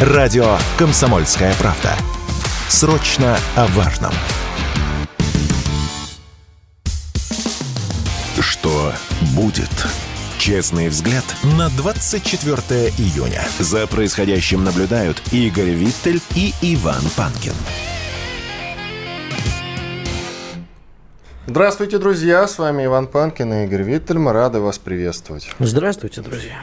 Радио 0.00 0.56
«Комсомольская 0.78 1.52
правда». 1.54 1.90
Срочно 2.68 3.36
о 3.56 3.66
важном. 3.66 4.12
Что 8.40 8.92
будет? 9.34 9.68
Честный 10.38 10.88
взгляд 10.88 11.24
на 11.58 11.68
24 11.70 12.92
июня. 12.96 13.42
За 13.58 13.88
происходящим 13.88 14.62
наблюдают 14.62 15.20
Игорь 15.32 15.70
Виттель 15.70 16.20
и 16.36 16.54
Иван 16.62 17.02
Панкин. 17.16 17.54
Здравствуйте, 21.48 21.98
друзья! 21.98 22.46
С 22.46 22.56
вами 22.58 22.84
Иван 22.84 23.08
Панкин 23.08 23.52
и 23.52 23.64
Игорь 23.64 23.82
Виттель. 23.82 24.18
Мы 24.18 24.32
рады 24.32 24.60
вас 24.60 24.78
приветствовать. 24.78 25.50
Здравствуйте, 25.58 26.20
друзья! 26.20 26.62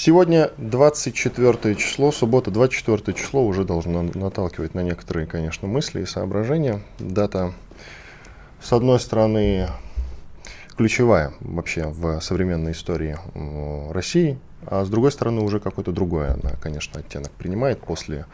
Сегодня 0.00 0.52
24 0.58 1.74
число, 1.74 2.12
суббота, 2.12 2.52
24 2.52 3.18
число 3.18 3.44
уже 3.44 3.64
должно 3.64 4.02
наталкивать 4.02 4.72
на 4.72 4.84
некоторые, 4.84 5.26
конечно, 5.26 5.66
мысли 5.66 6.02
и 6.02 6.06
соображения. 6.06 6.82
Дата, 7.00 7.52
с 8.62 8.72
одной 8.72 9.00
стороны, 9.00 9.66
ключевая 10.76 11.32
вообще 11.40 11.88
в 11.88 12.20
современной 12.20 12.72
истории 12.72 13.18
России, 13.92 14.38
а 14.64 14.84
с 14.84 14.88
другой 14.88 15.10
стороны 15.10 15.40
уже 15.40 15.58
какой-то 15.58 15.90
другой 15.90 16.28
она, 16.28 16.52
конечно, 16.62 17.00
оттенок 17.00 17.32
принимает 17.32 17.80
после 17.80 18.26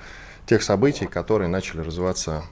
тех 0.45 0.63
событий, 0.63 1.07
которые 1.07 1.49
начали 1.49 1.81
развиваться 1.81 2.43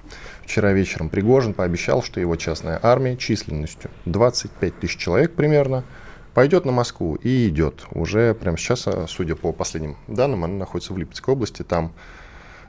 вчера 0.46 0.72
вечером. 0.72 1.10
Пригожин 1.10 1.52
пообещал, 1.52 2.02
что 2.02 2.18
его 2.18 2.36
частная 2.36 2.80
армия 2.82 3.18
численностью 3.18 3.90
25 4.06 4.80
тысяч 4.80 4.96
человек 4.96 5.34
примерно– 5.34 5.84
пойдет 6.34 6.64
на 6.64 6.72
Москву 6.72 7.14
и 7.16 7.48
идет. 7.48 7.84
Уже 7.92 8.34
прямо 8.34 8.56
сейчас, 8.56 8.86
а, 8.86 9.06
судя 9.08 9.36
по 9.36 9.52
последним 9.52 9.96
данным, 10.08 10.44
она 10.44 10.54
находится 10.54 10.92
в 10.92 10.98
Липецкой 10.98 11.34
области. 11.34 11.62
Там 11.62 11.92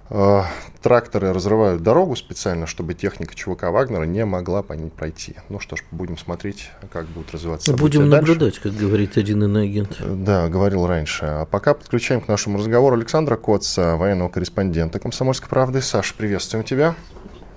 э, 0.10 0.42
тракторы 0.82 1.34
разрывают 1.34 1.82
дорогу 1.82 2.16
специально, 2.16 2.68
чтобы 2.68 2.94
техника 2.94 3.36
ЧВК 3.36 3.64
Вагнера 3.64 4.04
не 4.04 4.26
могла 4.26 4.64
по 4.64 4.74
ней 4.74 4.90
пройти. 4.90 5.36
Ну 5.50 5.60
что 5.60 5.76
ж, 5.76 5.84
будем 5.92 6.18
смотреть, 6.18 6.70
как 6.92 7.06
будут 7.08 7.32
развиваться 7.32 7.68
события 7.68 8.00
Будем 8.00 8.10
дальше. 8.10 8.32
наблюдать, 8.32 8.60
как 8.60 8.74
говорит 8.74 9.18
один 9.18 9.44
иноагент. 9.44 9.98
Да, 10.00 10.50
говорил 10.50 10.86
раньше. 10.86 11.26
А 11.26 11.46
пока 11.46 11.74
подключаем 11.74 12.22
к 12.22 12.28
нашему 12.28 12.58
разговору 12.58 12.96
Александра 12.96 13.38
Коца, 13.38 13.96
военного 13.96 14.30
корреспондента 14.30 15.00
«Комсомольской 15.00 15.50
правды». 15.50 15.82
Саша, 15.82 16.14
приветствуем 16.16 16.64
тебя. 16.64 16.96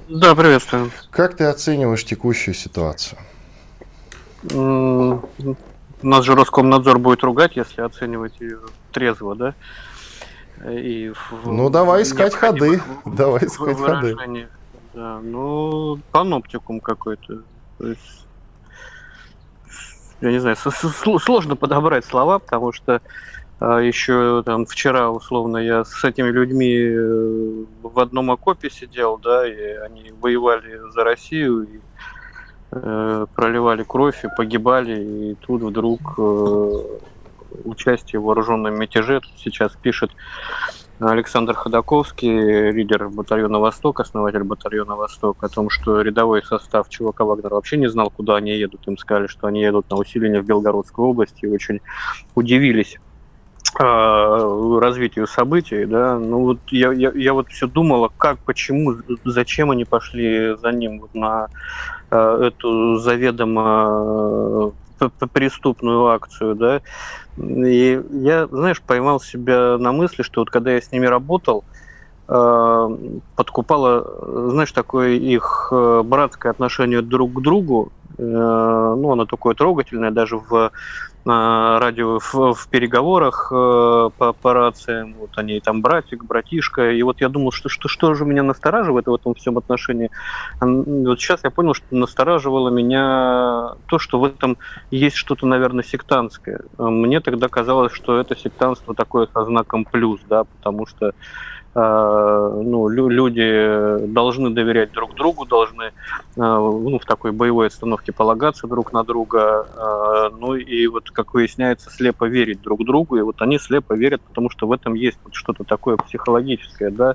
Да, 0.09 0.37
приветствую. 0.37 0.93
Как 1.11 1.37
ты 1.37 1.45
оцениваешь 1.45 2.05
текущую 2.05 2.55
ситуацию? 2.55 3.19
Нас 6.03 6.25
же 6.25 6.35
Роскомнадзор 6.35 6.99
будет 6.99 7.25
ругать, 7.25 7.57
если 7.57 7.81
оценивать 7.81 8.41
ее 8.41 8.59
трезво, 8.93 9.35
да? 9.35 9.55
И 10.71 11.11
в, 11.11 11.47
ну, 11.51 11.69
давай 11.71 12.03
искать 12.03 12.35
ходы. 12.35 12.81
Давай 13.05 13.45
искать 13.45 13.79
ходы. 13.79 14.17
Да, 14.95 15.21
ну, 15.23 16.01
паноптикум 16.11 16.81
какой-то. 16.81 17.43
То 17.77 17.89
есть, 17.89 18.27
я 20.23 20.31
не 20.31 20.39
знаю, 20.39 20.57
сложно 20.57 21.57
подобрать 21.57 22.07
слова, 22.07 22.39
потому 22.39 22.73
что 22.73 23.03
а, 23.59 23.79
еще 23.79 24.43
там 24.45 24.67
вчера, 24.67 25.11
условно, 25.11 25.59
я 25.59 25.85
с 25.85 26.05
этими 26.05 26.29
людьми 26.29 26.75
э, 26.75 27.65
в 27.83 27.99
одном 27.99 28.31
окопе 28.31 28.69
сидел, 28.69 29.17
да, 29.17 29.49
и 29.49 29.77
они 29.77 30.13
воевали 30.21 30.81
за 30.93 31.05
Россию, 31.05 31.63
и 31.63 31.81
Э, 32.83 33.27
проливали 33.35 33.85
кровь 33.85 34.25
и 34.25 34.29
погибали, 34.37 35.01
и 35.01 35.35
тут 35.35 35.63
вдруг 35.63 36.01
э, 36.19 36.71
участие 37.65 38.21
в 38.21 38.25
вооруженном 38.25 38.79
мятеже. 38.79 39.21
Тут 39.21 39.33
сейчас 39.39 39.73
пишет 39.81 40.11
Александр 40.99 41.55
Ходаковский, 41.55 42.71
лидер 42.71 43.09
батальона 43.09 43.61
«Восток», 43.61 44.01
основатель 44.01 44.43
батальона 44.43 44.97
«Восток», 44.97 45.43
о 45.43 45.49
том, 45.49 45.71
что 45.71 46.01
рядовой 46.01 46.43
состав 46.43 46.89
ЧВК 46.89 47.21
«Вагнер» 47.21 47.55
вообще 47.55 47.77
не 47.77 47.89
знал, 47.89 48.11
куда 48.11 48.37
они 48.37 48.53
едут. 48.53 48.87
Им 48.87 48.99
сказали, 48.99 49.27
что 49.27 49.47
они 49.47 49.63
едут 49.63 49.91
на 49.91 49.97
усиление 49.97 50.43
в 50.43 50.47
Белгородскую 50.47 51.09
область, 51.09 51.43
и 51.43 51.47
очень 51.47 51.81
удивились 52.35 52.99
а, 53.79 54.79
развитию 54.81 55.27
событий, 55.27 55.85
да, 55.85 56.19
ну 56.19 56.41
вот 56.41 56.59
я, 56.69 56.93
я, 56.93 57.13
я 57.15 57.35
вот 57.35 57.49
все 57.49 57.67
думала, 57.67 58.11
как, 58.17 58.39
почему, 58.39 58.95
зачем 59.25 59.71
они 59.71 59.85
пошли 59.85 60.57
за 60.57 60.73
ним 60.73 61.07
на 61.13 61.49
Э, 61.49 61.96
эту 62.15 62.97
заведомо 62.99 64.73
э, 65.01 65.09
преступную 65.33 66.07
акцию, 66.07 66.55
да. 66.55 66.81
И 67.39 68.01
я, 68.11 68.47
знаешь, 68.47 68.83
поймал 68.83 69.21
себя 69.21 69.77
на 69.79 69.93
мысли, 69.93 70.23
что 70.23 70.41
вот 70.41 70.51
когда 70.51 70.73
я 70.73 70.81
с 70.81 70.93
ними 70.93 71.07
работал, 71.07 71.65
э, 72.29 72.89
подкупало, 73.37 74.51
знаешь, 74.51 74.73
такое 74.73 75.11
их 75.11 75.73
братское 76.05 76.53
отношение 76.53 77.03
друг 77.03 77.35
к 77.35 77.41
другу, 77.43 77.93
ну, 78.19 79.13
оно 79.13 79.27
такое 79.27 79.55
трогательное, 79.55 80.11
даже 80.11 80.39
в 80.39 80.73
радио 81.27 82.19
в, 82.21 82.55
в 82.55 82.69
переговорах 82.69 83.49
э, 83.51 84.11
по, 84.17 84.33
по 84.33 84.53
рациям, 84.53 85.15
вот 85.19 85.31
они 85.37 85.61
там 85.61 85.83
братик, 85.83 86.25
братишка, 86.25 86.93
и 86.93 87.03
вот 87.03 87.21
я 87.21 87.29
думал, 87.29 87.51
что, 87.51 87.69
что, 87.69 87.89
что 87.89 88.15
же 88.15 88.25
меня 88.25 88.43
настораживает 88.43 89.07
в 89.07 89.15
этом 89.15 89.35
всем 89.35 89.59
отношении. 89.59 90.11
Вот 90.61 91.21
сейчас 91.21 91.41
я 91.43 91.51
понял, 91.51 91.75
что 91.75 91.87
настораживало 91.91 92.71
меня 92.71 93.75
то, 93.87 93.99
что 93.99 94.21
в 94.21 94.25
этом 94.25 94.57
есть 94.91 95.17
что-то, 95.17 95.47
наверное, 95.47 95.85
сектантское. 95.85 96.61
Мне 96.79 97.21
тогда 97.21 97.49
казалось, 97.49 97.93
что 97.93 98.19
это 98.21 98.37
сектантство 98.37 98.95
такое 98.95 99.29
со 99.33 99.45
знаком 99.45 99.85
плюс, 99.85 100.21
да, 100.29 100.45
потому 100.45 100.87
что 100.87 101.13
а, 101.79 102.63
ну, 102.63 102.89
люди 102.89 104.07
должны 104.07 104.49
доверять 104.49 104.93
друг 104.93 105.15
другу, 105.15 105.45
должны 105.45 105.93
а, 106.39 106.59
ну, 106.59 106.99
в 106.99 107.05
такой 107.05 107.33
боевой 107.33 107.67
обстановке 107.67 108.13
полагаться 108.13 108.67
друг 108.67 108.95
на 108.95 109.05
друга, 109.05 109.67
а, 109.77 110.31
ну 110.31 110.55
и 110.55 110.87
вот, 110.87 111.11
как 111.11 111.35
выясняется, 111.35 111.91
слепо 111.91 112.25
верить 112.25 112.63
друг 112.63 112.83
другу, 112.83 113.19
и 113.19 113.21
вот 113.21 113.43
они 113.43 113.59
слепо 113.59 113.93
верят, 113.93 114.23
потому 114.23 114.49
что 114.49 114.67
в 114.67 114.73
этом 114.73 114.95
есть 114.95 115.19
вот 115.23 115.35
что-то 115.35 115.65
такое 115.65 115.99
психологическое, 115.99 116.91
да, 116.91 117.15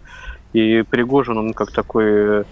и 0.54 0.84
Пригожин, 0.84 1.40
он 1.40 1.54
как 1.54 1.72
такой 1.72 2.06
э, 2.06 2.44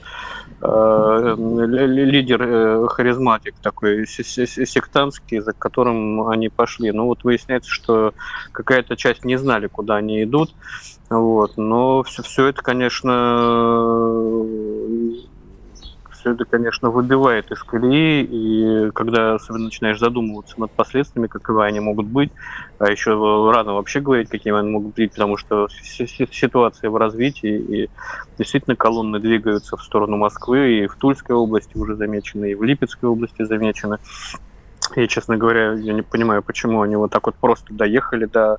лидер, 0.61 2.41
э, 2.41 2.87
харизматик 2.87 3.55
такой 3.61 4.05
сектантский, 4.05 5.39
за 5.39 5.53
которым 5.53 6.27
они 6.27 6.49
пошли. 6.49 6.91
Ну 6.91 7.05
вот 7.05 7.23
выясняется, 7.23 7.69
что 7.69 8.13
какая-то 8.51 8.97
часть 8.97 9.23
не 9.23 9.37
знали, 9.37 9.67
куда 9.67 9.95
они 9.95 10.23
идут, 10.23 10.53
вот, 11.09 11.57
но 11.57 12.03
все, 12.03 12.23
все 12.23 12.47
это, 12.47 12.61
конечно, 12.61 14.43
все 16.19 16.33
это, 16.33 16.45
конечно, 16.45 16.89
выбивает 16.89 17.49
из 17.51 17.63
колеи, 17.63 18.23
и 18.23 18.91
когда 18.91 19.35
особенно 19.35 19.65
начинаешь 19.65 19.99
задумываться 19.99 20.59
над 20.59 20.71
последствиями, 20.71 21.27
каковы 21.27 21.65
они 21.65 21.79
могут 21.79 22.07
быть, 22.07 22.31
а 22.77 22.91
еще 22.91 23.11
рано 23.51 23.73
вообще 23.73 24.01
говорить, 24.01 24.29
какими 24.29 24.59
они 24.59 24.69
могут 24.69 24.95
быть, 24.95 25.11
потому 25.11 25.37
что 25.37 25.67
ситуация 25.69 26.89
в 26.89 26.97
развитии, 26.97 27.57
и 27.57 27.89
действительно 28.37 28.75
колонны 28.75 29.19
двигаются 29.19 29.77
в 29.77 29.83
сторону 29.83 30.17
Москвы, 30.17 30.79
и 30.79 30.87
в 30.87 30.95
Тульской 30.97 31.35
области 31.35 31.77
уже 31.77 31.95
замечены, 31.95 32.51
и 32.51 32.55
в 32.55 32.63
Липецкой 32.63 33.09
области 33.09 33.43
замечены. 33.43 33.97
И, 34.95 35.07
честно 35.07 35.37
говоря, 35.37 35.73
я 35.73 35.93
не 35.93 36.01
понимаю, 36.01 36.43
почему 36.43 36.81
они 36.81 36.95
вот 36.95 37.11
так 37.11 37.27
вот 37.27 37.35
просто 37.35 37.73
доехали 37.73 38.25
до 38.25 38.57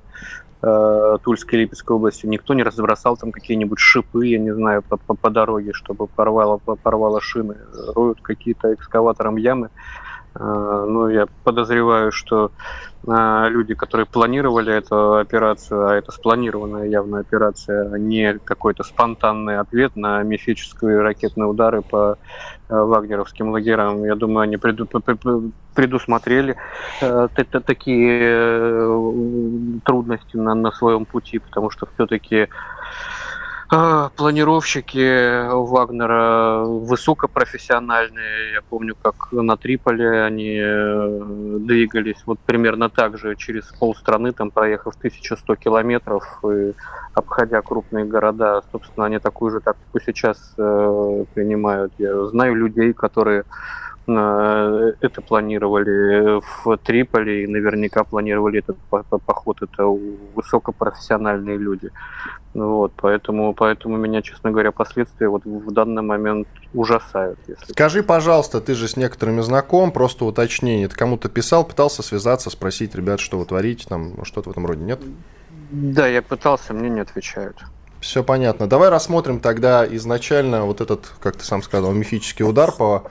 э, 0.61 1.17
Тульской 1.23 1.59
и 1.59 1.61
Липецкой 1.63 1.95
области, 1.95 2.25
никто 2.25 2.53
не 2.53 2.63
разбросал 2.63 3.17
там 3.17 3.31
какие-нибудь 3.31 3.79
шипы, 3.79 4.27
я 4.27 4.39
не 4.39 4.53
знаю, 4.53 4.83
по, 4.87 4.97
по, 4.97 5.15
по 5.15 5.29
дороге, 5.29 5.73
чтобы 5.73 6.07
порвало, 6.07 6.57
порвало 6.57 7.21
шины, 7.21 7.57
роют 7.95 8.21
какие-то 8.21 8.73
экскаватором 8.73 9.37
ямы. 9.37 9.69
Ну, 10.33 11.09
я 11.09 11.27
подозреваю, 11.43 12.13
что 12.13 12.51
э, 13.05 13.47
люди, 13.49 13.73
которые 13.73 14.05
планировали 14.05 14.73
эту 14.73 15.17
операцию, 15.17 15.87
а 15.87 15.95
это 15.95 16.13
спланированная 16.13 16.87
явная 16.87 17.19
операция, 17.19 17.91
а 17.91 17.97
не 17.99 18.39
какой-то 18.39 18.83
спонтанный 18.83 19.59
ответ 19.59 19.97
на 19.97 20.23
мифические 20.23 21.01
ракетные 21.01 21.47
удары 21.47 21.81
по 21.81 22.17
э, 22.69 22.75
вагнеровским 22.75 23.49
лагерям, 23.49 24.05
я 24.05 24.15
думаю, 24.15 24.43
они 24.43 24.55
преду, 24.55 24.87
предусмотрели 25.75 26.55
такие 27.65 28.87
трудности 29.83 30.37
на 30.37 30.71
своем 30.71 31.03
пути, 31.05 31.39
потому 31.39 31.69
что 31.71 31.87
все-таки 31.93 32.47
а, 33.73 34.09
планировщики 34.17 35.47
Вагнера 35.49 36.65
высокопрофессиональные. 36.65 38.51
Я 38.55 38.61
помню, 38.61 38.97
как 39.01 39.31
на 39.31 39.55
Триполе 39.55 40.23
они 40.23 40.59
э, 40.61 41.21
двигались 41.59 42.21
вот 42.25 42.37
примерно 42.39 42.89
так 42.89 43.17
же 43.17 43.37
через 43.37 43.63
полстраны, 43.79 44.33
там 44.33 44.51
проехав 44.51 44.95
1100 44.97 45.55
километров 45.55 46.43
и 46.43 46.73
обходя 47.13 47.61
крупные 47.61 48.03
города. 48.03 48.61
Собственно, 48.73 49.05
они 49.05 49.19
такую 49.19 49.51
же 49.51 49.61
тактику 49.61 50.01
сейчас 50.05 50.53
э, 50.57 51.25
принимают. 51.33 51.93
Я 51.97 52.25
знаю 52.25 52.55
людей, 52.55 52.91
которые 52.91 53.45
это 54.17 55.21
планировали 55.21 56.41
в 56.41 56.77
Триполи, 56.77 57.43
и 57.43 57.47
наверняка 57.47 58.03
планировали 58.03 58.59
этот 58.59 58.77
поход. 59.25 59.61
Это 59.61 59.85
высокопрофессиональные 60.35 61.57
люди. 61.57 61.89
Вот, 62.53 62.91
поэтому, 62.97 63.53
поэтому 63.53 63.97
меня, 63.97 64.21
честно 64.21 64.51
говоря, 64.51 64.71
последствия 64.71 65.29
вот 65.29 65.45
в 65.45 65.71
данный 65.71 66.01
момент 66.01 66.47
ужасают. 66.73 67.39
Если... 67.47 67.71
Скажи, 67.71 68.03
пожалуйста, 68.03 68.59
ты 68.59 68.75
же 68.75 68.87
с 68.87 68.97
некоторыми 68.97 69.41
знаком, 69.41 69.91
просто 69.91 70.25
уточнение. 70.25 70.89
Ты 70.89 70.95
кому-то 70.95 71.29
писал, 71.29 71.63
пытался 71.63 72.03
связаться, 72.03 72.49
спросить, 72.49 72.93
ребят, 72.93 73.19
что 73.21 73.37
вы 73.37 73.45
творите, 73.45 73.85
там 73.87 74.25
что-то 74.25 74.49
в 74.49 74.51
этом 74.51 74.65
роде, 74.65 74.83
нет? 74.83 74.99
Да, 75.71 76.07
я 76.07 76.21
пытался, 76.21 76.73
мне 76.73 76.89
не 76.89 76.99
отвечают. 76.99 77.57
Все 78.01 78.23
понятно. 78.23 78.67
Давай 78.67 78.89
рассмотрим 78.89 79.39
тогда 79.39 79.85
изначально 79.95 80.65
вот 80.65 80.81
этот, 80.81 81.13
как 81.21 81.37
ты 81.37 81.45
сам 81.45 81.61
сказал, 81.61 81.93
мифический 81.93 82.43
удар 82.43 82.71
по 82.71 83.03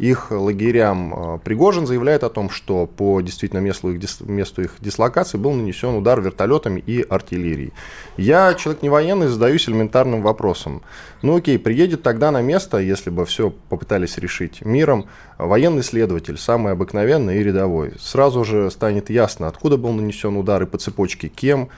их 0.00 0.30
лагерям. 0.30 1.14
А, 1.14 1.38
Пригожин 1.38 1.86
заявляет 1.86 2.24
о 2.24 2.30
том, 2.30 2.48
что 2.48 2.86
по 2.86 3.20
действительно 3.20 3.60
месту 3.60 3.92
их, 3.92 4.20
месту 4.20 4.62
их 4.62 4.76
дислокации 4.80 5.36
был 5.36 5.52
нанесен 5.52 5.94
удар 5.94 6.20
вертолетами 6.20 6.80
и 6.80 7.02
артиллерией. 7.02 7.72
Я, 8.16 8.54
человек 8.54 8.82
не 8.82 8.88
военный, 8.88 9.28
задаюсь 9.28 9.68
элементарным 9.68 10.22
вопросом. 10.22 10.82
Ну 11.22 11.36
окей, 11.36 11.58
приедет 11.58 12.02
тогда 12.02 12.30
на 12.30 12.40
место, 12.40 12.78
если 12.78 13.10
бы 13.10 13.26
все 13.26 13.50
попытались 13.50 14.16
решить 14.16 14.64
миром, 14.64 15.04
военный 15.36 15.82
следователь, 15.82 16.38
самый 16.38 16.72
обыкновенный 16.72 17.38
и 17.38 17.44
рядовой. 17.44 17.92
Сразу 18.00 18.42
же 18.44 18.70
станет 18.70 19.10
ясно, 19.10 19.48
откуда 19.48 19.76
был 19.76 19.92
нанесен 19.92 20.36
удар 20.36 20.62
и 20.62 20.66
по 20.66 20.78
цепочке 20.78 21.28
кем, 21.28 21.68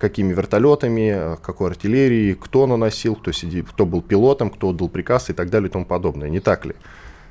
какими 0.00 0.32
вертолетами, 0.32 1.36
какой 1.42 1.70
артиллерией, 1.70 2.34
кто 2.34 2.66
наносил, 2.66 3.14
кто, 3.14 3.30
сидит, 3.30 3.66
кто 3.68 3.86
был 3.86 4.02
пилотом, 4.02 4.50
кто 4.50 4.70
отдал 4.70 4.88
приказ 4.88 5.30
и 5.30 5.32
так 5.32 5.48
далее 5.48 5.68
и 5.68 5.72
тому 5.72 5.84
подобное. 5.84 6.28
Не 6.28 6.40
так 6.40 6.66
ли? 6.66 6.74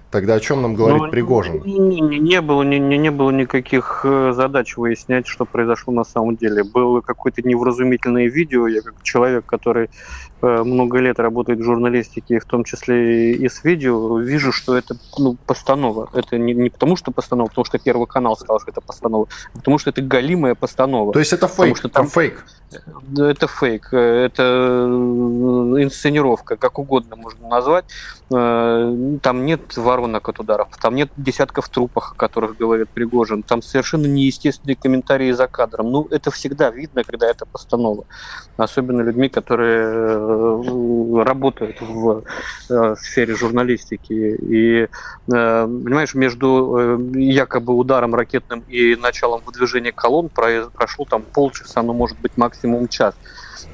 Тогда 0.10 0.36
о 0.36 0.40
чем 0.40 0.62
нам 0.62 0.74
говорит 0.74 1.02
ну, 1.04 1.10
Пригожин? 1.10 1.62
Не, 1.66 2.00
не, 2.00 2.20
не, 2.20 2.42
было, 2.42 2.64
не, 2.64 2.80
не 2.80 3.12
было 3.12 3.30
никаких 3.32 4.02
э, 4.06 4.32
задач 4.34 4.78
выяснять, 4.78 5.28
что 5.28 5.44
произошло 5.44 5.94
на 5.94 6.06
самом 6.06 6.38
деле. 6.38 6.64
Было 6.64 7.02
какое-то 7.02 7.42
невразумительное 7.42 8.30
видео. 8.30 8.68
Я 8.68 8.82
как 8.82 9.04
человек, 9.04 9.46
который 9.46 9.90
много 10.42 11.00
лет 11.00 11.20
работает 11.20 11.60
в 11.60 11.64
журналистике, 11.64 12.40
в 12.40 12.46
том 12.46 12.64
числе 12.64 13.34
и 13.34 13.50
с 13.50 13.64
видео, 13.64 14.20
вижу, 14.20 14.52
что 14.52 14.78
это 14.78 14.96
ну, 15.18 15.36
постанова. 15.46 16.10
Это 16.14 16.38
не, 16.38 16.54
не 16.54 16.70
потому, 16.70 16.96
что 16.96 17.12
постанова, 17.12 17.48
потому 17.48 17.66
что 17.66 17.80
Первый 17.80 18.08
канал 18.08 18.36
сказал, 18.36 18.60
что 18.60 18.72
это 18.72 18.82
постанова, 18.82 19.28
а 19.54 19.58
потому 19.58 19.78
что 19.78 19.90
это 19.90 20.02
галимая 20.02 20.56
постанова. 20.56 21.14
То 21.14 21.20
есть 21.20 21.34
это 21.34 21.48
фейк? 21.48 21.58
Потому 21.58 21.76
что 21.76 21.90
там, 21.90 22.06
там 22.06 22.12
фейк? 22.12 22.46
Это 23.18 23.48
фейк, 23.48 23.94
это 23.94 24.44
инсценировка, 25.80 26.58
как 26.58 26.80
угодно 26.80 27.16
можно 27.16 27.48
назвать. 27.48 27.86
Э, 28.30 29.18
там 29.22 29.46
нет 29.46 29.78
воронок 29.78 30.28
от 30.28 30.40
ударов, 30.40 30.68
там 30.82 30.96
нет 30.96 31.10
десятков 31.16 31.70
трупов, 31.70 32.12
о 32.12 32.16
которых 32.16 32.58
говорит 32.58 32.90
Пригожин, 32.90 33.44
там 33.44 33.62
совершенно 33.62 34.06
неестественные 34.08 34.76
комментарии 34.76 35.32
за 35.32 35.48
кадром. 35.48 35.92
Ну, 35.92 36.08
это 36.12 36.30
всегда 36.30 36.70
видно, 36.70 37.06
когда 37.06 37.28
это 37.28 37.46
постанова. 37.46 38.04
Особенно 38.58 39.02
людьми, 39.02 39.30
которые 39.30 39.80
э, 39.84 40.27
работают 41.24 41.82
в 41.82 42.24
э, 42.70 42.96
сфере 43.00 43.36
журналистики. 43.36 44.14
И, 44.14 44.88
понимаешь, 45.28 46.14
между 46.14 47.00
якобы 47.14 47.74
ударом 47.74 48.16
ракетным 48.16 48.64
и 48.68 48.96
началом 48.96 49.42
выдвижения 49.46 49.92
колонн 49.92 50.30
прошло 50.30 51.06
там 51.06 51.22
полчаса, 51.22 51.82
ну, 51.82 51.94
может 51.94 52.20
быть, 52.20 52.38
максимум 52.38 52.88
час. 52.88 53.16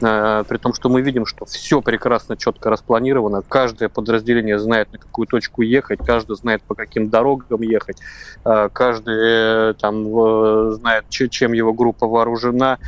Э, 0.01 0.43
при 0.47 0.57
том, 0.57 0.73
что 0.73 0.89
мы 0.89 1.01
видим, 1.01 1.25
что 1.25 1.45
все 1.45 1.81
прекрасно, 1.81 2.37
четко 2.37 2.69
распланировано. 2.69 3.41
Каждое 3.47 3.89
подразделение 3.89 4.59
знает, 4.59 4.91
на 4.91 4.97
какую 4.99 5.27
точку 5.27 5.61
ехать, 5.61 5.99
каждый 6.05 6.35
знает, 6.35 6.61
по 6.63 6.75
каким 6.75 7.09
дорогам 7.09 7.61
ехать, 7.61 7.97
э, 8.45 8.69
каждый 8.73 9.71
э, 9.71 9.73
там 9.79 10.73
знает, 10.73 11.05
чем 11.09 11.53
его 11.53 11.73
группа 11.73 12.07
вооружена, 12.07 12.79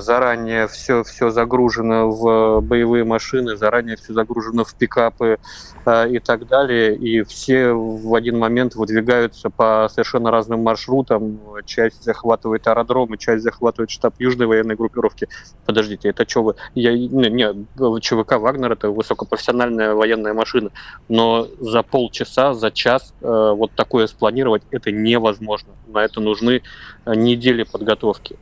заранее 0.00 0.66
все, 0.66 1.04
все 1.04 1.30
загружено 1.30 2.10
в 2.10 2.60
боевые 2.60 3.04
машины, 3.04 3.56
заранее 3.56 3.96
все 3.96 4.12
загружено 4.12 4.64
в 4.64 4.74
пикапы 4.74 5.38
и 5.86 6.18
так 6.18 6.46
далее. 6.46 6.96
И 6.96 7.22
все 7.22 7.72
в 7.72 8.14
один 8.14 8.38
момент 8.38 8.74
выдвигаются 8.74 9.50
по 9.50 9.88
совершенно 9.90 10.30
разным 10.30 10.62
маршрутам. 10.62 11.40
Часть 11.64 12.02
захватывает 12.02 12.66
аэродромы, 12.66 13.18
часть 13.18 13.42
захватывает 13.42 13.90
штаб 13.90 14.14
Южной 14.18 14.46
военной 14.46 14.74
группировки. 14.74 15.28
Подождите, 15.66 16.08
это 16.08 16.28
что 16.28 16.42
вы? 16.42 16.54
Я, 16.74 16.92
не, 16.92 17.30
не, 17.30 18.00
ЧВК 18.00 18.38
«Вагнер»— 18.38 18.72
это 18.72 18.90
высокопрофессиональная 18.90 19.94
военная 19.94 20.34
машина, 20.34 20.70
но 21.08 21.46
за 21.60 21.82
полчаса, 21.82 22.54
за 22.54 22.70
час 22.70 23.14
э, 23.20 23.52
вот 23.56 23.72
такое 23.72 24.06
спланировать 24.06 24.62
это 24.70 24.90
невозможно. 24.90 25.72
На 25.86 26.04
это 26.04 26.20
нужны 26.20 26.62
э, 27.04 27.14
недели 27.14 27.62
подготовки. 27.64 28.36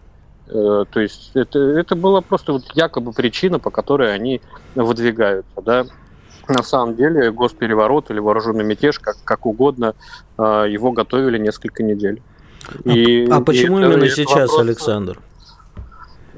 Э, 0.52 0.84
то 0.90 1.00
есть 1.00 1.30
это, 1.34 1.58
это 1.58 1.94
была 1.94 2.20
просто 2.20 2.52
вот 2.52 2.64
якобы 2.74 3.12
причина, 3.12 3.58
по 3.58 3.70
которой 3.70 4.12
они 4.14 4.40
выдвигаются, 4.74 5.60
да. 5.62 5.86
На 6.48 6.64
самом 6.64 6.96
деле 6.96 7.30
госпереворот 7.30 8.10
или 8.10 8.18
вооруженный 8.18 8.64
мятеж, 8.64 8.98
как, 8.98 9.16
как 9.22 9.46
угодно, 9.46 9.94
э, 10.36 10.66
его 10.68 10.90
готовили 10.90 11.38
несколько 11.38 11.82
недель. 11.82 12.20
А 12.84 12.90
и, 12.90 13.26
а, 13.28 13.36
а 13.36 13.40
почему 13.40 13.78
и 13.78 13.84
именно 13.84 14.08
сейчас, 14.08 14.50
вопрос... 14.50 14.60
Александр? 14.60 15.18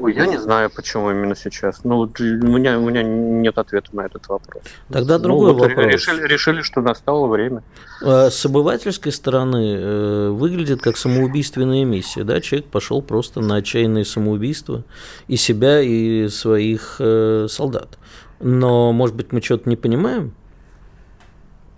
Ой, 0.02 0.14
я 0.14 0.26
не 0.26 0.36
знаю, 0.36 0.68
почему 0.68 1.12
именно 1.12 1.36
сейчас. 1.36 1.84
Ну, 1.84 2.00
у 2.00 2.22
меня, 2.22 2.76
у 2.76 2.90
меня 2.90 3.04
нет 3.04 3.56
ответа 3.56 3.94
на 3.94 4.00
этот 4.00 4.26
вопрос. 4.26 4.64
Тогда 4.88 5.18
ну, 5.18 5.22
другой 5.22 5.52
ну, 5.52 5.58
вот 5.58 5.68
вопрос. 5.68 5.86
Решили, 5.92 6.26
решили, 6.26 6.62
что 6.62 6.80
настало 6.80 7.28
время. 7.28 7.62
А, 8.02 8.28
с 8.28 8.44
обывательской 8.44 9.12
стороны 9.12 9.76
э, 9.78 10.28
выглядит 10.30 10.82
как 10.82 10.96
самоубийственная 10.96 11.84
миссия. 11.84 12.24
Да? 12.24 12.40
Человек 12.40 12.66
пошел 12.66 13.00
просто 13.00 13.40
на 13.40 13.56
отчаянное 13.56 14.02
самоубийство 14.02 14.82
и 15.28 15.36
себя, 15.36 15.80
и 15.80 16.26
своих 16.26 16.96
э, 16.98 17.46
солдат. 17.48 17.96
Но, 18.40 18.92
может 18.92 19.14
быть, 19.14 19.30
мы 19.30 19.40
что-то 19.40 19.68
не 19.68 19.76
понимаем? 19.76 20.34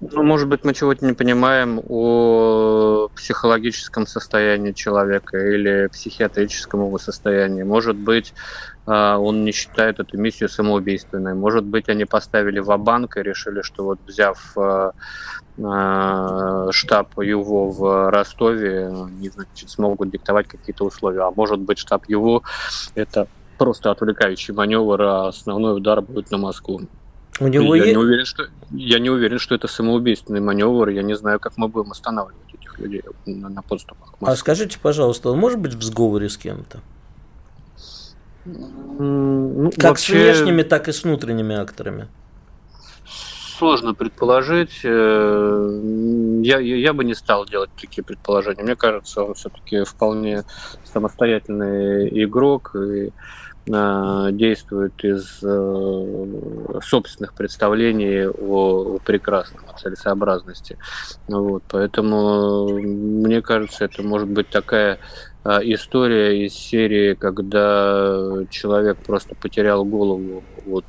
Ну, 0.01 0.23
может 0.23 0.49
быть, 0.49 0.65
мы 0.65 0.75
чего-то 0.75 1.05
не 1.07 1.13
понимаем 1.13 1.81
о 1.89 3.09
психологическом 3.15 4.07
состоянии 4.07 4.73
человека 4.73 5.39
или 5.39 5.87
психиатрическом 5.87 6.81
его 6.87 6.99
состоянии. 6.99 7.63
Может 7.63 7.97
быть, 7.97 8.35
а, 8.87 9.19
он 9.19 9.45
не 9.45 9.53
считает 9.53 10.01
эту 10.01 10.19
миссию 10.19 10.49
самоубийственной. 10.49 11.35
Может 11.35 11.65
быть, 11.65 11.89
они 11.89 12.05
поставили 12.05 12.59
в 12.59 12.77
банк 12.77 13.17
и 13.17 13.23
решили, 13.23 13.63
что 13.63 13.85
вот 13.85 14.01
взяв 14.07 14.57
а, 14.57 14.93
штаб 16.73 17.17
ЮВО 17.17 17.71
в 17.71 18.11
Ростове, 18.11 18.89
они 18.89 19.29
значит, 19.29 19.71
смогут 19.71 20.11
диктовать 20.11 20.49
какие-то 20.49 20.85
условия. 20.85 21.23
А 21.23 21.31
может 21.31 21.61
быть, 21.61 21.79
штаб 21.79 22.05
ЮВО– 22.09 22.43
это 22.95 23.29
просто 23.59 23.93
отвлекающий 23.93 24.53
маневр, 24.53 25.01
а 25.03 25.29
основной 25.29 25.77
удар 25.77 26.03
будет 26.03 26.31
на 26.31 26.39
Москву. 26.39 26.81
У 27.41 27.49
него 27.49 27.75
я, 27.75 27.85
есть... 27.85 27.97
не 27.97 28.03
уверен, 28.03 28.25
что, 28.25 28.47
я 28.71 28.99
не 28.99 29.11
уверен, 29.11 29.39
что 29.39 29.55
это 29.55 29.67
самоубийственный 29.67 30.41
маневр. 30.41 30.89
Я 30.89 31.03
не 31.03 31.17
знаю, 31.17 31.41
как 31.41 31.57
мы 31.57 31.69
будем 31.69 31.91
останавливать 31.91 32.55
этих 32.55 32.79
людей 32.79 33.03
на, 33.27 33.49
на 33.49 33.63
подступах. 33.63 34.15
А 34.21 34.37
скажите, 34.37 34.79
пожалуйста, 34.81 35.31
он 35.31 35.39
может 35.39 35.59
быть 35.59 35.75
в 35.75 35.83
сговоре 35.83 36.29
с 36.29 36.37
кем-то? 36.37 36.81
Ну, 38.45 39.71
как 39.75 39.85
вообще... 39.85 40.13
с 40.13 40.37
внешними, 40.37 40.63
так 40.63 40.89
и 40.89 40.93
с 40.93 41.03
внутренними 41.03 41.57
акторами. 41.57 42.09
Сложно 43.59 43.95
предположить. 43.95 44.81
Э, 44.85 45.81
я, 46.43 46.59
я 46.59 46.93
бы 46.93 47.05
не 47.05 47.15
стал 47.15 47.47
делать 47.47 47.71
такие 47.81 48.03
предположения. 48.05 48.63
Мне 48.63 48.77
кажется, 48.77 49.23
он 49.23 49.35
все-таки 49.35 49.85
вполне 49.85 50.45
самостоятельный 50.85 52.09
игрок. 52.25 52.75
И 52.75 53.13
действует 53.67 54.93
из 55.03 55.39
э, 55.43 56.81
собственных 56.83 57.33
представлений 57.33 58.27
о, 58.27 58.99
прекрасном, 58.99 59.65
о 59.67 59.79
целесообразности. 59.79 60.77
Вот, 61.29 61.63
поэтому 61.69 62.69
мне 62.79 63.41
кажется, 63.41 63.87
это 63.87 64.03
может 64.03 64.29
быть 64.29 64.51
такая 64.51 64.99
э, 65.45 65.61
история 65.63 66.45
из 66.45 66.53
серии, 66.53 67.15
когда 67.15 68.45
человек 68.51 68.99
просто 68.99 69.35
потерял 69.35 69.85
голову 69.87 70.45
от 70.67 70.85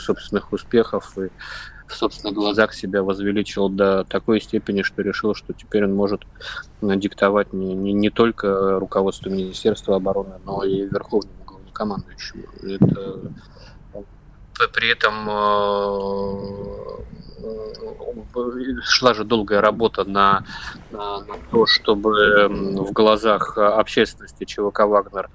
собственных 0.00 0.52
успехов 0.52 1.18
и 1.18 1.28
в 1.86 1.94
собственных 1.94 2.34
глазах 2.34 2.72
себя 2.72 3.02
возвеличил 3.02 3.68
до 3.68 4.04
такой 4.04 4.40
степени, 4.40 4.82
что 4.82 5.02
решил, 5.02 5.34
что 5.34 5.52
теперь 5.52 5.84
он 5.84 5.94
может 5.94 6.22
диктовать 6.80 7.52
не, 7.52 7.74
не, 7.74 7.92
не 7.92 8.10
только 8.10 8.78
руководству 8.78 9.30
Министерства 9.30 9.96
обороны, 9.96 10.34
но 10.44 10.64
и 10.64 10.86
Верховному 10.86 11.43
командующему. 11.74 12.44
Это 14.56 14.68
при 14.72 14.88
этом 14.88 15.26
шла 18.82 19.12
же 19.14 19.24
долгая 19.24 19.60
работа 19.60 20.04
на, 20.04 20.44
на, 20.90 21.20
на 21.20 21.34
то, 21.50 21.66
чтобы 21.66 22.48
в 22.48 22.92
глазах 22.92 23.58
общественности 23.58 24.44
ЧВК 24.44 24.80
«Вагнер» 24.80 25.28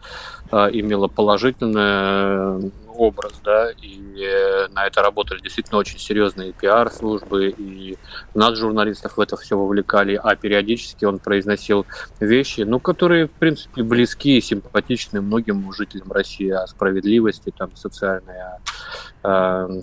имела 0.52 1.08
положительное 1.08 2.72
образ, 3.00 3.34
да, 3.44 3.72
и 3.72 4.22
э, 4.22 4.68
на 4.70 4.86
это 4.86 5.02
работали 5.02 5.40
действительно 5.40 5.78
очень 5.80 5.98
серьезные 6.00 6.52
пиар-службы, 6.52 7.50
и 7.50 7.98
нас, 8.34 8.58
журналистов, 8.58 9.18
в 9.18 9.22
это 9.22 9.38
все 9.38 9.58
вовлекали, 9.58 10.20
а 10.22 10.36
периодически 10.36 11.06
он 11.06 11.20
произносил 11.20 11.86
вещи, 12.20 12.62
ну, 12.62 12.80
которые, 12.80 13.28
в 13.28 13.32
принципе, 13.32 13.84
близки 13.84 14.38
и 14.38 14.42
симпатичны 14.42 15.22
многим 15.22 15.72
жителям 15.72 16.12
России 16.12 16.50
о 16.50 16.68
справедливости, 16.68 17.54
там, 17.58 17.76
социальной, 17.76 18.36
о, 19.24 19.82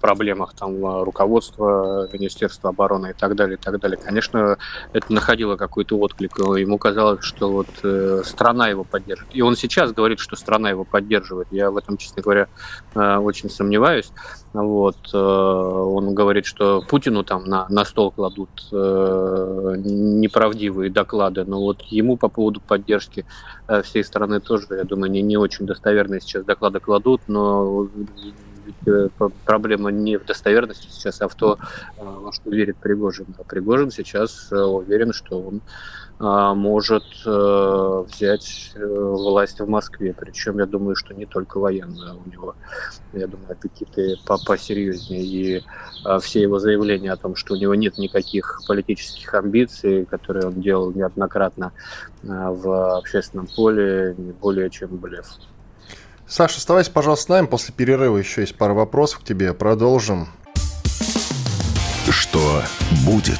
проблемах 0.00 0.54
там 0.54 1.02
руководства 1.02 2.08
Министерства 2.12 2.70
обороны 2.70 3.10
и 3.10 3.12
так 3.12 3.34
далее, 3.34 3.56
и 3.56 3.60
так 3.60 3.78
далее. 3.80 3.98
Конечно, 4.02 4.58
это 4.92 5.12
находило 5.12 5.56
какой-то 5.56 5.98
отклик. 5.98 6.38
Ему 6.38 6.78
казалось, 6.78 7.24
что 7.24 7.50
вот 7.50 7.68
э, 7.82 8.22
страна 8.24 8.68
его 8.68 8.84
поддерживает. 8.84 9.34
И 9.34 9.42
он 9.42 9.56
сейчас 9.56 9.92
говорит, 9.92 10.18
что 10.18 10.36
страна 10.36 10.70
его 10.70 10.84
поддерживает. 10.84 11.48
Я 11.50 11.70
в 11.70 11.76
этом, 11.76 11.96
честно 11.96 12.22
говоря, 12.22 12.48
э, 12.94 13.16
очень 13.16 13.50
сомневаюсь. 13.50 14.12
Вот. 14.52 14.96
Э, 15.12 15.18
он 15.18 16.14
говорит, 16.14 16.46
что 16.46 16.82
Путину 16.82 17.24
там 17.24 17.44
на, 17.44 17.66
на 17.68 17.84
стол 17.84 18.10
кладут 18.10 18.50
э, 18.72 19.74
неправдивые 19.78 20.90
доклады, 20.90 21.44
но 21.44 21.60
вот 21.60 21.82
ему 21.82 22.16
по 22.16 22.28
поводу 22.28 22.60
поддержки 22.60 23.24
э, 23.68 23.82
всей 23.82 24.04
страны 24.04 24.40
тоже, 24.40 24.66
я 24.70 24.84
думаю, 24.84 25.10
не, 25.10 25.22
не 25.22 25.36
очень 25.36 25.66
достоверные 25.66 26.20
сейчас 26.20 26.44
доклады 26.44 26.80
кладут, 26.80 27.22
но 27.28 27.88
Э, 28.86 29.08
проблема 29.44 29.90
не 29.90 30.16
в 30.16 30.24
достоверности 30.24 30.88
сейчас, 30.90 31.20
а 31.20 31.28
в 31.28 31.34
то, 31.34 31.58
э, 31.96 32.04
во 32.04 32.32
что 32.32 32.50
верит 32.50 32.76
Пригожин. 32.76 33.26
А 33.38 33.44
Пригожин 33.44 33.90
сейчас 33.90 34.50
э, 34.50 34.56
уверен, 34.56 35.12
что 35.12 35.40
он 35.40 35.62
может 36.18 37.02
взять 37.24 38.72
власть 38.76 39.58
в 39.58 39.68
Москве. 39.68 40.14
Причем, 40.16 40.60
я 40.60 40.66
думаю, 40.66 40.94
что 40.94 41.14
не 41.14 41.26
только 41.26 41.58
военная 41.58 42.12
у 42.12 42.30
него, 42.30 42.54
я 43.12 43.26
думаю, 43.26 43.50
аппетиты 43.50 44.14
посерьезнее. 44.46 45.22
И 45.24 45.64
все 46.20 46.42
его 46.42 46.60
заявления 46.60 47.10
о 47.10 47.16
том, 47.16 47.34
что 47.34 47.54
у 47.54 47.56
него 47.56 47.74
нет 47.74 47.98
никаких 47.98 48.60
политических 48.68 49.34
амбиций, 49.34 50.04
которые 50.04 50.46
он 50.46 50.60
делал 50.60 50.92
неоднократно 50.92 51.72
в 52.22 52.98
общественном 52.98 53.48
поле, 53.48 54.14
не 54.16 54.30
более 54.30 54.70
чем 54.70 54.96
блеф. 54.98 55.26
Саша, 56.32 56.56
оставайся, 56.56 56.90
пожалуйста, 56.90 57.24
с 57.26 57.28
нами. 57.28 57.44
После 57.44 57.74
перерыва 57.74 58.16
еще 58.16 58.40
есть 58.40 58.56
пара 58.56 58.72
вопросов 58.72 59.18
к 59.18 59.22
тебе. 59.22 59.52
Продолжим. 59.52 60.28
Что 62.08 62.62
будет? 63.04 63.38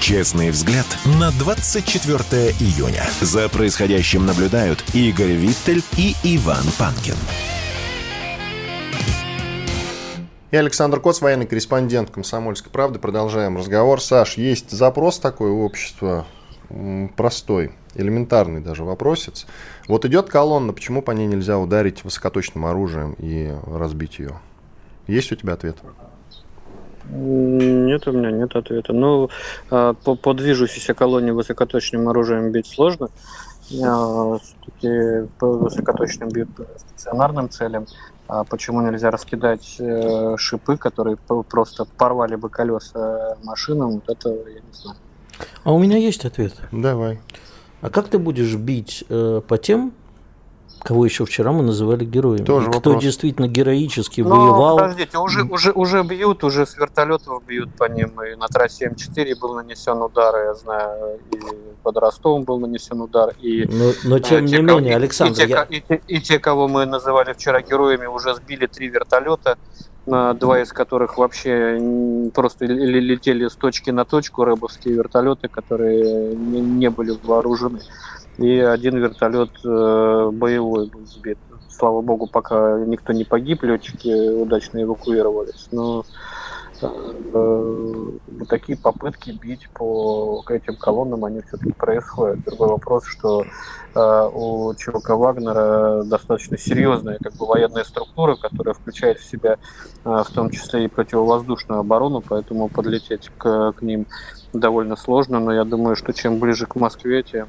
Честный 0.00 0.48
взгляд 0.48 0.86
на 1.20 1.32
24 1.32 2.20
июня. 2.60 3.04
За 3.20 3.50
происходящим 3.50 4.24
наблюдают 4.24 4.82
Игорь 4.94 5.32
Виттель 5.32 5.82
и 5.98 6.16
Иван 6.22 6.64
Панкин. 6.78 7.16
Я 10.50 10.60
Александр 10.60 11.00
Коц, 11.00 11.20
военный 11.20 11.46
корреспондент 11.46 12.08
«Комсомольской 12.08 12.72
правды». 12.72 12.98
Продолжаем 12.98 13.58
разговор. 13.58 14.00
Саш, 14.00 14.38
есть 14.38 14.70
запрос 14.70 15.18
такой 15.18 15.50
у 15.50 15.62
общества, 15.62 16.24
простой, 17.16 17.72
элементарный 17.94 18.60
даже 18.60 18.84
вопросец. 18.84 19.46
Вот 19.88 20.04
идет 20.04 20.28
колонна, 20.28 20.72
почему 20.72 21.02
по 21.02 21.12
ней 21.12 21.26
нельзя 21.26 21.58
ударить 21.58 22.04
высокоточным 22.04 22.66
оружием 22.66 23.14
и 23.18 23.52
разбить 23.66 24.18
ее? 24.18 24.38
Есть 25.06 25.32
у 25.32 25.36
тебя 25.36 25.54
ответ? 25.54 25.76
Нет, 27.10 28.08
у 28.08 28.12
меня 28.12 28.30
нет 28.30 28.56
ответа. 28.56 28.92
Ну, 28.92 29.28
а, 29.70 29.92
по, 29.92 30.14
по 30.14 30.32
движущейся 30.32 30.94
колонне 30.94 31.32
высокоточным 31.32 32.08
оружием 32.08 32.50
бить 32.50 32.66
сложно. 32.66 33.08
А, 33.82 34.38
Все-таки 34.38 35.28
высокоточным 35.40 36.30
бьют 36.30 36.54
по 36.54 36.64
стационарным 36.78 37.50
целям. 37.50 37.86
А 38.26 38.44
почему 38.44 38.80
нельзя 38.80 39.10
раскидать 39.10 39.76
э, 39.78 40.36
шипы, 40.38 40.78
которые 40.78 41.18
просто 41.18 41.84
порвали 41.84 42.36
бы 42.36 42.48
колеса 42.48 43.36
машинам, 43.42 43.90
вот 43.90 44.08
это 44.08 44.30
я 44.30 44.60
не 44.60 44.72
знаю. 44.72 44.96
А 45.64 45.72
у 45.72 45.78
меня 45.78 45.96
есть 45.96 46.24
ответ. 46.24 46.54
Давай. 46.72 47.20
А 47.80 47.90
как 47.90 48.08
ты 48.08 48.18
будешь 48.18 48.54
бить 48.54 49.04
э, 49.08 49.40
по 49.46 49.58
тем, 49.58 49.92
кого 50.80 51.04
еще 51.04 51.24
вчера 51.24 51.52
мы 51.52 51.62
называли 51.62 52.04
героями? 52.04 52.44
Тоже 52.44 52.68
кто 52.68 52.90
вопрос. 52.90 53.02
действительно 53.02 53.48
героически 53.48 54.20
Но, 54.20 54.28
воевал? 54.28 54.78
Подождите, 54.78 55.18
уже, 55.18 55.42
уже, 55.42 55.72
уже 55.72 56.02
бьют, 56.02 56.44
уже 56.44 56.66
с 56.66 56.76
вертолетов 56.76 57.42
бьют 57.46 57.74
по 57.76 57.84
ним. 57.84 58.20
И 58.22 58.36
на 58.36 58.46
трассе 58.48 58.86
М4 58.88 59.38
был 59.38 59.54
нанесен 59.54 60.00
удар, 60.00 60.34
я 60.46 60.54
знаю, 60.54 61.18
и 61.32 61.38
под 61.82 61.96
Ростовом 61.96 62.44
был 62.44 62.58
нанесен 62.58 63.00
удар. 63.00 63.34
И, 63.40 63.66
но, 63.66 63.92
но 64.04 64.18
тем 64.18 64.38
э, 64.38 64.40
не 64.42 64.52
те, 64.52 64.62
менее, 64.62 64.92
и, 64.92 64.96
Александр, 64.96 65.42
и, 65.42 65.46
те, 65.46 65.50
я... 65.50 65.62
и, 65.64 65.80
те, 65.80 66.00
и 66.08 66.20
те, 66.20 66.38
кого 66.38 66.68
мы 66.68 66.86
называли 66.86 67.32
вчера 67.32 67.60
героями, 67.60 68.06
уже 68.06 68.34
сбили 68.34 68.66
три 68.66 68.88
вертолета 68.88 69.58
два 70.06 70.60
из 70.60 70.72
которых 70.72 71.16
вообще 71.16 72.30
просто 72.34 72.66
летели 72.66 73.48
с 73.48 73.54
точки 73.54 73.90
на 73.90 74.04
точку, 74.04 74.44
рэбовские 74.44 74.94
вертолеты, 74.94 75.48
которые 75.48 76.34
не 76.34 76.90
были 76.90 77.16
вооружены. 77.22 77.80
И 78.38 78.58
один 78.58 78.96
вертолет 78.98 79.50
э, 79.64 80.30
боевой 80.32 80.88
был 80.88 81.06
сбит. 81.06 81.38
Слава 81.68 82.02
богу, 82.02 82.26
пока 82.26 82.80
никто 82.80 83.12
не 83.12 83.24
погиб, 83.24 83.62
летчики 83.62 84.32
удачно 84.32 84.82
эвакуировались. 84.82 85.68
Но 85.70 86.04
э, 86.82 88.10
такие 88.48 88.76
попытки 88.76 89.30
бить 89.30 89.68
по 89.72 90.44
этим 90.48 90.76
колоннам, 90.76 91.24
они 91.24 91.42
все-таки 91.42 91.72
происходят. 91.72 92.44
Другой 92.44 92.68
вопрос, 92.70 93.04
что 93.06 93.42
э, 93.42 93.46
у 94.00 94.74
ЧВК 94.74 95.10
Вагнера 95.10 96.02
достаточно 96.04 96.58
серьезная 96.58 97.18
как 97.22 97.34
бы, 97.34 97.46
военная 97.46 97.84
структура, 97.84 98.36
которая 98.36 98.74
включает 98.74 99.18
в 99.18 99.24
себя 99.24 99.58
э, 100.04 100.22
в 100.26 100.30
том 100.32 100.50
числе 100.50 100.84
и 100.84 100.88
противовоздушную 100.88 101.80
оборону, 101.80 102.20
поэтому 102.20 102.68
подлететь 102.68 103.30
к, 103.38 103.72
к 103.72 103.82
ним 103.82 104.06
довольно 104.52 104.96
сложно, 104.96 105.40
но 105.40 105.52
я 105.52 105.64
думаю, 105.64 105.96
что 105.96 106.12
чем 106.12 106.38
ближе 106.38 106.66
к 106.66 106.76
Москве, 106.76 107.22
тем 107.22 107.48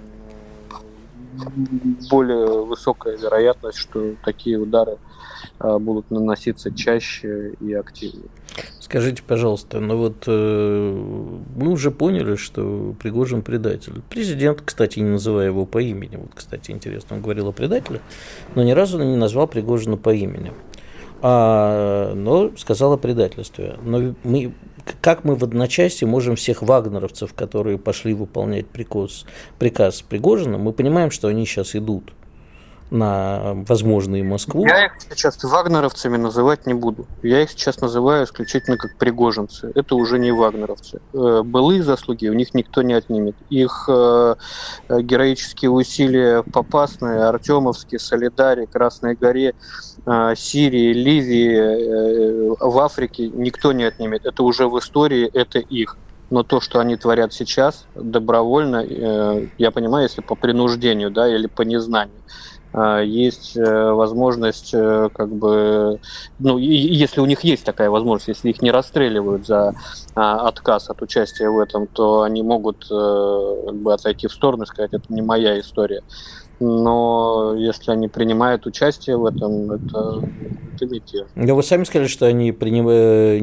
более 2.09 2.63
высокая 2.63 3.17
вероятность, 3.17 3.77
что 3.77 4.15
такие 4.23 4.57
удары 4.57 4.97
а, 5.59 5.79
будут 5.79 6.11
наноситься 6.11 6.73
чаще 6.73 7.53
и 7.59 7.73
активнее. 7.73 8.29
Скажите, 8.79 9.23
пожалуйста, 9.23 9.79
ну 9.79 9.97
вот 9.97 10.23
э, 10.27 10.91
мы 11.55 11.71
уже 11.71 11.91
поняли, 11.91 12.35
что 12.35 12.95
Пригожин 13.01 13.41
предатель. 13.41 14.01
Президент, 14.09 14.61
кстати, 14.61 14.99
не 14.99 15.09
называя 15.09 15.47
его 15.47 15.65
по 15.65 15.81
имени, 15.81 16.17
вот, 16.17 16.29
кстати, 16.33 16.71
интересно, 16.71 17.15
он 17.17 17.21
говорил 17.21 17.49
о 17.49 17.51
предателе, 17.51 17.99
но 18.53 18.63
ни 18.63 18.71
разу 18.71 19.01
не 19.01 19.15
назвал 19.17 19.47
Пригожина 19.47 19.97
по 19.97 20.13
имени, 20.13 20.53
а, 21.21 22.13
но 22.13 22.55
сказал 22.57 22.93
о 22.93 22.97
предательстве. 22.97 23.77
Но 23.83 24.15
мы 24.23 24.53
как 25.01 25.23
мы 25.23 25.35
в 25.35 25.43
одночасье 25.43 26.07
можем 26.07 26.35
всех 26.35 26.61
вагнеровцев, 26.61 27.33
которые 27.33 27.77
пошли 27.77 28.13
выполнять 28.13 28.67
приказ, 28.67 29.25
приказ 29.59 30.01
Пригожина, 30.01 30.57
мы 30.57 30.73
понимаем, 30.73 31.11
что 31.11 31.27
они 31.27 31.45
сейчас 31.45 31.75
идут 31.75 32.13
на 32.91 33.53
возможные 33.67 34.23
Москву. 34.23 34.65
Я 34.65 34.85
их 34.85 34.93
сейчас 35.09 35.43
вагнеровцами 35.43 36.17
называть 36.17 36.67
не 36.67 36.73
буду. 36.73 37.07
Я 37.23 37.41
их 37.41 37.49
сейчас 37.49 37.81
называю 37.81 38.25
исключительно 38.25 38.77
как 38.77 38.95
пригожинцы. 38.97 39.71
Это 39.73 39.95
уже 39.95 40.19
не 40.19 40.31
вагнеровцы. 40.31 41.01
Э, 41.13 41.41
былые 41.43 41.81
заслуги 41.83 42.27
у 42.27 42.33
них 42.33 42.53
никто 42.53 42.83
не 42.83 42.93
отнимет. 42.93 43.35
Их 43.49 43.89
э, 43.89 44.35
героические 44.89 45.71
усилия 45.71 46.43
в 46.43 46.51
Попасной, 46.51 47.27
Артемовске, 47.27 47.97
Солидаре, 47.97 48.67
Красной 48.67 49.15
горе, 49.15 49.55
э, 50.05 50.33
Сирии, 50.37 50.93
Ливии, 50.93 52.55
в 52.59 52.79
Африке 52.79 53.29
никто 53.29 53.71
не 53.71 53.85
отнимет. 53.85 54.25
Это 54.25 54.43
уже 54.43 54.67
в 54.67 54.77
истории, 54.79 55.29
это 55.33 55.59
их 55.59 55.97
но 56.31 56.41
то, 56.41 56.59
что 56.59 56.79
они 56.79 56.97
творят 56.97 57.33
сейчас, 57.33 57.85
добровольно, 57.93 58.83
я 59.59 59.69
понимаю, 59.69 60.03
если 60.05 60.21
по 60.21 60.33
принуждению, 60.33 61.11
да, 61.11 61.33
или 61.33 61.45
по 61.45 61.61
незнанию, 61.61 62.17
есть 63.01 63.55
э, 63.55 63.91
возможность, 63.91 64.73
э, 64.73 65.09
как 65.13 65.29
бы, 65.29 65.99
ну, 66.39 66.57
если 66.57 67.21
у 67.21 67.25
них 67.25 67.41
есть 67.41 67.63
такая 67.63 67.89
возможность, 67.89 68.27
если 68.27 68.49
их 68.49 68.61
не 68.61 68.71
расстреливают 68.71 69.47
за 69.47 69.73
а, 70.13 70.47
отказ 70.47 70.89
от 70.89 71.01
участия 71.01 71.49
в 71.49 71.59
этом, 71.59 71.87
то 71.87 72.23
они 72.23 72.43
могут 72.43 72.85
э, 72.91 73.61
как 73.67 73.75
бы 73.75 73.93
отойти 73.93 74.27
в 74.27 74.33
сторону 74.33 74.63
и 74.63 74.65
сказать, 74.65 74.93
это 74.93 75.05
не 75.13 75.21
моя 75.21 75.59
история. 75.59 76.01
Но 76.59 77.53
если 77.57 77.91
они 77.91 78.07
принимают 78.07 78.65
участие 78.65 79.17
в 79.17 79.25
этом, 79.25 79.71
это, 79.71 80.21
это 80.73 80.85
мятеж. 80.85 81.27
Да 81.35 81.53
вы 81.53 81.63
сами 81.63 81.83
сказали, 81.83 82.07
что 82.07 82.25
они 82.25 82.51
приним... 82.51 82.87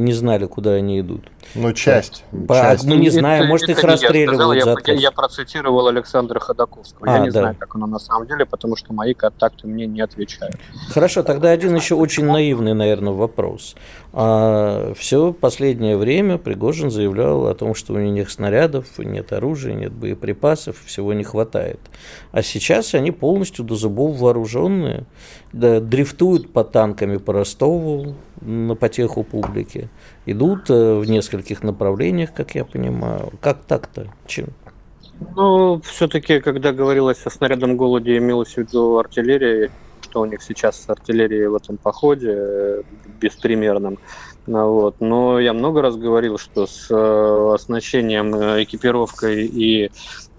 не 0.02 0.12
знали, 0.12 0.46
куда 0.46 0.72
они 0.72 1.00
идут. 1.00 1.22
Ну, 1.54 1.72
часть. 1.72 2.24
По, 2.48 2.54
часть. 2.54 2.84
Мы 2.84 2.96
не 2.96 3.10
знаем, 3.10 3.46
может, 3.46 3.68
это 3.68 3.80
их 3.80 3.84
расстреливают 3.84 4.64
я, 4.64 4.64
за 4.64 4.76
я, 4.86 4.92
я 4.94 5.10
процитировал 5.10 5.88
Александра 5.88 6.40
Ходаковского. 6.40 7.06
А, 7.06 7.18
я 7.18 7.24
не 7.24 7.30
да. 7.30 7.40
знаю, 7.40 7.56
как 7.58 7.74
оно 7.74 7.86
на 7.86 7.98
самом 7.98 8.26
деле, 8.26 8.46
потому 8.46 8.76
что 8.76 8.92
мои 8.92 9.12
контакты 9.14 9.66
мне 9.66 9.86
не 9.86 10.00
отвечают. 10.00 10.56
Хорошо, 10.90 11.22
тогда 11.22 11.50
один 11.50 11.74
еще 11.74 11.94
очень 11.94 12.24
наивный, 12.24 12.74
наверное, 12.74 13.12
вопрос. 13.12 13.74
А, 14.12 14.92
все 14.94 15.32
последнее 15.32 15.96
время 15.96 16.38
Пригожин 16.38 16.90
заявлял 16.90 17.46
о 17.46 17.54
том, 17.54 17.74
что 17.74 17.94
у 17.94 17.98
них 17.98 18.30
снарядов, 18.30 18.86
нет 18.98 19.32
оружия, 19.32 19.74
нет 19.74 19.92
боеприпасов, 19.92 20.76
всего 20.84 21.12
не 21.12 21.24
хватает. 21.24 21.80
А 22.32 22.42
сейчас 22.42 22.94
они 22.94 23.10
полностью 23.10 23.64
до 23.64 23.74
зубов 23.74 24.16
вооруженные, 24.16 25.04
да, 25.52 25.80
дрифтуют 25.80 26.52
по 26.52 26.64
танками 26.64 27.18
по 27.18 27.32
Ростову 27.32 28.14
на 28.40 28.74
потеху 28.74 29.22
публики, 29.22 29.88
идут 30.26 30.70
э, 30.70 30.94
в 30.98 31.08
нескольких 31.08 31.62
направлениях, 31.62 32.32
как 32.32 32.54
я 32.54 32.64
понимаю. 32.64 33.32
Как 33.40 33.64
так-то? 33.64 34.06
Чем? 34.26 34.48
Ну, 35.36 35.80
все-таки, 35.84 36.40
когда 36.40 36.72
говорилось 36.72 37.24
о 37.26 37.30
снарядном 37.30 37.76
голоде, 37.76 38.18
имелось 38.18 38.54
в 38.54 38.58
виду 38.58 38.98
артиллерия, 38.98 39.70
что 40.00 40.20
у 40.20 40.24
них 40.24 40.42
сейчас 40.42 40.82
с 40.82 40.88
артиллерией 40.88 41.46
в 41.46 41.54
этом 41.54 41.76
походе 41.76 42.34
э, 42.34 42.82
беспримерном. 43.20 43.98
Ну 44.46 44.72
вот. 44.72 44.96
Но 45.00 45.38
я 45.38 45.52
много 45.52 45.82
раз 45.82 45.96
говорил, 45.96 46.38
что 46.38 46.66
с 46.66 46.88
э, 46.90 47.54
оснащением, 47.54 48.34
экипировкой 48.62 49.46
и 49.46 49.90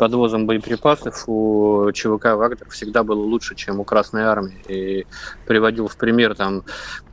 подвозом 0.03 0.47
боеприпасов 0.47 1.23
у 1.27 1.89
ЧВК 1.93 2.35
«Вагнер» 2.35 2.69
всегда 2.69 3.03
было 3.03 3.21
лучше, 3.21 3.55
чем 3.55 3.79
у 3.79 3.85
Красной 3.85 4.23
Армии. 4.23 4.57
И 4.67 5.05
приводил 5.47 5.87
в 5.87 5.95
пример 5.95 6.35
там 6.35 6.63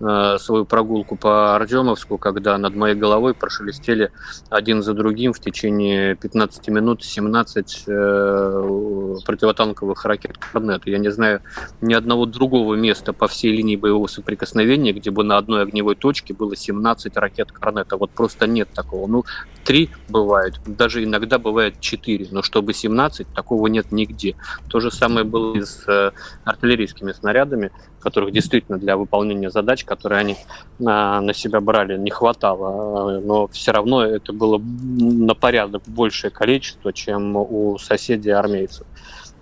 э, 0.00 0.38
свою 0.40 0.64
прогулку 0.64 1.14
по 1.14 1.54
Артемовску, 1.54 2.18
когда 2.18 2.58
над 2.58 2.74
моей 2.74 2.96
головой 2.96 3.32
прошелестели 3.32 4.10
один 4.48 4.82
за 4.82 4.94
другим 4.94 5.32
в 5.32 5.38
течение 5.38 6.16
15 6.16 6.66
минут 6.66 7.04
17 7.04 7.84
э, 7.86 9.16
противотанковых 9.24 10.04
ракет 10.04 10.36
«Корнет». 10.38 10.82
Я 10.86 10.98
не 10.98 11.12
знаю 11.12 11.42
ни 11.80 11.94
одного 11.94 12.26
другого 12.26 12.74
места 12.74 13.12
по 13.12 13.28
всей 13.28 13.52
линии 13.56 13.76
боевого 13.76 14.08
соприкосновения, 14.08 14.92
где 14.92 15.12
бы 15.12 15.22
на 15.22 15.36
одной 15.36 15.62
огневой 15.62 15.94
точке 15.94 16.34
было 16.34 16.56
17 16.56 17.16
ракет 17.16 17.52
«Корнета». 17.52 17.96
Вот 17.96 18.10
просто 18.10 18.48
нет 18.48 18.68
такого. 18.74 19.06
Ну, 19.06 19.24
три 19.70 19.88
бывают, 20.08 20.60
даже 20.66 21.04
иногда 21.04 21.38
бывает 21.38 21.78
четыре, 21.78 22.26
но 22.32 22.42
чтобы 22.42 22.74
17, 22.74 23.28
такого 23.32 23.68
нет 23.68 23.92
нигде. 23.92 24.34
То 24.68 24.80
же 24.80 24.90
самое 24.90 25.24
было 25.24 25.56
и 25.56 25.60
с 25.60 25.86
э, 25.86 26.10
артиллерийскими 26.42 27.12
снарядами, 27.12 27.70
которых 28.00 28.32
действительно 28.32 28.78
для 28.78 28.96
выполнения 28.96 29.48
задач, 29.48 29.84
которые 29.84 30.18
они 30.18 30.36
на, 30.80 31.20
на 31.20 31.32
себя 31.34 31.60
брали, 31.60 31.96
не 31.96 32.10
хватало. 32.10 33.20
Но 33.20 33.46
все 33.46 33.70
равно 33.70 34.04
это 34.04 34.32
было 34.32 34.58
на 34.58 35.36
порядок 35.36 35.82
большее 35.86 36.32
количество, 36.32 36.92
чем 36.92 37.36
у 37.36 37.78
соседей 37.78 38.32
армейцев. 38.32 38.88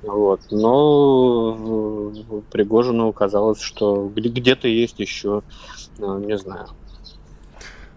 Вот. 0.03 0.43
Но 0.51 2.13
э, 2.29 2.41
Пригожину 2.51 3.15
казалось, 3.15 3.63
что 3.63 4.13
где-то 4.15 4.69
есть 4.69 5.01
еще, 5.01 5.41
э, 5.99 6.23
не 6.27 6.37
знаю. 6.37 6.67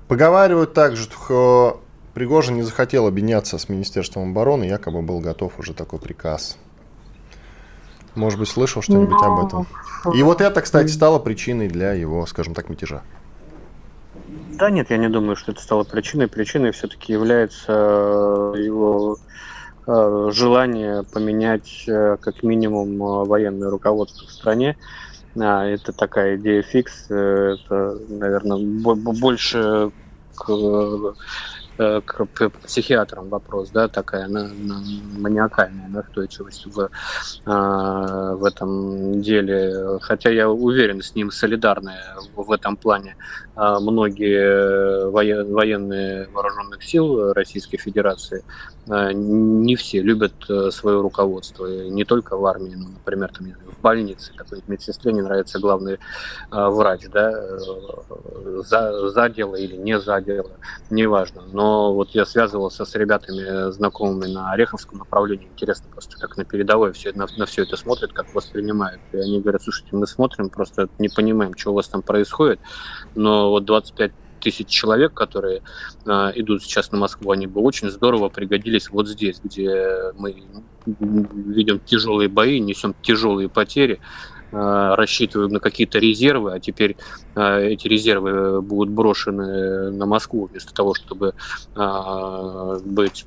Поговаривают 0.07 0.73
также, 0.73 1.03
что 1.03 1.81
Пригожин 2.13 2.55
не 2.55 2.61
захотел 2.63 3.07
объединяться 3.07 3.57
с 3.57 3.69
Министерством 3.69 4.31
обороны, 4.31 4.65
якобы 4.65 5.01
был 5.01 5.19
готов 5.19 5.57
уже 5.59 5.73
такой 5.73 5.99
приказ. 5.99 6.57
Может 8.15 8.39
быть, 8.39 8.49
слышал 8.49 8.81
что-нибудь 8.81 9.21
Но... 9.21 9.33
об 9.33 9.45
этом? 9.45 9.67
И 10.13 10.21
вот 10.23 10.41
это, 10.41 10.61
кстати, 10.61 10.89
стало 10.89 11.19
причиной 11.19 11.69
для 11.69 11.93
его, 11.93 12.25
скажем 12.25 12.53
так, 12.53 12.69
мятежа. 12.69 13.03
Да 14.57 14.69
нет, 14.69 14.89
я 14.89 14.97
не 14.97 15.07
думаю, 15.07 15.37
что 15.37 15.53
это 15.53 15.61
стало 15.61 15.83
причиной. 15.85 16.27
Причиной 16.27 16.71
все-таки 16.71 17.13
является 17.13 18.53
э, 18.55 18.61
его 18.61 19.17
э, 19.87 20.29
желание 20.33 21.03
поменять 21.03 21.85
э, 21.87 22.17
как 22.19 22.43
минимум 22.43 22.97
военное 23.25 23.69
руководство 23.69 24.27
в 24.27 24.31
стране. 24.31 24.77
А, 25.39 25.65
это 25.65 25.93
такая 25.93 26.35
идея 26.35 26.61
фикс. 26.61 27.05
Это, 27.05 27.97
наверное, 28.09 28.57
больше 28.57 29.91
к 30.35 30.49
Э, 31.81 32.01
к 32.05 32.49
психиатрам 32.67 33.27
вопрос, 33.29 33.71
да, 33.71 33.87
такая 33.87 34.27
на, 34.27 34.47
на 34.47 34.83
маниакальная 35.17 35.87
настойчивость 35.87 36.67
в, 36.67 36.89
а, 37.45 38.35
в 38.35 38.45
этом 38.45 39.19
деле. 39.21 39.97
Хотя 39.99 40.29
я 40.29 40.47
уверен, 40.47 41.01
с 41.01 41.15
ним 41.15 41.31
солидарны 41.31 41.93
в, 42.35 42.51
этом 42.51 42.77
плане 42.77 43.15
а, 43.55 43.79
многие 43.79 45.09
военные 45.09 46.27
вооруженных 46.27 46.83
сил 46.83 47.33
Российской 47.33 47.77
Федерации. 47.77 48.43
А, 48.87 49.11
не 49.11 49.75
все 49.75 50.01
любят 50.01 50.33
э, 50.49 50.69
свое 50.71 51.01
руководство, 51.01 51.65
не 51.65 52.03
только 52.03 52.37
в 52.37 52.45
армии, 52.45 52.75
но, 52.75 52.89
например, 52.89 53.31
там, 53.33 53.47
больнице, 53.81 54.33
какой-то 54.35 54.63
медсестре 54.67 55.13
не 55.13 55.21
нравится 55.21 55.59
главный 55.59 55.99
врач, 56.49 57.01
да, 57.11 57.31
э, 57.31 58.61
за, 58.65 59.09
за 59.09 59.29
дело 59.29 59.55
или 59.55 59.75
не 59.75 59.99
за 59.99 60.21
дело, 60.21 60.51
неважно. 60.89 61.43
Но 61.51 61.61
но 61.61 61.93
вот 61.93 62.09
я 62.11 62.25
связывался 62.25 62.85
с 62.85 62.95
ребятами, 62.95 63.71
знакомыми 63.71 64.25
на 64.25 64.51
Ореховском 64.51 64.97
направлении, 64.97 65.47
интересно 65.47 65.87
просто, 65.91 66.19
как 66.19 66.35
на 66.35 66.43
передовой 66.43 66.91
все, 66.91 67.13
на, 67.13 67.27
на 67.37 67.45
все 67.45 67.63
это 67.63 67.77
смотрят, 67.77 68.13
как 68.13 68.33
воспринимают. 68.33 68.99
И 69.11 69.17
они 69.17 69.39
говорят, 69.39 69.61
слушайте, 69.61 69.95
мы 69.95 70.07
смотрим, 70.07 70.49
просто 70.49 70.89
не 70.99 71.07
понимаем, 71.07 71.55
что 71.55 71.71
у 71.71 71.75
вас 71.75 71.87
там 71.87 72.01
происходит, 72.01 72.59
но 73.15 73.51
вот 73.51 73.65
25 73.65 74.11
тысяч 74.41 74.67
человек, 74.67 75.13
которые 75.13 75.61
э, 76.05 76.09
идут 76.35 76.63
сейчас 76.63 76.91
на 76.91 76.97
Москву, 76.97 77.31
они 77.31 77.47
бы 77.47 77.61
очень 77.61 77.89
здорово 77.89 78.29
пригодились 78.29 78.89
вот 78.89 79.07
здесь, 79.07 79.39
где 79.43 80.11
мы 80.17 80.43
видим 80.85 81.79
тяжелые 81.79 82.27
бои, 82.27 82.59
несем 82.59 82.95
тяжелые 83.01 83.47
потери, 83.47 83.99
Э, 84.51 84.95
рассчитываем 84.95 85.51
на 85.53 85.59
какие-то 85.61 85.97
резервы, 85.97 86.53
а 86.53 86.59
теперь 86.59 86.97
э, 87.35 87.67
эти 87.69 87.87
резервы 87.87 88.61
будут 88.61 88.89
брошены 88.89 89.91
на 89.91 90.05
Москву 90.05 90.47
вместо 90.47 90.73
того, 90.73 90.93
чтобы 90.93 91.33
быть 92.85 93.25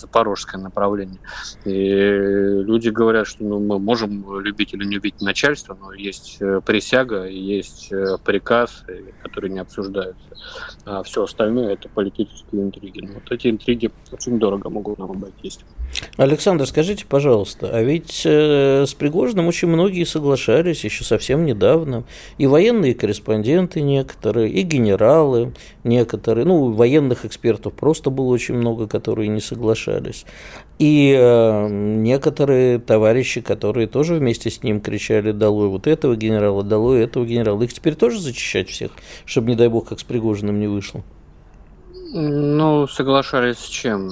запорожское 0.00 0.60
направление. 0.60 1.20
И 1.64 1.70
люди 1.70 2.88
говорят, 2.88 3.26
что 3.26 3.44
ну, 3.44 3.60
мы 3.60 3.78
можем 3.78 4.40
любить 4.40 4.74
или 4.74 4.84
не 4.84 5.00
любить 5.00 5.20
начальство, 5.20 5.76
но 5.80 5.92
есть 5.92 6.36
э, 6.40 6.60
присяга, 6.64 7.26
есть 7.26 7.90
э, 7.90 8.16
приказ, 8.24 8.84
э, 8.86 9.00
которые 9.22 9.50
не 9.50 9.60
обсуждаются. 9.60 10.20
А 10.84 11.02
все 11.02 11.24
остальное 11.24 11.72
это 11.72 11.88
политические 11.88 12.62
интриги. 12.62 13.00
Но 13.00 13.14
вот 13.14 13.30
эти 13.30 13.48
интриги 13.48 13.90
очень 14.12 14.38
дорого 14.38 14.68
могут 14.70 14.98
нам 14.98 15.10
обойтись. 15.10 15.58
Александр, 16.16 16.66
скажите, 16.66 17.04
пожалуйста, 17.06 17.68
а 17.72 17.82
ведь 17.82 18.24
с 18.24 18.94
Пригожиным 18.94 19.48
очень 19.48 19.68
многие 19.68 20.04
соглашались 20.04 20.84
еще 20.84 21.04
совсем 21.04 21.44
недавно. 21.44 22.04
И 22.38 22.46
военные 22.46 22.94
корреспонденты 22.94 23.80
некоторые, 23.80 24.50
и 24.50 24.62
генералы 24.62 25.52
некоторые, 25.82 26.44
ну, 26.46 26.70
военных 26.72 27.24
экспертов 27.24 27.74
просто 27.74 28.10
было 28.10 28.28
очень 28.28 28.54
много, 28.54 28.86
которые 28.86 29.28
не 29.28 29.40
соглашались 29.40 29.89
соглашались. 29.90 30.24
И 30.78 31.14
э, 31.16 31.68
некоторые 31.68 32.78
товарищи, 32.78 33.42
которые 33.42 33.86
тоже 33.86 34.14
вместе 34.14 34.50
с 34.50 34.62
ним 34.62 34.80
кричали 34.80 35.32
«Долой 35.32 35.68
вот 35.68 35.86
этого 35.86 36.16
генерала, 36.16 36.62
долой 36.62 37.02
этого 37.02 37.26
генерала», 37.26 37.62
их 37.62 37.72
теперь 37.72 37.96
тоже 37.96 38.18
зачищать 38.18 38.70
всех, 38.70 38.92
чтобы, 39.26 39.50
не 39.50 39.56
дай 39.56 39.68
бог, 39.68 39.88
как 39.88 40.00
с 40.00 40.04
Пригожиным 40.04 40.58
не 40.58 40.68
вышло? 40.68 41.02
Ну, 42.12 42.86
соглашались 42.86 43.58
с 43.58 43.68
чем? 43.68 44.10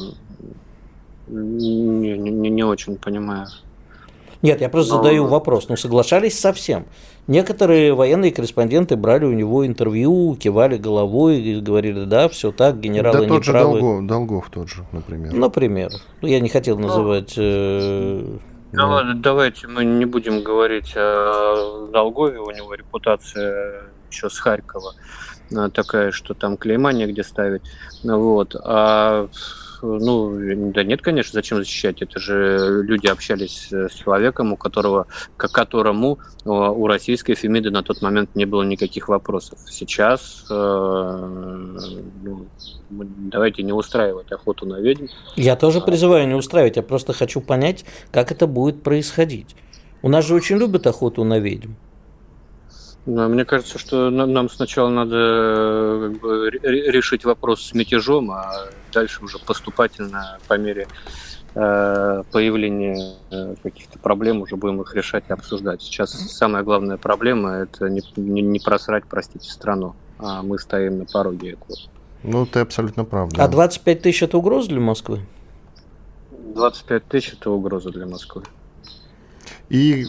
Не, 1.26 2.18
не, 2.18 2.50
не 2.50 2.64
очень 2.64 2.96
понимаю. 2.96 3.46
Нет, 4.42 4.60
я 4.60 4.68
просто 4.68 4.94
Но... 4.94 5.02
задаю 5.02 5.26
вопрос. 5.26 5.68
Ну, 5.68 5.76
соглашались 5.76 6.38
со 6.38 6.52
всем. 6.52 6.86
Некоторые 7.26 7.92
военные 7.92 8.30
корреспонденты 8.30 8.96
брали 8.96 9.24
у 9.24 9.32
него 9.32 9.66
интервью, 9.66 10.36
кивали 10.36 10.76
головой 10.76 11.40
и 11.40 11.60
говорили, 11.60 12.04
да, 12.04 12.28
все 12.28 12.52
так, 12.52 12.80
генералы 12.80 13.18
да, 13.18 13.24
не 13.24 13.28
тот 13.28 13.44
же 13.44 13.52
правы. 13.52 13.80
Долгов, 13.80 14.06
Долгов 14.06 14.50
тот 14.50 14.68
же, 14.68 14.86
например. 14.92 15.32
Например. 15.34 15.90
Ну, 16.22 16.28
я 16.28 16.40
не 16.40 16.48
хотел 16.48 16.78
ну, 16.78 16.86
называть... 16.86 17.34
Э, 17.36 18.38
ну, 18.72 19.14
давайте 19.14 19.66
мы 19.66 19.84
не 19.84 20.04
будем 20.04 20.42
говорить 20.42 20.94
о 20.96 21.88
Долгове, 21.92 22.38
у 22.38 22.50
него 22.50 22.74
репутация 22.74 23.82
еще 24.10 24.30
с 24.30 24.38
Харькова 24.38 24.94
э, 25.50 25.68
такая, 25.74 26.12
что 26.12 26.34
там 26.34 26.56
клейма 26.56 26.92
негде 26.92 27.24
ставить. 27.24 27.62
Вот. 28.04 28.54
А 28.64 29.28
ну, 29.82 30.72
да 30.72 30.84
нет, 30.84 31.02
конечно, 31.02 31.32
зачем 31.32 31.58
защищать? 31.58 32.02
Это 32.02 32.18
же 32.18 32.82
люди 32.82 33.06
общались 33.06 33.68
с 33.70 33.92
человеком, 33.92 34.52
у 34.52 34.56
которого, 34.56 35.06
к 35.36 35.48
которому 35.48 36.18
у 36.44 36.86
российской 36.86 37.34
Фемиды 37.34 37.70
на 37.70 37.82
тот 37.82 38.02
момент 38.02 38.34
не 38.34 38.44
было 38.44 38.62
никаких 38.62 39.08
вопросов. 39.08 39.58
Сейчас 39.68 40.46
э, 40.50 40.54
ну, 42.22 42.46
давайте 42.90 43.62
не 43.62 43.72
устраивать 43.72 44.32
охоту 44.32 44.66
на 44.66 44.80
ведьм. 44.80 45.06
Я 45.36 45.56
тоже 45.56 45.80
призываю 45.80 46.26
не 46.26 46.34
устраивать, 46.34 46.76
я 46.76 46.82
просто 46.82 47.12
хочу 47.12 47.40
понять, 47.40 47.84
как 48.12 48.32
это 48.32 48.46
будет 48.46 48.82
происходить. 48.82 49.56
У 50.02 50.08
нас 50.08 50.26
же 50.26 50.34
очень 50.34 50.58
любят 50.58 50.86
охоту 50.86 51.24
на 51.24 51.38
ведьм. 51.38 51.72
Мне 53.06 53.46
кажется, 53.46 53.78
что 53.78 54.10
нам 54.10 54.50
сначала 54.50 54.90
надо 54.90 55.16
э, 55.16 56.50
решить 56.62 57.24
вопрос 57.24 57.62
с 57.62 57.72
мятежом, 57.72 58.30
а 58.30 58.68
дальше 58.92 59.24
уже 59.24 59.38
поступательно 59.38 60.38
по 60.46 60.58
мере 60.58 60.86
э, 61.54 62.22
появления 62.30 63.16
э, 63.30 63.54
каких-то 63.62 63.98
проблем 63.98 64.42
уже 64.42 64.56
будем 64.56 64.80
их 64.80 64.94
решать 64.94 65.24
и 65.28 65.32
обсуждать. 65.32 65.82
Сейчас 65.82 66.12
самая 66.12 66.62
главная 66.62 66.96
проблема– 66.96 67.50
это 67.56 67.88
не, 67.88 68.02
не, 68.16 68.42
не 68.42 68.58
просрать, 68.58 69.04
простите, 69.08 69.50
страну, 69.50 69.94
а 70.18 70.42
мы 70.42 70.58
стоим 70.58 70.98
на 70.98 71.04
пороге 71.04 71.52
этого. 71.52 71.78
Ну, 72.22 72.46
ты 72.46 72.60
абсолютно 72.60 73.04
прав. 73.04 73.30
Да. 73.30 73.44
А 73.44 73.48
25 73.48 74.02
тысяч– 74.02 74.22
это 74.24 74.38
угроза 74.38 74.68
для 74.68 74.80
Москвы? 74.80 75.20
25 76.54 77.04
тысяч– 77.06 77.32
это 77.40 77.50
угроза 77.50 77.90
для 77.90 78.06
Москвы. 78.06 78.42
И 79.68 80.06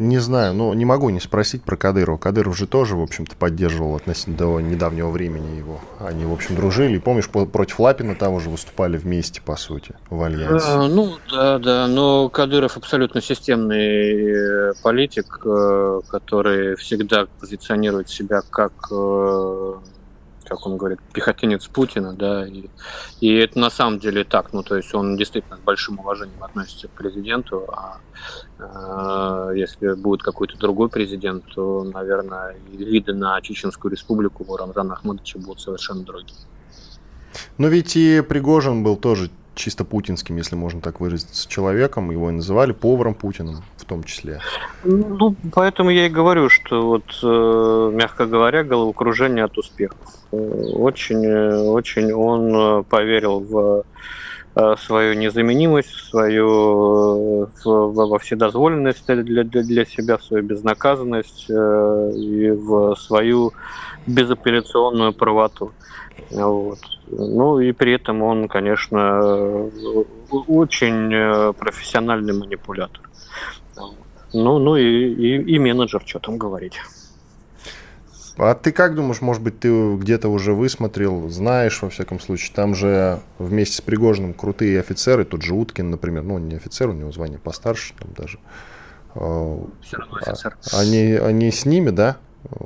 не 0.00 0.18
знаю, 0.18 0.54
но 0.54 0.72
не 0.72 0.86
могу 0.86 1.10
не 1.10 1.20
спросить 1.20 1.62
про 1.62 1.76
Кадырова. 1.76 2.16
Кадыров 2.16 2.56
же 2.56 2.66
тоже, 2.66 2.96
в 2.96 3.02
общем-то, 3.02 3.36
поддерживал 3.36 3.96
относительно 3.96 4.36
до 4.36 4.60
недавнего 4.60 5.10
времени 5.10 5.58
его. 5.58 5.80
Они, 5.98 6.24
в 6.24 6.32
общем, 6.32 6.56
дружили. 6.56 6.98
Помнишь, 6.98 7.28
против 7.28 7.78
Лапина 7.78 8.14
того 8.14 8.40
же 8.40 8.48
выступали 8.48 8.96
вместе, 8.96 9.42
по 9.42 9.56
сути, 9.56 9.94
в 10.08 10.22
Альянсе. 10.22 10.66
А, 10.66 10.88
ну, 10.88 11.16
да, 11.30 11.58
да. 11.58 11.86
Но 11.86 12.30
Кадыров 12.30 12.78
абсолютно 12.78 13.20
системный 13.20 14.70
э, 14.70 14.72
политик, 14.82 15.40
э, 15.44 16.00
который 16.08 16.76
всегда 16.76 17.26
позиционирует 17.38 18.08
себя 18.08 18.40
как 18.50 18.72
э, 18.90 19.74
как 20.50 20.66
он 20.66 20.76
говорит, 20.76 20.98
пехотинец 21.12 21.68
Путина, 21.68 22.12
да, 22.12 22.44
и, 22.44 22.66
и 23.20 23.34
это 23.34 23.56
на 23.60 23.70
самом 23.70 24.00
деле 24.00 24.24
так, 24.24 24.52
ну, 24.52 24.64
то 24.64 24.76
есть 24.76 24.92
он 24.94 25.16
действительно 25.16 25.56
с 25.56 25.60
большим 25.60 26.00
уважением 26.00 26.42
относится 26.42 26.88
к 26.88 26.90
президенту, 26.90 27.68
а 27.68 27.98
э, 28.58 29.56
если 29.56 29.94
будет 29.94 30.24
какой-то 30.24 30.58
другой 30.58 30.88
президент, 30.88 31.44
то, 31.54 31.84
наверное, 31.84 32.56
виды 32.68 33.14
на 33.14 33.40
Чеченскую 33.40 33.92
республику 33.92 34.44
у 34.48 34.56
Рамзана 34.56 34.94
Ахмадовича 34.94 35.38
будут 35.38 35.60
совершенно 35.60 36.02
другие. 36.02 36.40
Но 37.56 37.68
ведь 37.68 37.94
и 37.94 38.20
Пригожин 38.20 38.82
был 38.82 38.96
тоже 38.96 39.30
чисто 39.54 39.84
путинским, 39.84 40.36
если 40.36 40.56
можно 40.56 40.80
так 40.80 41.00
выразиться, 41.00 41.48
человеком. 41.48 42.10
Его 42.10 42.30
и 42.30 42.32
называли 42.32 42.72
поваром 42.72 43.14
Путиным 43.14 43.62
в 43.76 43.84
том 43.84 44.04
числе. 44.04 44.40
Ну, 44.84 45.34
поэтому 45.52 45.90
я 45.90 46.06
и 46.06 46.08
говорю, 46.08 46.48
что 46.48 46.82
вот, 46.86 47.04
э, 47.22 47.90
мягко 47.94 48.26
говоря, 48.26 48.62
головокружение 48.64 49.44
от 49.44 49.58
успехов. 49.58 49.98
Очень, 50.30 51.26
очень 51.26 52.12
он 52.12 52.84
поверил 52.84 53.40
в 53.40 53.84
э, 54.54 54.76
свою 54.78 55.14
незаменимость, 55.14 55.90
в 55.90 56.10
свою 56.10 57.48
во 57.64 58.18
вседозволенность 58.18 59.06
для, 59.06 59.44
для, 59.44 59.62
для 59.62 59.84
себя, 59.84 60.16
в 60.16 60.24
свою 60.24 60.44
безнаказанность 60.44 61.46
э, 61.50 62.12
и 62.14 62.50
в 62.50 62.94
свою 62.96 63.52
безапелляционную 64.06 65.12
правоту. 65.12 65.72
Вот. 66.30 66.78
Ну 67.08 67.60
и 67.60 67.72
при 67.72 67.94
этом 67.94 68.22
он, 68.22 68.48
конечно, 68.48 69.70
очень 70.30 71.12
э, 71.12 71.52
профессиональный 71.52 72.32
манипулятор. 72.32 73.02
Ну, 74.32 74.58
ну 74.58 74.76
и, 74.76 74.82
и, 74.82 75.54
и 75.54 75.58
менеджер, 75.58 76.02
что 76.06 76.20
там 76.20 76.38
говорить. 76.38 76.78
А 78.42 78.54
ты 78.54 78.72
как 78.72 78.94
думаешь, 78.94 79.20
может 79.20 79.42
быть, 79.42 79.60
ты 79.60 79.96
где-то 79.96 80.28
уже 80.28 80.54
высмотрел, 80.54 81.28
знаешь, 81.28 81.82
во 81.82 81.90
всяком 81.90 82.20
случае, 82.20 82.54
там 82.54 82.74
же 82.74 83.20
вместе 83.38 83.76
с 83.76 83.80
Пригожиным 83.80 84.32
крутые 84.32 84.80
офицеры, 84.80 85.24
тот 85.24 85.42
же 85.42 85.54
Уткин, 85.54 85.90
например, 85.90 86.22
ну, 86.22 86.38
не 86.38 86.56
офицер, 86.56 86.88
у 86.88 86.92
него 86.92 87.12
звание 87.12 87.38
постарше 87.38 87.92
там 87.98 88.12
даже. 88.16 88.38
А, 89.14 89.62
Все 89.82 89.98
равно 89.98 90.16
офицер. 90.16 90.56
Они, 90.72 91.12
они 91.14 91.50
с 91.50 91.66
ними, 91.66 91.90
да? 91.90 92.16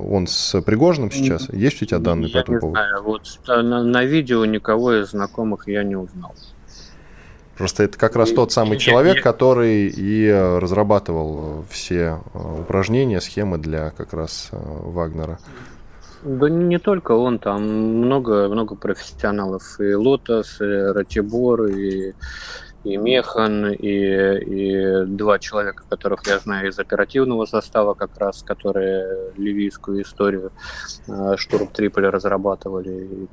Он 0.09 0.27
с 0.27 0.61
Пригожиным 0.63 1.11
сейчас? 1.11 1.49
Есть 1.51 1.83
у 1.83 1.87
тебя 1.87 1.99
данные 1.99 2.29
я 2.29 2.35
по 2.35 2.39
этому 2.39 2.61
поводу? 2.61 2.81
Знаю. 2.81 3.03
Вот 3.03 3.23
на, 3.47 3.83
на 3.83 4.05
видео 4.05 4.45
никого 4.45 4.95
из 4.95 5.11
знакомых 5.11 5.69
я 5.69 5.83
не 5.83 5.97
узнал. 5.97 6.35
Просто 7.57 7.85
это 7.85 7.99
как 7.99 8.17
раз 8.17 8.33
тот 8.33 8.51
самый 8.53 8.79
человек, 8.79 9.23
который 9.23 9.87
и 9.87 10.29
разрабатывал 10.31 11.65
все 11.71 12.21
э, 12.35 12.61
упражнения, 12.61 13.21
схемы 13.21 13.59
для 13.59 13.91
как 13.91 14.13
раз 14.13 14.49
э, 14.51 14.57
Вагнера. 14.57 15.39
Да 16.25 16.49
не 16.49 16.79
только 16.79 17.13
он, 17.13 17.39
там 17.39 17.63
много, 17.63 18.49
много 18.49 18.75
профессионалов. 18.75 19.79
И 19.79 19.95
Лотос, 19.95 20.61
и 20.61 20.65
Ратибор, 20.65 21.67
и 21.67 22.15
и 22.85 22.97
Механ, 22.99 23.73
и, 23.73 23.89
и 23.89 25.05
два 25.07 25.39
человека, 25.39 25.85
которых 25.89 26.27
я 26.27 26.39
знаю 26.39 26.69
из 26.69 26.79
оперативного 26.79 27.47
состава, 27.47 27.95
как 27.95 28.17
раз, 28.19 28.43
которые 28.43 29.33
ливийскую 29.37 30.03
историю 30.03 30.53
э, 31.09 31.37
штурм 31.37 31.69
Триполя 31.69 32.11
разрабатывали. 32.11 33.29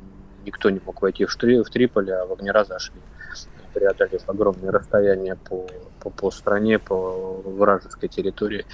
никто 0.45 0.69
не 0.69 0.79
мог 0.85 1.01
войти 1.01 1.25
в, 1.25 1.31
Штри, 1.31 1.61
в 1.61 1.69
Триполи, 1.69 2.11
а 2.11 2.25
вагнера 2.25 2.63
зашли, 2.63 3.01
преодолев 3.73 4.21
огромные 4.27 4.71
расстояния 4.71 5.35
по, 5.35 5.67
по, 5.99 6.09
по 6.09 6.31
стране, 6.31 6.79
по 6.79 7.41
вражеской 7.43 8.07
территории. 8.07 8.65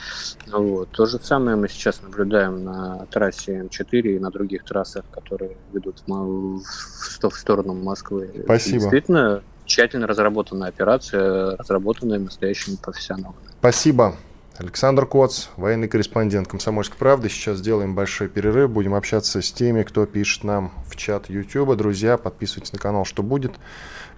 Вот. 0.46 0.90
То 0.92 1.08
же 1.08 1.18
самое 1.18 1.58
мы 1.58 1.70
сейчас 1.70 2.04
наблюдаем 2.04 2.64
на 2.64 3.08
трассе 3.08 3.62
М4 3.62 4.02
и 4.02 4.20
на 4.20 4.30
других 4.30 4.64
трассах, 4.64 5.06
которые 5.10 5.58
ведут 5.74 6.04
в, 6.06 6.60
в, 6.60 7.30
в 7.30 7.36
сторону 7.36 7.74
Москвы. 7.74 8.30
Спасибо. 8.44 8.80
Действительно, 8.80 9.42
тщательно 9.68 10.08
разработанная 10.08 10.70
операция, 10.70 11.56
разработанная 11.58 12.20
настоящими 12.20 12.76
профессионалами. 12.76 13.36
Спасибо. 13.60 14.16
Александр 14.58 15.06
Коц, 15.06 15.50
военный 15.56 15.88
корреспондент 15.88 16.48
«Комсомольской 16.48 16.98
правды». 16.98 17.30
Сейчас 17.30 17.60
сделаем 17.60 17.94
большой 17.94 18.28
перерыв. 18.28 18.72
Будем 18.72 18.96
общаться 18.96 19.44
с 19.44 19.52
теми, 19.52 19.84
кто 19.84 20.08
пишет 20.08 20.44
нам 20.44 20.72
в 20.90 20.96
чат 20.96 21.30
YouTube. 21.30 21.76
Друзья, 21.76 22.18
подписывайтесь 22.18 22.74
на 22.74 22.80
канал 22.80 23.06
«Что 23.06 23.22
будет?». 23.22 23.54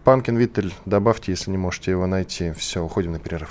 Панкин 0.06 0.38
Виттель, 0.38 0.74
добавьте, 0.86 1.34
если 1.34 1.52
не 1.52 1.58
можете 1.58 1.92
его 1.92 2.08
найти. 2.08 2.54
Все, 2.54 2.82
уходим 2.82 3.12
на 3.12 3.20
перерыв. 3.20 3.50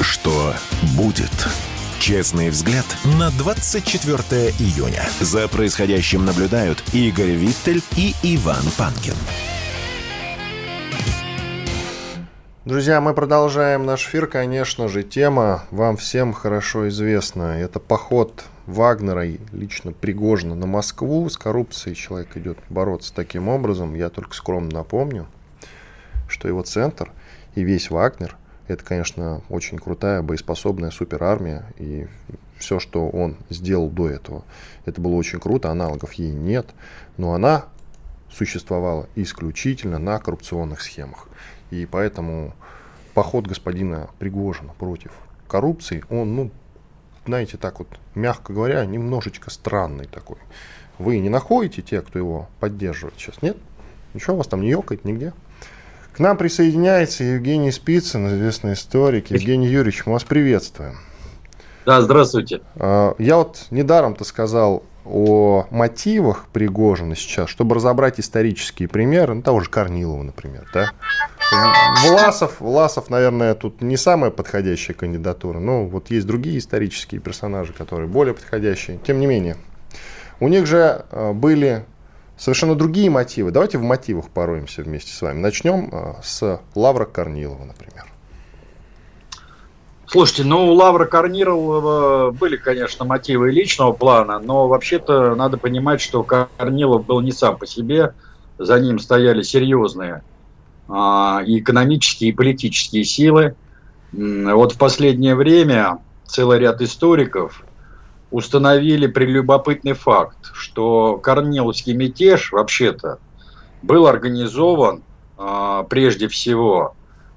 Что 0.00 0.54
будет? 0.96 1.30
Честный 2.00 2.50
взгляд 2.50 2.84
на 3.18 3.30
24 3.38 4.18
июня. 4.58 5.04
За 5.20 5.46
происходящим 5.46 6.24
наблюдают 6.24 6.82
Игорь 6.92 7.30
Виттель 7.30 7.82
и 7.96 8.14
Иван 8.24 8.64
Панкин. 8.76 9.14
Друзья, 12.64 12.98
мы 13.02 13.12
продолжаем 13.12 13.84
наш 13.84 14.06
эфир. 14.06 14.26
Конечно 14.26 14.88
же, 14.88 15.02
тема 15.02 15.64
вам 15.70 15.98
всем 15.98 16.32
хорошо 16.32 16.88
известна. 16.88 17.60
Это 17.60 17.78
поход 17.78 18.46
Вагнера 18.64 19.26
лично 19.52 19.92
Пригожина 19.92 20.54
на 20.54 20.66
Москву. 20.66 21.28
С 21.28 21.36
коррупцией 21.36 21.94
человек 21.94 22.34
идет 22.38 22.56
бороться 22.70 23.12
таким 23.14 23.48
образом. 23.48 23.94
Я 23.94 24.08
только 24.08 24.34
скромно 24.34 24.70
напомню, 24.76 25.26
что 26.26 26.48
его 26.48 26.62
центр 26.62 27.10
и 27.54 27.62
весь 27.62 27.90
Вагнер– 27.90 28.34
это, 28.66 28.82
конечно, 28.82 29.42
очень 29.50 29.78
крутая, 29.78 30.22
боеспособная 30.22 30.90
суперармия. 30.90 31.66
И 31.76 32.06
все, 32.56 32.80
что 32.80 33.10
он 33.10 33.36
сделал 33.50 33.90
до 33.90 34.08
этого, 34.08 34.42
это 34.86 35.02
было 35.02 35.16
очень 35.16 35.38
круто. 35.38 35.70
Аналогов 35.70 36.14
ей 36.14 36.32
нет. 36.32 36.68
Но 37.18 37.34
она 37.34 37.66
существовала 38.32 39.06
исключительно 39.16 39.98
на 39.98 40.18
коррупционных 40.18 40.80
схемах. 40.80 41.28
И 41.70 41.86
поэтому 41.86 42.54
поход 43.14 43.46
господина 43.46 44.08
Пригожина 44.18 44.72
против 44.78 45.12
коррупции, 45.48 46.04
он, 46.10 46.36
ну, 46.36 46.50
знаете, 47.26 47.56
так 47.56 47.78
вот, 47.78 47.88
мягко 48.14 48.52
говоря, 48.52 48.84
немножечко 48.84 49.50
странный 49.50 50.06
такой. 50.06 50.38
Вы 50.98 51.18
не 51.18 51.28
находите 51.28 51.82
те, 51.82 52.00
кто 52.02 52.18
его 52.18 52.48
поддерживает 52.60 53.14
сейчас? 53.16 53.42
Нет? 53.42 53.56
Ничего, 54.12 54.34
у 54.34 54.38
вас 54.38 54.46
там 54.46 54.60
не 54.60 54.70
ёкает 54.70 55.04
нигде? 55.04 55.32
К 56.12 56.20
нам 56.20 56.36
присоединяется 56.36 57.24
Евгений 57.24 57.72
Спицын, 57.72 58.28
известный 58.28 58.74
историк. 58.74 59.30
Евгений 59.30 59.66
Юрьевич, 59.66 60.06
мы 60.06 60.12
вас 60.12 60.22
приветствуем. 60.22 60.98
Да, 61.86 62.00
здравствуйте. 62.00 62.60
А, 62.76 63.16
я 63.18 63.36
вот 63.38 63.66
недаром-то 63.70 64.22
сказал 64.24 64.84
о 65.04 65.66
мотивах 65.70 66.46
Пригожина 66.52 67.14
сейчас, 67.14 67.48
чтобы 67.50 67.74
разобрать 67.74 68.18
исторические 68.20 68.88
примеры, 68.88 69.34
ну, 69.34 69.42
того 69.42 69.60
же 69.60 69.70
Корнилова, 69.70 70.22
например, 70.22 70.66
да. 70.72 70.90
Власов, 72.06 72.60
Власов, 72.60 73.10
наверное, 73.10 73.54
тут 73.54 73.80
не 73.80 73.96
самая 73.96 74.30
подходящая 74.30 74.96
кандидатура, 74.96 75.58
но 75.58 75.84
вот 75.84 76.10
есть 76.10 76.26
другие 76.26 76.58
исторические 76.58 77.20
персонажи, 77.20 77.72
которые 77.72 78.08
более 78.08 78.34
подходящие. 78.34 78.98
Тем 78.98 79.20
не 79.20 79.26
менее, 79.26 79.56
у 80.40 80.48
них 80.48 80.66
же 80.66 81.04
э, 81.10 81.32
были 81.32 81.84
совершенно 82.36 82.74
другие 82.74 83.10
мотивы. 83.10 83.50
Давайте 83.50 83.78
в 83.78 83.82
мотивах 83.82 84.30
пороемся 84.30 84.82
вместе 84.82 85.12
с 85.12 85.22
вами. 85.22 85.38
Начнем 85.38 85.90
э, 85.92 86.14
с 86.22 86.60
Лавра 86.74 87.04
Корнилова, 87.04 87.64
например. 87.64 88.06
Слушайте, 90.14 90.44
ну 90.44 90.70
у 90.70 90.74
Лавра 90.74 91.06
Корнилова 91.06 92.30
были, 92.30 92.56
конечно, 92.56 93.04
мотивы 93.04 93.50
личного 93.50 93.90
плана, 93.90 94.38
но 94.38 94.68
вообще-то 94.68 95.34
надо 95.34 95.58
понимать, 95.58 96.00
что 96.00 96.22
Корнилов 96.22 97.04
был 97.04 97.20
не 97.20 97.32
сам 97.32 97.58
по 97.58 97.66
себе, 97.66 98.14
за 98.56 98.78
ним 98.78 99.00
стояли 99.00 99.42
серьезные 99.42 100.22
а, 100.86 101.42
и 101.44 101.58
экономические, 101.58 102.30
и 102.30 102.32
политические 102.32 103.02
силы. 103.02 103.56
Вот 104.12 104.74
в 104.74 104.78
последнее 104.78 105.34
время 105.34 105.98
целый 106.26 106.60
ряд 106.60 106.80
историков 106.80 107.64
установили 108.30 109.08
прелюбопытный 109.08 109.94
факт, 109.94 110.38
что 110.52 111.18
Корниловский 111.20 111.92
мятеж 111.92 112.52
вообще-то 112.52 113.18
был 113.82 114.06
организован 114.06 115.02
э, 115.36 115.84
прежде 115.90 116.28
всего 116.28 116.94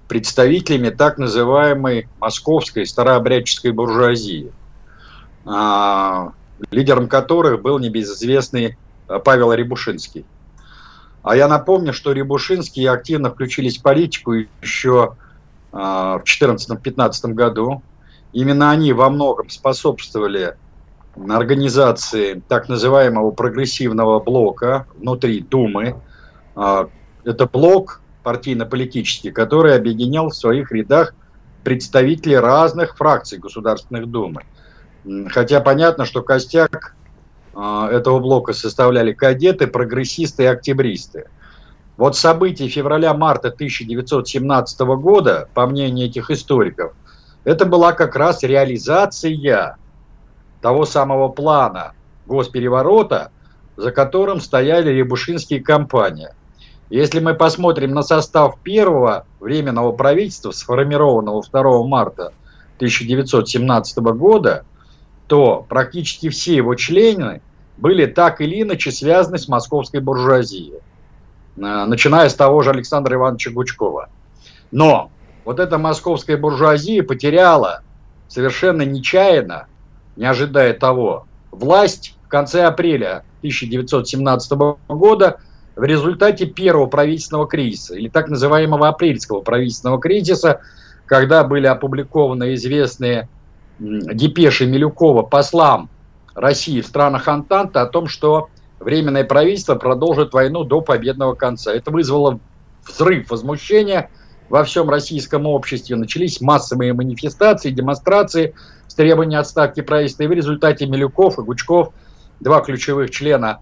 представителями 0.08 0.90
так 0.90 1.18
называемой 1.18 2.08
московской 2.20 2.86
старообрядческой 2.86 3.72
буржуазии, 3.72 4.52
э, 5.46 6.30
лидером 6.72 7.08
которых 7.08 7.62
был 7.62 7.80
небезызвестный 7.80 8.78
Павел 9.24 9.54
Рябушинский. 9.54 10.26
А 11.24 11.36
я 11.36 11.48
напомню, 11.48 11.94
что 11.94 12.14
Рябушинские 12.14 12.90
активно 12.90 13.30
включились 13.32 13.80
в 13.80 13.82
политику 13.82 14.34
еще 14.62 15.16
э, 15.74 15.78
в 15.78 16.24
2014-2015 16.26 17.34
году. 17.34 17.82
Именно 18.34 18.72
они 18.72 18.94
во 18.94 19.10
многом 19.10 19.50
способствовали 19.50 20.56
организации 21.30 22.42
так 22.48 22.70
называемого 22.70 23.32
прогрессивного 23.32 24.20
блока 24.20 24.86
внутри 24.96 25.42
Думы. 25.42 25.96
А, 26.56 26.90
это 27.24 27.48
блок 27.48 28.02
партийно-политический, 28.28 29.32
который 29.32 29.74
объединял 29.74 30.28
в 30.28 30.36
своих 30.36 30.74
рядах 30.74 31.14
представителей 31.64 32.36
разных 32.40 32.98
фракций 32.98 33.38
Государственных 33.38 34.12
Думы. 34.12 34.44
Хотя 35.30 35.62
понятно, 35.62 36.04
что 36.04 36.22
костяк 36.22 36.94
а, 37.56 37.90
этого 37.90 38.20
блока 38.20 38.52
составляли 38.52 39.14
кадеты, 39.14 39.68
прогрессисты 39.68 40.44
и 40.44 40.46
октябристы. 40.48 41.30
Вот 41.96 42.18
события 42.18 42.68
февраля-марта 42.68 43.48
1917 43.48 44.80
года, 44.82 45.48
по 45.54 45.66
мнению 45.66 46.08
этих 46.08 46.30
историков, 46.30 46.96
это 47.46 47.66
была 47.66 47.94
как 47.94 48.18
раз 48.18 48.44
реализация 48.44 49.78
того 50.62 50.84
самого 50.84 51.30
плана 51.30 51.94
госпереворота, 52.26 53.32
за 53.78 53.94
которым 53.94 54.42
стояли 54.42 54.90
Рябушинские 54.90 55.64
компании. 55.64 56.28
Если 56.90 57.20
мы 57.20 57.34
посмотрим 57.34 57.94
на 57.94 58.02
состав 58.02 58.60
первого 58.60 59.26
временного 59.40 59.92
правительства, 59.92 60.52
сформированного 60.52 61.44
2 61.44 61.84
марта 61.84 62.34
1917 62.78 63.98
года, 63.98 64.66
то 65.28 65.66
практически 65.68 66.30
все 66.30 66.56
его 66.56 66.76
члены 66.76 67.42
были 67.78 68.06
так 68.06 68.40
или 68.40 68.62
иначе 68.62 68.92
связаны 68.92 69.38
с 69.38 69.48
московской 69.48 70.00
буржуазией, 70.00 70.76
э, 70.76 70.80
начиная 71.58 72.30
с 72.30 72.36
того 72.36 72.62
же 72.62 72.70
Александра 72.70 73.16
Ивановича 73.16 73.52
Гучкова. 73.52 74.10
Но 74.72 75.12
вот 75.44 75.60
эта 75.60 75.78
московская 75.78 76.38
буржуазия 76.38 77.04
потеряла 77.04 77.82
совершенно 78.30 78.84
нечаянно 78.84 79.68
не 80.18 80.26
ожидая 80.26 80.74
того, 80.74 81.28
власть 81.52 82.16
в 82.26 82.28
конце 82.28 82.66
апреля 82.66 83.24
1917 83.40 84.52
года 84.90 85.40
в 85.78 85.84
результате 85.84 86.46
первого 86.46 86.88
правительственного 86.88 87.48
кризиса, 87.48 87.96
или 87.96 88.10
так 88.10 88.28
называемого 88.28 88.88
апрельского 88.90 89.42
правительственного 89.42 90.02
кризиса, 90.02 90.60
когда 91.06 91.44
были 91.44 91.68
опубликованы 91.68 92.56
известные 92.56 93.30
депеши 93.80 94.66
Милюкова 94.66 95.22
послам 95.22 95.90
России 96.34 96.82
в 96.82 96.86
странах 96.88 97.28
Антанта 97.28 97.82
о 97.82 97.86
том, 97.86 98.08
что 98.08 98.50
Временное 98.80 99.24
правительство 99.24 99.76
продолжит 99.76 100.34
войну 100.34 100.64
до 100.64 100.82
победного 100.82 101.34
конца. 101.34 101.74
Это 101.74 101.90
вызвало 101.90 102.40
взрыв 102.86 103.30
возмущения 103.32 104.10
во 104.50 104.64
всем 104.64 104.90
российском 104.90 105.48
обществе. 105.48 105.96
Начались 105.96 106.42
массовые 106.42 106.94
манифестации, 106.94 107.72
демонстрации 107.72 108.54
с 108.88 108.94
требованием 108.94 109.40
отставки 109.40 109.82
правительства. 109.82 110.24
И 110.24 110.28
в 110.28 110.32
результате 110.32 110.86
Милюков 110.86 111.40
и 111.40 111.42
Гучков, 111.42 111.92
два 112.40 112.62
ключевых 112.62 113.10
члена 113.10 113.60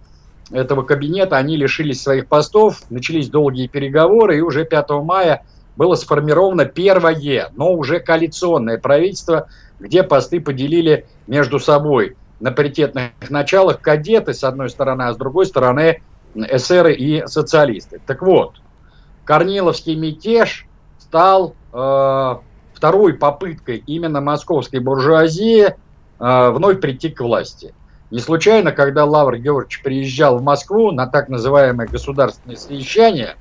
этого 0.51 0.83
кабинета, 0.83 1.37
они 1.37 1.57
лишились 1.57 2.01
своих 2.01 2.27
постов, 2.27 2.81
начались 2.89 3.29
долгие 3.29 3.67
переговоры, 3.67 4.37
и 4.37 4.41
уже 4.41 4.65
5 4.65 4.89
мая 5.03 5.43
было 5.75 5.95
сформировано 5.95 6.65
первое, 6.65 7.49
но 7.55 7.73
уже 7.73 7.99
коалиционное 7.99 8.77
правительство, 8.77 9.47
где 9.79 10.03
посты 10.03 10.39
поделили 10.39 11.05
между 11.27 11.59
собой 11.59 12.15
на 12.39 12.51
паритетных 12.51 13.11
началах 13.29 13.81
кадеты 13.81 14.33
с 14.33 14.43
одной 14.43 14.69
стороны, 14.69 15.03
а 15.03 15.13
с 15.13 15.17
другой 15.17 15.45
стороны 15.45 16.01
эсеры 16.35 16.93
и 16.93 17.25
социалисты. 17.27 18.01
Так 18.05 18.21
вот, 18.21 18.61
Корниловский 19.23 19.95
мятеж 19.95 20.67
стал 20.99 21.55
э, 21.73 22.35
второй 22.73 23.13
попыткой 23.13 23.83
именно 23.87 24.21
московской 24.21 24.79
буржуазии 24.79 25.67
э, 25.67 26.49
вновь 26.51 26.81
прийти 26.81 27.09
к 27.09 27.21
власти. 27.21 27.73
Не 28.15 28.21
случайно, 28.21 28.71
когда 28.71 29.03
Лавр 29.03 29.35
Георгиевич 29.35 29.81
приезжал 29.83 30.37
в 30.37 30.41
Москву 30.41 30.91
на 30.91 31.05
так 31.05 31.27
называемое 31.27 31.85
государственное 31.85 32.55
совещание 32.55 33.35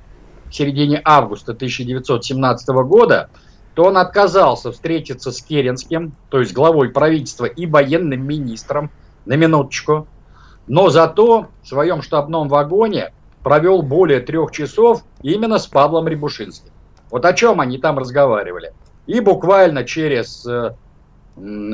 в 0.49 0.53
середине 0.53 1.01
августа 1.05 1.53
1917 1.53 2.67
года, 2.83 3.29
то 3.73 3.85
он 3.85 3.95
отказался 3.95 4.73
встретиться 4.73 5.31
с 5.31 5.41
Керенским, 5.41 6.11
то 6.27 6.41
есть 6.41 6.51
главой 6.51 6.89
правительства 6.89 7.45
и 7.45 7.65
военным 7.65 8.27
министром, 8.27 8.91
на 9.23 9.37
минуточку, 9.37 10.09
но 10.67 10.89
зато 10.89 11.47
в 11.63 11.67
своем 11.69 12.01
штабном 12.01 12.49
вагоне 12.49 13.13
провел 13.43 13.81
более 13.81 14.19
трех 14.19 14.51
часов 14.51 15.05
именно 15.21 15.57
с 15.57 15.67
Павлом 15.67 16.09
Рябушинским. 16.09 16.73
Вот 17.11 17.23
о 17.23 17.31
чем 17.31 17.61
они 17.61 17.77
там 17.77 17.97
разговаривали. 17.97 18.73
И 19.07 19.21
буквально 19.21 19.85
через 19.85 20.45
э, 20.45 20.75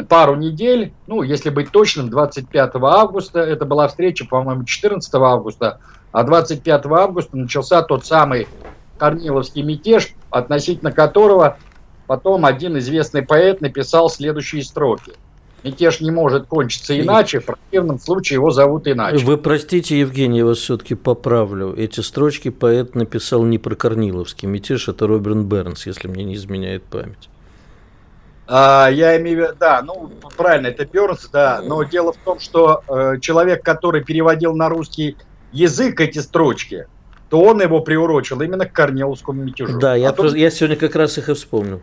пару 0.09 0.35
недель, 0.35 0.93
ну, 1.07 1.21
если 1.21 1.49
быть 1.49 1.71
точным, 1.71 2.09
25 2.09 2.71
августа, 2.75 3.39
это 3.39 3.65
была 3.65 3.87
встреча, 3.87 4.25
по-моему, 4.25 4.63
14 4.63 5.13
августа, 5.15 5.79
а 6.11 6.23
25 6.23 6.85
августа 6.87 7.37
начался 7.37 7.81
тот 7.81 8.05
самый 8.05 8.47
Корниловский 8.97 9.63
мятеж, 9.63 10.09
относительно 10.29 10.91
которого 10.91 11.57
потом 12.07 12.45
один 12.45 12.77
известный 12.77 13.21
поэт 13.21 13.61
написал 13.61 14.09
следующие 14.09 14.63
строки– 14.63 15.13
Мятеж 15.63 16.01
не 16.01 16.09
может 16.09 16.47
кончиться 16.47 16.99
иначе, 16.99 17.39
в 17.39 17.45
противном 17.45 17.99
случае 17.99 18.35
его 18.35 18.49
зовут 18.49 18.87
иначе. 18.87 19.23
Вы 19.23 19.37
простите, 19.37 19.99
Евгений, 19.99 20.39
я 20.39 20.45
вас 20.45 20.57
все-таки 20.57 20.95
поправлю. 20.95 21.75
Эти 21.77 21.99
строчки 21.99 22.49
поэт 22.49 22.95
написал 22.95 23.43
не 23.43 23.59
про 23.59 23.75
Корниловский 23.75 24.47
мятеж, 24.47 24.87
это 24.87 25.05
Роберт 25.05 25.37
Бернс, 25.37 25.85
если 25.85 26.07
мне 26.07 26.23
не 26.23 26.35
изменяет 26.35 26.83
память. 26.83 27.29
А, 28.53 28.89
я 28.89 29.17
имею 29.17 29.37
в 29.37 29.41
виду, 29.43 29.55
да, 29.57 29.81
ну, 29.81 30.11
правильно, 30.35 30.67
это 30.67 30.83
Бернс, 30.83 31.29
да, 31.31 31.61
но 31.63 31.83
дело 31.83 32.11
в 32.11 32.17
том, 32.17 32.41
что 32.41 32.83
э, 32.85 33.13
человек, 33.21 33.63
который 33.63 34.03
переводил 34.03 34.53
на 34.53 34.67
русский 34.67 35.15
язык 35.53 36.01
эти 36.01 36.19
строчки, 36.19 36.85
то 37.29 37.41
он 37.41 37.61
его 37.61 37.79
приурочил 37.79 38.41
именно 38.41 38.65
к 38.65 38.73
Корниловскому 38.73 39.41
мятежу. 39.41 39.79
Да, 39.79 39.95
я, 39.95 40.09
а 40.09 40.11
то, 40.11 40.27
я 40.35 40.51
сегодня 40.51 40.75
как 40.75 40.97
раз 40.97 41.17
их 41.17 41.29
и 41.29 41.33
вспомнил. 41.33 41.79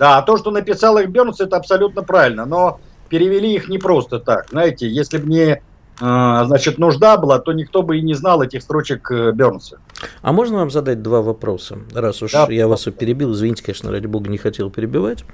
Да, 0.00 0.18
а 0.18 0.22
то, 0.22 0.36
что 0.36 0.50
написал 0.50 0.98
их 0.98 1.10
Бернс, 1.10 1.40
это 1.40 1.56
абсолютно 1.56 2.02
правильно, 2.02 2.44
но 2.44 2.80
перевели 3.08 3.54
их 3.54 3.68
не 3.68 3.78
просто 3.78 4.18
так. 4.18 4.48
Знаете, 4.50 4.88
если 4.88 5.18
бы 5.18 5.28
не 5.28 5.62
значит, 5.98 6.78
нужда 6.78 7.16
была, 7.16 7.38
то 7.38 7.52
никто 7.52 7.82
бы 7.82 7.98
и 7.98 8.02
не 8.02 8.14
знал 8.14 8.42
этих 8.42 8.62
строчек 8.62 9.10
э, 9.10 9.32
Бернса. 9.32 9.78
А 10.22 10.32
можно 10.32 10.58
вам 10.58 10.70
задать 10.70 11.02
два 11.02 11.22
вопроса? 11.22 11.78
Раз 11.92 12.22
уж 12.22 12.32
да, 12.32 12.46
я 12.50 12.68
вас 12.68 12.84
перебил, 12.84 13.32
извините, 13.32 13.64
конечно, 13.64 13.90
ради 13.90 14.06
бога, 14.06 14.30
не 14.30 14.38
хотел 14.38 14.70
перебивать. 14.70 15.24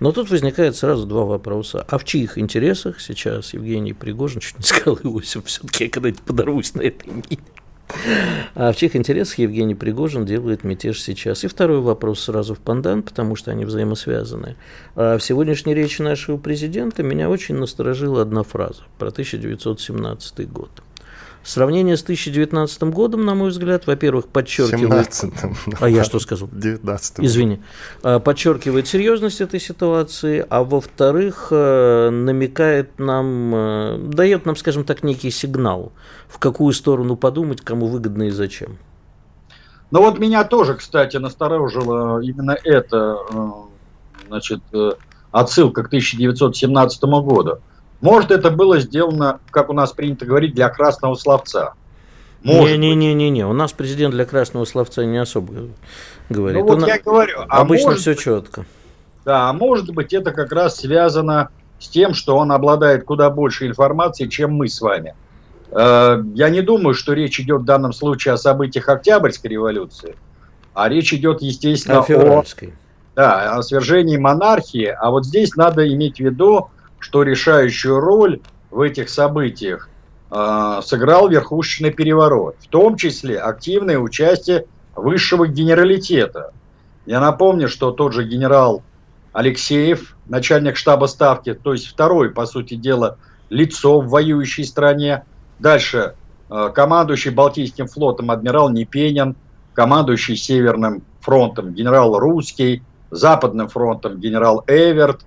Но 0.00 0.12
тут 0.12 0.30
возникает 0.30 0.76
сразу 0.76 1.06
два 1.06 1.24
вопроса. 1.24 1.86
А 1.88 1.96
в 1.96 2.04
чьих 2.04 2.36
интересах 2.36 3.00
сейчас 3.00 3.54
Евгений 3.54 3.92
Пригожин, 3.92 4.40
чуть 4.40 4.58
не 4.58 4.64
сказал 4.64 4.98
Иосиф, 5.02 5.46
все-таки 5.46 5.84
я 5.84 5.90
когда-нибудь 5.90 6.22
подорвусь 6.22 6.74
на 6.74 6.82
этой 6.82 7.08
мине. 7.08 7.38
А 8.54 8.72
в 8.72 8.76
чьих 8.76 8.96
интересах 8.96 9.38
Евгений 9.38 9.74
Пригожин 9.74 10.24
делает 10.24 10.64
мятеж 10.64 11.00
сейчас? 11.00 11.44
И 11.44 11.48
второй 11.48 11.80
вопрос 11.80 12.20
сразу 12.20 12.54
в 12.54 12.58
пандан, 12.58 13.02
потому 13.02 13.36
что 13.36 13.50
они 13.50 13.64
взаимосвязаны. 13.64 14.56
А 14.94 15.18
в 15.18 15.22
сегодняшней 15.22 15.74
речи 15.74 16.02
нашего 16.02 16.36
президента 16.36 17.02
меня 17.02 17.28
очень 17.28 17.56
насторожила 17.56 18.22
одна 18.22 18.42
фраза 18.42 18.82
про 18.98 19.08
1917 19.08 20.50
год. 20.50 20.70
Сравнение 21.44 21.96
с 21.96 22.02
2019 22.04 22.82
годом, 22.84 23.24
на 23.24 23.34
мой 23.34 23.50
взгляд, 23.50 23.86
во-первых, 23.86 24.28
подчеркивает... 24.28 25.08
17-м. 25.08 25.54
А 25.80 25.88
я 25.88 26.04
что 26.04 26.20
сказал? 26.20 26.48
19 26.52 27.20
Извини. 27.20 27.60
А, 28.02 28.20
подчеркивает 28.20 28.86
серьезность 28.86 29.40
этой 29.40 29.58
ситуации, 29.58 30.46
а 30.48 30.62
во-вторых, 30.62 31.48
э, 31.50 32.10
намекает 32.10 32.98
нам, 32.98 33.54
э, 33.54 33.98
дает 33.98 34.46
нам, 34.46 34.54
скажем 34.54 34.84
так, 34.84 35.02
некий 35.02 35.30
сигнал, 35.30 35.92
в 36.28 36.38
какую 36.38 36.72
сторону 36.74 37.16
подумать, 37.16 37.60
кому 37.60 37.86
выгодно 37.86 38.24
и 38.24 38.30
зачем. 38.30 38.78
Ну 39.90 40.00
вот 40.00 40.20
меня 40.20 40.44
тоже, 40.44 40.74
кстати, 40.74 41.16
насторожило 41.16 42.20
именно 42.20 42.56
это, 42.62 43.18
э, 43.30 43.50
значит, 44.28 44.60
отсылка 45.32 45.82
к 45.82 45.86
1917 45.88 47.02
году. 47.02 47.58
Может, 48.02 48.32
это 48.32 48.50
было 48.50 48.80
сделано, 48.80 49.40
как 49.50 49.70
у 49.70 49.72
нас 49.72 49.92
принято 49.92 50.26
говорить, 50.26 50.54
для 50.54 50.68
красного 50.68 51.14
словца. 51.14 51.74
Не-не-не-не, 52.42 53.46
у 53.46 53.52
нас 53.52 53.72
президент 53.72 54.12
для 54.12 54.24
красного 54.24 54.64
словца 54.64 55.04
не 55.04 55.18
особо 55.18 55.54
говорит. 56.28 56.62
Ну, 56.62 56.66
вот 56.66 56.82
Он, 56.82 56.86
я 56.86 56.98
говорю. 56.98 57.38
А 57.48 57.60
обычно 57.60 57.94
все 57.94 58.10
быть, 58.10 58.20
четко. 58.20 58.66
Да, 59.24 59.48
а 59.48 59.52
может 59.52 59.94
быть, 59.94 60.12
это 60.12 60.32
как 60.32 60.50
раз 60.50 60.78
связано 60.78 61.50
с 61.78 61.86
тем, 61.88 62.14
что 62.14 62.36
он 62.36 62.50
обладает 62.50 63.04
куда 63.04 63.30
больше 63.30 63.68
информации, 63.68 64.26
чем 64.26 64.52
мы 64.52 64.68
с 64.68 64.80
вами. 64.80 65.14
Э, 65.70 66.20
я 66.34 66.50
не 66.50 66.60
думаю, 66.60 66.94
что 66.94 67.12
речь 67.12 67.38
идет 67.38 67.60
в 67.60 67.64
данном 67.64 67.92
случае 67.92 68.34
о 68.34 68.36
событиях 68.36 68.88
Октябрьской 68.88 69.52
революции, 69.52 70.16
а 70.74 70.88
речь 70.88 71.12
идет, 71.14 71.40
естественно, 71.40 72.00
о, 72.00 72.40
о, 72.40 72.44
да, 73.14 73.54
о 73.54 73.62
свержении 73.62 74.16
монархии. 74.16 74.86
А 74.86 75.10
вот 75.10 75.24
здесь 75.24 75.54
надо 75.54 75.86
иметь 75.86 76.16
в 76.16 76.20
виду, 76.20 76.68
что 77.02 77.24
решающую 77.24 77.98
роль 77.98 78.40
в 78.70 78.80
этих 78.80 79.10
событиях 79.10 79.88
э, 80.30 80.80
сыграл 80.84 81.28
верхушечный 81.28 81.90
переворот, 81.90 82.54
в 82.60 82.68
том 82.68 82.96
числе 82.96 83.40
активное 83.40 83.98
участие 83.98 84.66
высшего 84.94 85.48
генералитета. 85.48 86.52
Я 87.04 87.20
напомню, 87.20 87.68
что 87.68 87.90
тот 87.90 88.12
же 88.12 88.22
генерал 88.22 88.82
Алексеев, 89.32 90.16
начальник 90.26 90.76
штаба 90.76 91.06
ставки, 91.06 91.54
то 91.54 91.72
есть 91.72 91.88
второй, 91.88 92.30
по 92.30 92.46
сути 92.46 92.74
дела, 92.74 93.18
лицо 93.50 94.00
в 94.00 94.08
воюющей 94.08 94.64
стране. 94.64 95.24
Дальше 95.58 96.14
э, 96.50 96.70
командующий 96.72 97.32
Балтийским 97.32 97.88
флотом 97.88 98.30
адмирал 98.30 98.70
Непенин, 98.70 99.34
командующий 99.74 100.36
Северным 100.36 101.02
фронтом 101.20 101.72
генерал 101.72 102.16
Русский, 102.20 102.84
Западным 103.10 103.68
фронтом 103.68 104.20
генерал 104.20 104.62
Эверт, 104.68 105.22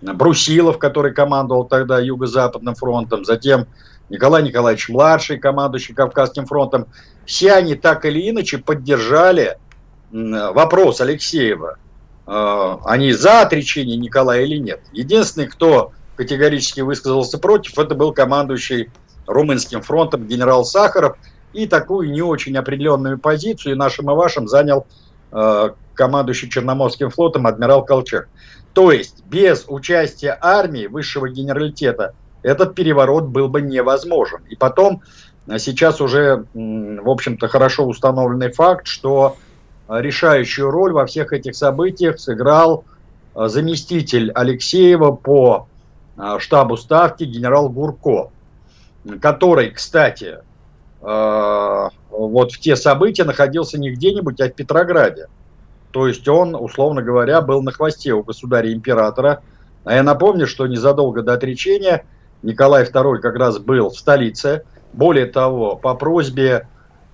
Брусилов, 0.00 0.78
который 0.78 1.12
командовал 1.12 1.64
тогда 1.64 1.98
Юго-Западным 1.98 2.74
фронтом, 2.74 3.24
затем 3.24 3.66
Николай 4.08 4.42
Николаевич 4.42 4.88
Младший, 4.88 5.38
командующий 5.38 5.94
Кавказским 5.94 6.46
фронтом. 6.46 6.86
Все 7.26 7.52
они 7.52 7.74
так 7.74 8.04
или 8.04 8.30
иначе 8.30 8.58
поддержали 8.58 9.58
вопрос 10.10 11.00
Алексеева– 11.00 11.76
Э, 12.28 12.76
они 12.84 13.12
за 13.12 13.40
отречение 13.40 13.96
Николая 13.96 14.44
или 14.44 14.58
нет. 14.58 14.80
Единственный, 14.92 15.46
кто 15.46 15.92
категорически 16.16 16.82
высказался 16.82 17.38
против, 17.38 17.78
это 17.78 17.94
был 17.94 18.12
командующий 18.12 18.90
Румынским 19.26 19.80
фронтом 19.80 20.26
генерал 20.26 20.64
Сахаров. 20.64 21.16
И 21.54 21.66
такую 21.66 22.10
не 22.10 22.20
очень 22.20 22.56
определенную 22.58 23.18
позицию 23.18 23.76
нашим 23.76 24.10
и 24.10 24.14
вашим 24.14 24.46
занял 24.46 24.86
э, 25.32 25.70
командующий 25.94 26.50
Черноморским 26.50 27.08
флотом 27.08 27.46
адмирал 27.46 27.82
Колчак. 27.82 28.28
То 28.74 28.92
есть 28.92 29.24
без 29.24 29.64
участия 29.68 30.36
армии 30.40 30.86
высшего 30.86 31.28
генералитета 31.28 32.14
этот 32.42 32.74
переворот 32.74 33.24
был 33.24 33.48
бы 33.48 33.60
невозможен. 33.62 34.40
И 34.48 34.56
потом, 34.56 35.02
э, 35.48 35.58
сейчас 35.58 36.00
уже, 36.00 36.46
в 36.54 37.08
общем-то, 37.08 37.48
хорошо 37.48 37.86
установленный 37.86 38.52
факт, 38.52 38.86
что 38.86 39.36
решающую 39.88 40.70
роль 40.70 40.92
во 40.92 41.06
всех 41.06 41.32
этих 41.32 41.56
событиях 41.56 42.20
сыграл 42.20 42.84
э, 43.34 43.48
заместитель 43.48 44.30
Алексеева 44.32 45.12
по 45.12 45.68
э, 46.16 46.36
штабу 46.38 46.76
ставки 46.76 47.24
генерал 47.24 47.70
Гурко, 47.70 48.30
который, 49.20 49.70
кстати, 49.70 50.38
э, 51.00 51.88
вот 52.10 52.52
в 52.52 52.60
те 52.60 52.76
события 52.76 53.24
находился 53.24 53.78
не 53.78 53.90
где-нибудь, 53.90 54.40
а 54.40 54.48
в 54.48 54.52
Петрограде. 54.52 55.28
То 55.90 56.06
есть 56.06 56.28
он, 56.28 56.54
условно 56.54 57.02
говоря, 57.02 57.40
был 57.40 57.62
на 57.62 57.72
хвосте 57.72 58.12
у 58.12 58.22
государя-императора. 58.22 59.42
А 59.84 59.94
я 59.94 60.02
напомню, 60.02 60.46
что 60.46 60.66
незадолго 60.66 61.22
до 61.22 61.32
отречения 61.32 62.04
Николай 62.42 62.84
II 62.84 63.18
как 63.18 63.36
раз 63.36 63.58
был 63.58 63.90
в 63.90 63.98
столице. 63.98 64.64
Более 64.92 65.26
того, 65.26 65.76
по 65.76 65.94
просьбе 65.94 66.68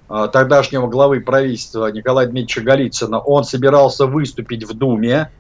а, 0.09 0.29
тогдашнего 0.29 0.87
главы 0.87 1.21
правительства 1.21 1.91
Николая 1.91 2.27
Дмитриевича 2.27 2.61
Голицына, 2.61 3.19
он 3.21 3.45
собирался 3.45 4.07
выступить 4.07 4.65
в 4.65 4.75
Думе, 4.75 5.31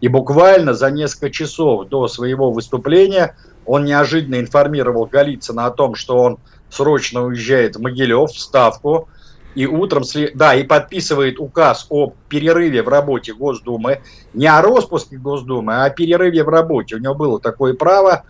и 0.00 0.08
буквально 0.08 0.74
за 0.74 0.90
несколько 0.90 1.30
часов 1.30 1.88
до 1.88 2.08
своего 2.08 2.50
выступления 2.50 3.36
он 3.66 3.84
неожиданно 3.84 4.40
информировал 4.40 5.06
Голицына 5.06 5.66
о 5.66 5.70
том, 5.70 5.94
что 5.94 6.18
он 6.18 6.38
срочно 6.68 7.24
уезжает 7.24 7.76
в 7.76 7.80
Могилев, 7.80 8.30
в 8.30 8.38
Ставку, 8.38 9.08
и 9.54 9.66
утром, 9.66 10.02
да, 10.34 10.54
и 10.54 10.64
подписывает 10.64 11.38
указ 11.38 11.86
о 11.90 12.12
перерыве 12.28 12.82
в 12.82 12.88
работе 12.88 13.32
Госдумы, 13.32 14.00
не 14.32 14.46
о 14.46 14.60
распуске 14.62 15.16
Госдумы, 15.16 15.74
а 15.74 15.84
о 15.84 15.90
перерыве 15.90 16.42
в 16.44 16.48
работе. 16.48 16.96
У 16.96 16.98
него 16.98 17.14
было 17.14 17.40
такое 17.40 17.74
право 17.74 18.24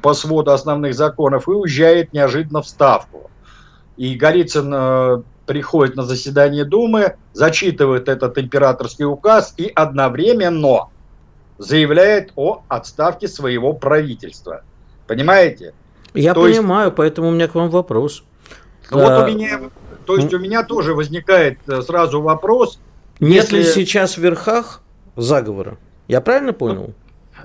по 0.00 0.14
своду 0.14 0.52
основных 0.52 0.94
законов, 0.94 1.48
и 1.48 1.50
уезжает 1.50 2.12
неожиданно 2.12 2.62
в 2.62 2.68
Ставку. 2.68 3.30
И 3.96 4.14
Голицын 4.14 4.72
э, 4.72 5.22
приходит 5.46 5.96
на 5.96 6.04
заседание 6.04 6.64
Думы, 6.64 7.16
зачитывает 7.34 8.08
этот 8.08 8.38
императорский 8.38 9.04
указ 9.04 9.54
и 9.58 9.70
одновременно 9.74 10.88
заявляет 11.58 12.32
о 12.36 12.62
отставке 12.68 13.28
своего 13.28 13.74
правительства. 13.74 14.62
Понимаете? 15.06 15.74
Я 16.14 16.34
то 16.34 16.42
понимаю, 16.42 16.86
есть... 16.86 16.96
поэтому 16.96 17.28
у 17.28 17.30
меня 17.32 17.48
к 17.48 17.54
вам 17.54 17.70
вопрос. 17.70 18.24
Ну, 18.90 18.98
а... 18.98 19.20
Вот 19.20 19.24
у 19.24 19.34
меня, 19.34 19.60
то 20.04 20.16
есть 20.16 20.32
у 20.32 20.38
меня 20.38 20.62
тоже 20.62 20.94
возникает 20.94 21.58
э, 21.66 21.82
сразу 21.82 22.20
вопрос. 22.20 22.78
Нет 23.20 23.44
если... 23.52 23.58
ли 23.58 23.64
сейчас 23.64 24.16
в 24.16 24.18
верхах 24.18 24.82
заговора? 25.16 25.78
Я 26.08 26.20
правильно 26.20 26.52
понял? 26.52 26.92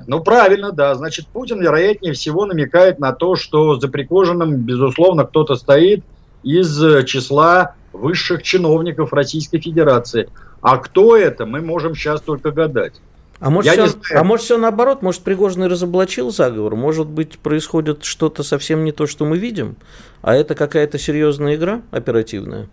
Ну, 0.05 0.21
правильно, 0.21 0.71
да. 0.71 0.93
Значит, 0.95 1.27
Путин, 1.27 1.59
вероятнее 1.61 2.13
всего, 2.13 2.45
намекает 2.45 2.99
на 2.99 3.13
то, 3.13 3.35
что 3.35 3.79
за 3.79 3.87
Пригожиным, 3.87 4.57
безусловно, 4.57 5.25
кто-то 5.25 5.55
стоит– 5.55 6.03
из 6.43 6.81
э, 6.81 7.03
числа 7.03 7.75
высших 7.93 8.43
чиновников 8.43 9.13
Российской 9.13 9.59
Федерации. 9.59 10.29
А 10.61 10.77
кто 10.77 11.17
это, 11.17 11.45
мы 11.45 11.61
можем 11.61 11.95
сейчас 11.95 12.21
только 12.21 12.51
гадать. 12.51 12.93
А 13.39 13.49
может, 13.51 13.71
все, 13.71 14.17
а 14.17 14.23
может 14.23 14.45
все 14.45 14.57
наоборот, 14.57 15.01
может 15.03 15.21
Пригожин 15.21 15.63
разоблачил 15.63 16.31
заговор, 16.31 16.75
может 16.75 17.07
быть 17.07 17.37
происходит 17.37 18.03
что-то 18.03 18.41
совсем 18.41 18.83
не 18.83 18.91
то, 18.91 19.05
что 19.05 19.25
мы 19.25 19.37
видим, 19.37 19.75
а 20.23 20.35
это 20.35 20.55
какая-то 20.55 20.97
серьезная 20.97 21.55
игра 21.55 21.81
оперативная? 21.91 22.67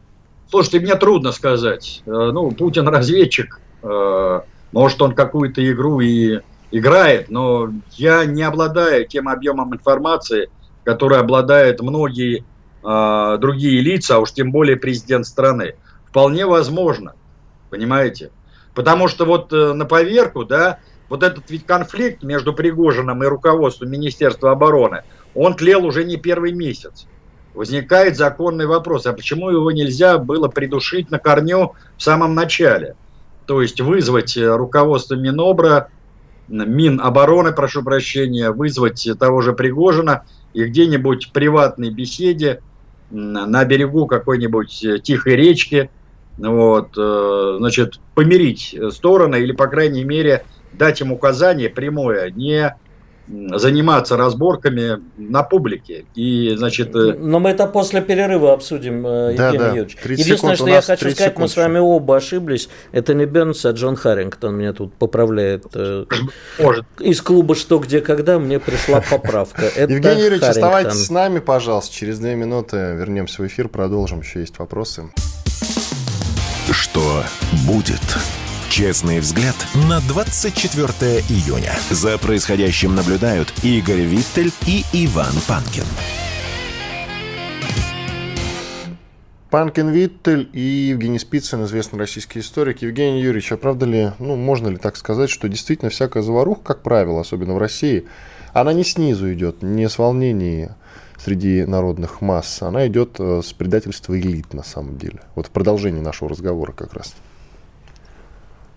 Слушайте, 0.49 0.81
мне 0.81 0.95
трудно 0.95 1.33
сказать. 1.33 2.03
Э, 2.07 2.31
ну, 2.33 2.51
Путин 2.51 2.89
разведчик, 2.89 3.61
э, 3.83 4.41
может 4.73 5.03
он 5.03 5.15
какую-то 5.15 5.71
игру 5.71 6.01
и 6.01 6.41
играет, 6.71 7.31
но 7.31 7.71
я 7.93 8.25
не 8.25 8.43
обладаю 8.43 9.07
тем 9.07 9.29
объемом 9.29 9.75
информации, 9.75 10.49
который 10.83 11.19
обладают 11.19 11.83
многие 11.83 12.45
э, 12.83 13.39
другие 13.39 13.81
лица, 13.81 14.17
а 14.17 14.19
уж 14.21 14.33
тем 14.33 14.51
более 14.51 14.77
президент 14.77 15.27
страны. 15.27 15.75
Вполне 16.07 16.47
возможно, 16.47 17.15
понимаете? 17.71 18.31
Потому 18.75 19.09
что 19.09 19.25
вот 19.25 19.53
э, 19.53 19.73
на 19.73 19.85
поверку, 19.85 20.45
да, 20.45 20.79
вот 21.09 21.23
этот 21.23 21.49
ведь 21.49 21.65
конфликт 21.65 22.23
между 22.23 22.53
Пригожиным 22.53 23.23
и 23.23 23.27
руководством 23.27 23.91
Министерства 23.91 24.51
обороны, 24.51 25.03
он 25.35 25.55
тлел 25.55 25.85
уже 25.85 26.05
не 26.05 26.17
первый 26.17 26.53
месяц. 26.53 27.07
Возникает 27.55 28.17
законный 28.17 28.67
вопрос, 28.67 29.07
а 29.07 29.13
почему 29.13 29.51
его 29.51 29.71
нельзя 29.71 30.19
было 30.19 30.49
придушить 30.49 31.11
на 31.11 31.21
корню 31.21 31.75
в 31.97 32.03
самом 32.03 32.35
начале? 32.35 32.97
То 33.47 33.63
есть 33.63 33.81
вызвать 33.81 34.37
э, 34.37 34.57
руководство 34.57 35.15
Минобра, 35.15 35.89
Минобороны, 36.49 37.53
прошу 37.53 37.83
прощения, 37.83 38.51
вызвать 38.51 39.09
того 39.19 39.41
же 39.41 39.53
Пригожина 39.53 40.25
и 40.53 40.65
где-нибудь 40.65 41.27
в 41.27 41.33
приватной 41.33 41.91
беседе 41.91 42.61
на 43.11 43.65
берегу 43.65 44.07
какой-нибудь 44.07 44.85
э, 44.85 44.99
тихой 44.99 45.37
речки, 45.37 45.91
вот, 46.39 46.91
э, 46.97 47.57
значит, 47.59 48.01
помирить 48.15 48.77
стороны 48.91 49.37
или, 49.37 49.53
по 49.53 49.67
крайней 49.67 50.05
мере, 50.05 50.45
дать 50.73 51.01
им 51.01 51.13
указание 51.13 51.69
прямое, 51.69 52.31
не 52.31 52.75
заниматься 53.27 54.17
разборками 54.17 55.01
на 55.17 55.43
публике. 55.43 56.05
И, 56.15 56.55
значит... 56.57 56.95
Э, 56.95 57.15
Но 57.19 57.41
мы 57.41 57.51
это 57.51 57.67
после 57.67 58.03
перерыва 58.03 58.53
обсудим, 58.53 59.03
да, 59.03 59.31
Евгений 59.31 59.59
да. 59.59 59.69
Юрьевич. 59.69 59.97
Единственное, 60.05 60.57
что 60.57 60.69
я 60.69 60.83
хочу 60.83 61.11
сказать, 61.11 61.19
секунд. 61.19 61.39
мы 61.39 61.49
с 61.49 61.57
вами 61.57 61.79
оба 61.79 62.17
ошиблись. 62.17 62.69
Это 62.93 63.15
не 63.15 63.25
Бернс, 63.25 63.65
а 63.65 63.71
Джон 63.71 63.97
Харрингтон 63.97 64.57
меня 64.57 64.75
тут 64.75 64.93
поправляет. 64.95 65.65
Может. 66.59 66.85
Из 67.01 67.23
клуба 67.23 67.55
«Что, 67.55 67.79
где, 67.79 68.01
когда» 68.01 68.39
мне 68.39 68.59
пришла 68.59 69.01
поправка. 69.11 69.63
Это 69.75 69.93
Евгений 69.93 70.23
Юрьевич, 70.23 70.43
оставайтесь 70.43 71.07
с 71.07 71.11
нами, 71.11 71.39
пожалуйста. 71.39 71.95
Через 71.95 72.19
две 72.19 72.35
минуты 72.35 72.77
вернемся 72.77 73.43
в 73.43 73.47
эфир, 73.47 73.69
продолжим. 73.69 74.21
Еще 74.21 74.41
есть 74.41 74.59
вопросы. 74.59 75.05
Что 76.95 77.25
будет? 77.67 78.01
Честный 78.71 79.19
взгляд 79.19 79.57
на 79.89 79.99
24 80.03 81.25
июня. 81.29 81.73
За 81.91 82.17
происходящим 82.19 82.95
наблюдают 82.95 83.53
Игорь 83.65 84.03
Виттель 84.03 84.53
и 84.69 84.85
Иван 84.93 85.33
Панкин. 85.49 85.83
Панкин 89.51 89.89
Виттель 89.89 90.49
и 90.53 90.61
Евгений 90.61 91.19
Спицын, 91.19 91.65
известный 91.65 91.99
российский 91.99 92.39
историк. 92.39 92.83
Евгений 92.83 93.21
Юрьевич, 93.21 93.51
а 93.51 93.57
правда 93.57 93.87
ли, 93.87 94.13
ну, 94.21 94.37
можно 94.37 94.69
ли 94.69 94.77
так 94.77 94.97
сказать, 94.97 95.31
что 95.31 95.49
действительно 95.49 95.91
всякая 95.91 96.23
заваруха, 96.23 96.63
как 96.63 96.83
правило, 96.83 97.23
особенно 97.23 97.55
в 97.55 97.59
России, 97.59 98.05
она 98.53 98.73
не 98.73 98.85
снизу 98.85 99.33
идет, 99.33 99.63
не 99.63 99.89
с 99.89 99.99
волнений 99.99 100.69
среди 101.19 101.65
народных 101.65 102.21
масс, 102.21 102.63
она 102.63 102.87
идет 102.87 103.19
э, 103.19 103.43
с 103.43 103.53
предательства 103.53 104.19
элит 104.19 104.53
на 104.53 104.63
самом 104.63 104.99
деле. 104.99 105.21
Вот 105.35 105.47
в 105.47 105.51
продолжении 105.51 106.01
нашего 106.01 106.31
разговора 106.31 106.73
как 106.73 106.95
раз. 106.95 107.15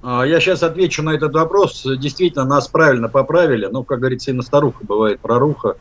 а, 0.01 0.23
я 0.23 0.39
сейчас 0.39 0.63
отвечу 0.63 1.03
на 1.03 1.11
этот 1.11 1.33
вопрос. 1.33 1.85
Действительно, 1.97 2.45
нас 2.45 2.67
правильно 2.67 3.09
поправили. 3.09 3.67
Ну, 3.71 3.83
как 3.83 3.99
говорится, 3.99 4.31
и 4.31 4.33
на 4.33 4.43
старуха 4.43 4.83
бывает 4.83 5.19
проруха. 5.19 5.75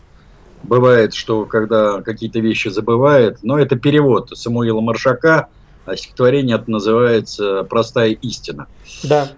Бывает, 0.63 1.15
что 1.15 1.45
когда 1.45 2.03
какие-то 2.03 2.41
вещи 2.41 2.69
забывает. 2.69 3.39
Но 3.43 3.59
это 3.59 3.77
перевод 3.77 4.31
Самуила 4.35 4.81
Маршака. 4.81 5.49
А 5.85 5.97
стихотворение 5.97 6.57
это 6.57 6.69
называется 6.69 7.63
«Простая 7.63 8.11
истина». 8.11 8.67
Да. 9.05 9.29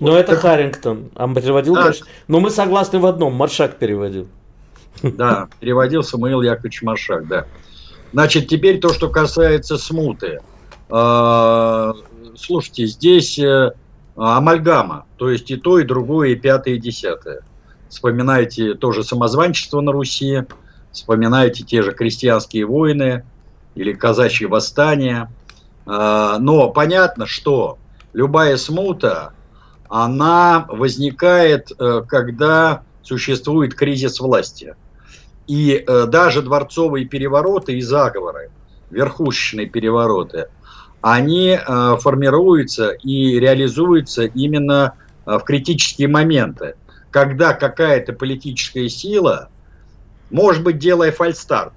Но 0.00 0.16
это 0.16 0.36
Харрингтон. 0.36 1.10
А 1.14 1.28
переводил, 1.34 1.74
да. 1.74 1.82
конечно. 1.82 2.06
Но 2.28 2.40
мы 2.40 2.50
согласны 2.50 2.98
в 2.98 3.04
одном. 3.04 3.34
Маршак 3.34 3.76
переводил. 3.76 4.26
Да, 5.02 5.48
переводил 5.60 6.02
Самуил 6.02 6.42
Яковлевич 6.42 6.82
Маршак, 6.82 7.26
да. 7.28 7.46
Значит, 8.12 8.48
теперь 8.48 8.80
то, 8.80 8.92
что 8.92 9.08
касается 9.08 9.76
смуты. 9.76 10.40
А, 10.88 11.92
слушайте, 12.36 12.86
здесь 12.86 13.38
э, 13.38 13.72
амальгама, 14.16 15.04
то 15.16 15.30
есть 15.30 15.50
и 15.50 15.56
то, 15.56 15.78
и 15.78 15.84
другое, 15.84 16.30
и 16.30 16.36
пятое, 16.36 16.74
и 16.74 16.78
десятое. 16.78 17.40
Вспоминайте 17.88 18.74
тоже 18.74 19.04
самозванчество 19.04 19.80
на 19.80 19.92
Руси, 19.92 20.44
вспоминайте 20.92 21.64
те 21.64 21.82
же 21.82 21.92
крестьянские 21.92 22.66
войны 22.66 23.24
или 23.74 23.92
казачьи 23.92 24.46
восстания. 24.46 25.30
А, 25.86 26.38
но 26.38 26.70
понятно, 26.70 27.26
что 27.26 27.78
любая 28.12 28.56
смута, 28.56 29.32
она 29.88 30.66
возникает, 30.68 31.72
э, 31.78 32.02
когда 32.08 32.82
существует 33.02 33.74
кризис 33.74 34.20
власти. 34.20 34.76
И 35.48 35.84
э, 35.84 36.06
даже 36.06 36.42
дворцовые 36.42 37.06
перевороты 37.06 37.76
и 37.76 37.80
заговоры, 37.80 38.50
верхушечные 38.90 39.66
перевороты, 39.66 40.46
они 41.00 41.58
э, 41.58 41.96
формируются 42.00 42.90
и 42.90 43.40
реализуются 43.40 44.24
именно 44.24 44.94
в 45.24 45.40
критические 45.40 46.08
моменты, 46.08 46.76
когда 47.10 47.52
какая-то 47.52 48.14
политическая 48.14 48.88
сила, 48.88 49.50
может 50.30 50.62
быть, 50.62 50.78
делая 50.78 51.12
фальстарт, 51.12 51.72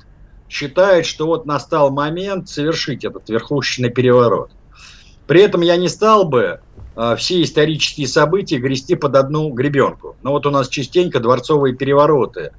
считает, 0.52 1.06
что 1.06 1.26
вот 1.26 1.46
настал 1.46 1.92
момент 1.92 2.50
совершить 2.50 3.06
этот 3.06 3.30
верхушечный 3.30 3.90
переворот. 3.90 4.52
При 5.26 5.42
этом 5.42 5.62
я 5.62 5.78
не 5.78 5.88
стал 5.88 6.26
бы 6.26 6.60
э, 6.96 7.16
все 7.18 7.42
исторические 7.42 8.08
события 8.08 8.58
грести 8.58 8.96
под 8.96 9.16
одну 9.16 9.50
гребенку. 9.50 10.18
Но 10.24 10.32
вот 10.32 10.46
у 10.46 10.52
нас 10.52 10.68
частенько 10.68 11.22
дворцовые 11.22 11.74
перевороты 11.74 12.52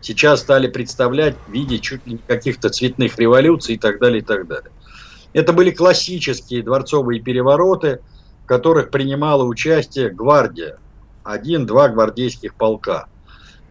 сейчас 0.00 0.40
стали 0.40 0.68
представлять 0.68 1.36
в 1.46 1.52
виде 1.52 1.78
чуть 1.78 2.06
ли 2.06 2.14
не 2.14 2.18
каких-то 2.18 2.70
цветных 2.70 3.18
революций 3.18 3.74
и 3.76 3.78
так 3.78 3.98
далее, 3.98 4.20
и 4.20 4.24
так 4.24 4.46
далее. 4.46 4.70
Это 5.32 5.52
были 5.52 5.70
классические 5.70 6.62
дворцовые 6.62 7.20
перевороты, 7.20 8.00
в 8.44 8.46
которых 8.46 8.90
принимала 8.90 9.44
участие 9.44 10.10
гвардия. 10.10 10.78
Один-два 11.22 11.88
гвардейских 11.88 12.54
полка. 12.54 13.06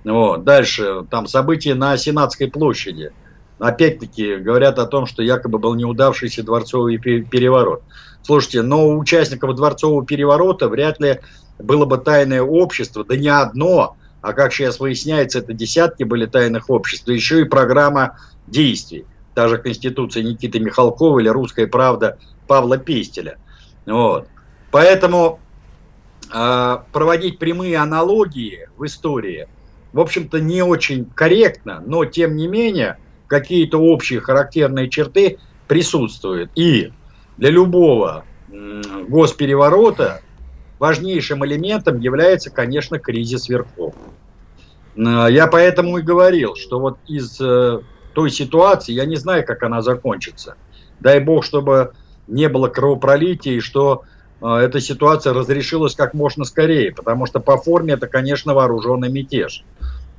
Вот. 0.03 0.43
Дальше, 0.43 1.05
там 1.09 1.27
события 1.27 1.73
на 1.73 1.97
Сенатской 1.97 2.49
площади– 2.49 3.11
опять-таки 3.59 4.35
говорят 4.35 4.79
о 4.79 4.85
том, 4.85 5.05
что 5.05 5.23
якобы 5.23 5.59
был 5.59 5.75
неудавшийся 5.75 6.43
дворцовый 6.43 6.97
переворот. 6.97 7.81
Слушайте, 8.21 8.61
но 8.61 8.87
у 8.87 8.99
участников 8.99 9.55
дворцового 9.55 10.05
переворота 10.05 10.67
вряд 10.67 10.99
ли 10.99 11.19
было 11.59 11.85
бы 11.85 11.97
тайное 11.97 12.41
общество, 12.41 13.03
да 13.03 13.15
не 13.15 13.29
одно, 13.29 13.95
а 14.21 14.33
как 14.33 14.53
сейчас 14.53 14.79
выясняется, 14.79 15.39
это 15.39 15.53
десятки 15.53 16.03
были 16.03 16.25
тайных 16.25 16.69
обществ, 16.69 17.05
да 17.05 17.13
еще 17.13 17.41
и 17.41 17.45
программа 17.45 18.17
действий. 18.47 19.05
Та 19.33 19.47
же 19.47 19.57
Конституция 19.57 20.23
Никиты 20.23 20.59
Михалкова 20.59 21.19
или 21.19 21.29
Русская 21.29 21.67
правда 21.67 22.17
Павла 22.47 22.77
Пестеля. 22.77 23.37
Вот. 23.85 24.27
Поэтому 24.71 25.39
э, 26.33 26.77
проводить 26.91 27.39
прямые 27.39 27.77
аналогии 27.77 28.69
в 28.77 28.85
истории, 28.85 29.47
в 29.93 29.99
общем-то, 29.99 30.39
не 30.39 30.63
очень 30.63 31.05
корректно, 31.05 31.83
но 31.85 32.05
тем 32.05 32.35
не 32.35 32.47
менее– 32.47 32.97
какие-то 33.27 33.77
общие 33.79 34.19
характерные 34.19 34.89
черты 34.89 35.37
присутствуют. 35.67 36.49
И 36.55 36.91
для 37.37 37.49
любого 37.49 38.25
госпереворота 39.07 40.21
важнейшим 40.79 41.45
элементом 41.45 41.99
является, 41.99 42.49
конечно, 42.49 42.99
кризис 42.99 43.49
верхов. 43.49 43.93
Я 44.95 45.47
поэтому 45.47 45.99
и 45.99 46.01
говорил, 46.01 46.55
что 46.55 46.79
вот 46.79 46.97
из 47.07 47.39
э, 47.39 47.81
той 48.13 48.31
ситуации, 48.31 48.93
я 48.93 49.05
не 49.05 49.15
знаю, 49.15 49.45
как 49.45 49.61
она 49.61 49.83
закончится. 49.83 50.55
Дай 50.99 51.19
бог, 51.19 51.43
чтобы 51.45 51.93
не 52.27 52.49
было 52.49 52.67
кровопролития, 52.67 53.53
и 53.53 53.59
что 53.59 54.03
э, 54.41 54.47
эта 54.47 54.79
ситуация 54.79 55.33
разрешилась 55.33 55.95
как 55.95 56.15
можно 56.15 56.45
скорее, 56.45 56.91
потому 56.93 57.27
что 57.27 57.39
по 57.39 57.57
форме 57.57 57.93
это, 57.93 58.07
конечно, 58.07 58.55
вооруженный 58.55 59.11
мятеж. 59.11 59.63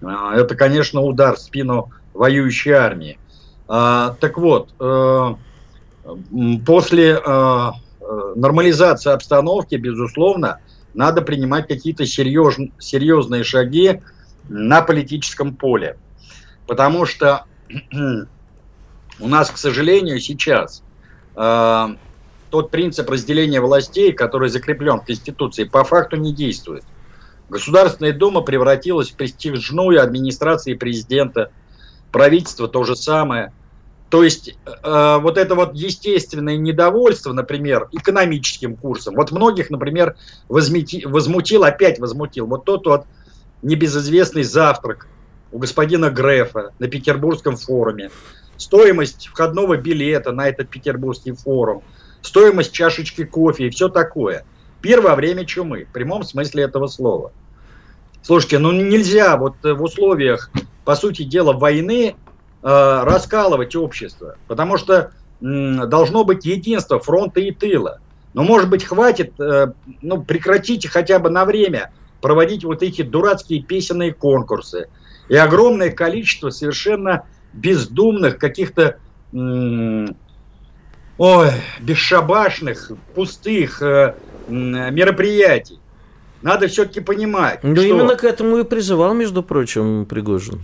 Э, 0.00 0.06
это, 0.36 0.54
конечно, 0.54 1.00
удар 1.00 1.34
в 1.34 1.40
спину 1.40 1.90
воюющей 2.14 2.72
армии. 2.72 3.18
А, 3.66 4.16
так 4.20 4.38
вот, 4.38 4.70
э, 4.80 5.34
после 6.64 7.20
нормализации 8.36 9.12
обстановки, 9.12 9.74
безусловно, 9.76 10.61
надо 10.94 11.22
принимать 11.22 11.68
какие-то 11.68 12.06
серьез, 12.06 12.56
серьезные 12.78 13.44
шаги 13.44 14.00
на 14.48 14.82
политическом 14.82 15.54
поле. 15.54 15.96
Потому 16.66 17.06
что 17.06 17.44
у 19.20 19.28
нас, 19.28 19.50
к 19.50 19.59
сожалению, 19.59 20.20
сейчас 20.20 20.82
э, 21.36 21.86
тот 22.50 22.70
принцип 22.70 23.09
разделения 23.11 23.61
властей, 23.61 24.12
который 24.12 24.48
закреплен 24.48 25.00
в 25.00 25.04
Конституции, 25.04 25.64
по 25.64 25.84
факту 25.84 26.16
не 26.16 26.32
действует. 26.32 26.84
Государственная 27.50 28.12
Дума 28.12 28.42
превратилась 28.42 29.11
в 29.11 29.16
престижную 29.16 30.02
администрации 30.02 30.74
президента– 30.74 31.50
правительство 32.12 32.68
то 32.68 32.84
же 32.84 32.96
самое. 32.96 33.52
То 34.11 34.24
есть 34.24 34.56
э, 34.66 35.18
вот 35.20 35.36
это 35.36 35.54
вот 35.54 35.74
естественное 35.74 36.56
недовольство, 36.56 37.32
например, 37.32 37.88
экономическим 37.92 38.76
курсом. 38.76 39.14
Вот 39.14 39.32
многих, 39.32 39.68
например, 39.68 40.16
возмути, 40.48 41.04
возмутил, 41.04 41.64
опять 41.64 41.98
возмутил 41.98 42.46
вот 42.46 42.64
тот 42.64 42.86
вот 42.86 43.06
небезызвестный 43.62 44.44
завтрак 44.44 45.09
у 45.52 45.59
господина 45.59 46.09
Грефа 46.11 46.72
на 46.78 46.88
Петербургском 46.88 47.56
форуме. 47.56 48.11
Стоимость 48.56 49.28
входного 49.28 49.76
билета 49.76 50.32
на 50.32 50.48
этот 50.48 50.68
Петербургский 50.68 51.32
форум, 51.32 51.82
стоимость 52.22 52.72
чашечки 52.72 53.24
кофе 53.24 53.66
и 53.66 53.70
все 53.70 53.88
такое. 53.88 54.44
Первое 54.80 55.14
время 55.16 55.44
чумы, 55.44 55.84
в 55.84 55.92
прямом 55.92 56.22
смысле 56.24 56.64
этого 56.64 56.86
слова. 56.86 57.32
Слушайте, 58.22 58.59
ну 58.59 58.72
нельзя 58.72 59.36
вот 59.36 59.54
в 59.62 59.82
условиях 59.82 60.50
по 60.84 60.96
сути 60.96 61.22
дела, 61.22 61.52
войны 61.52 62.14
э, 62.14 62.27
раскалывать 62.62 63.76
общество. 63.76 64.36
Потому 64.46 64.76
что 64.76 65.12
э, 65.40 65.86
должно 65.86 66.24
быть 66.24 66.44
единство 66.44 66.98
фронта 66.98 67.40
и 67.40 67.52
тыла. 67.52 68.00
Но, 68.34 68.42
может 68.42 68.68
быть, 68.68 68.84
хватит, 68.84 69.32
э, 69.40 69.72
ну, 70.02 70.22
прекратите 70.22 70.88
хотя 70.88 71.18
бы 71.18 71.30
на 71.30 71.44
время 71.44 71.92
проводить 72.20 72.64
вот 72.64 72.82
эти 72.82 73.02
дурацкие 73.02 73.62
песенные 73.62 74.12
конкурсы. 74.12 74.88
И 75.28 75.36
огромное 75.36 75.90
количество 75.90 76.50
совершенно 76.50 77.24
бездумных 77.52 78.38
каких-то 78.38 78.98
ой, 81.18 81.50
бесшабашных, 81.80 82.92
пустых 83.14 83.82
э, 83.82 84.14
мероприятий. 84.48 85.78
Надо 86.40 86.68
все-таки 86.68 87.00
понимать. 87.00 87.61
Да 87.62 87.76
что... 87.76 87.84
именно 87.84 88.14
к 88.14 88.24
этому 88.24 88.59
и 88.59 88.64
призывал, 88.64 89.12
между 89.14 89.42
прочим, 89.42 90.06
Пригожин. 90.06 90.62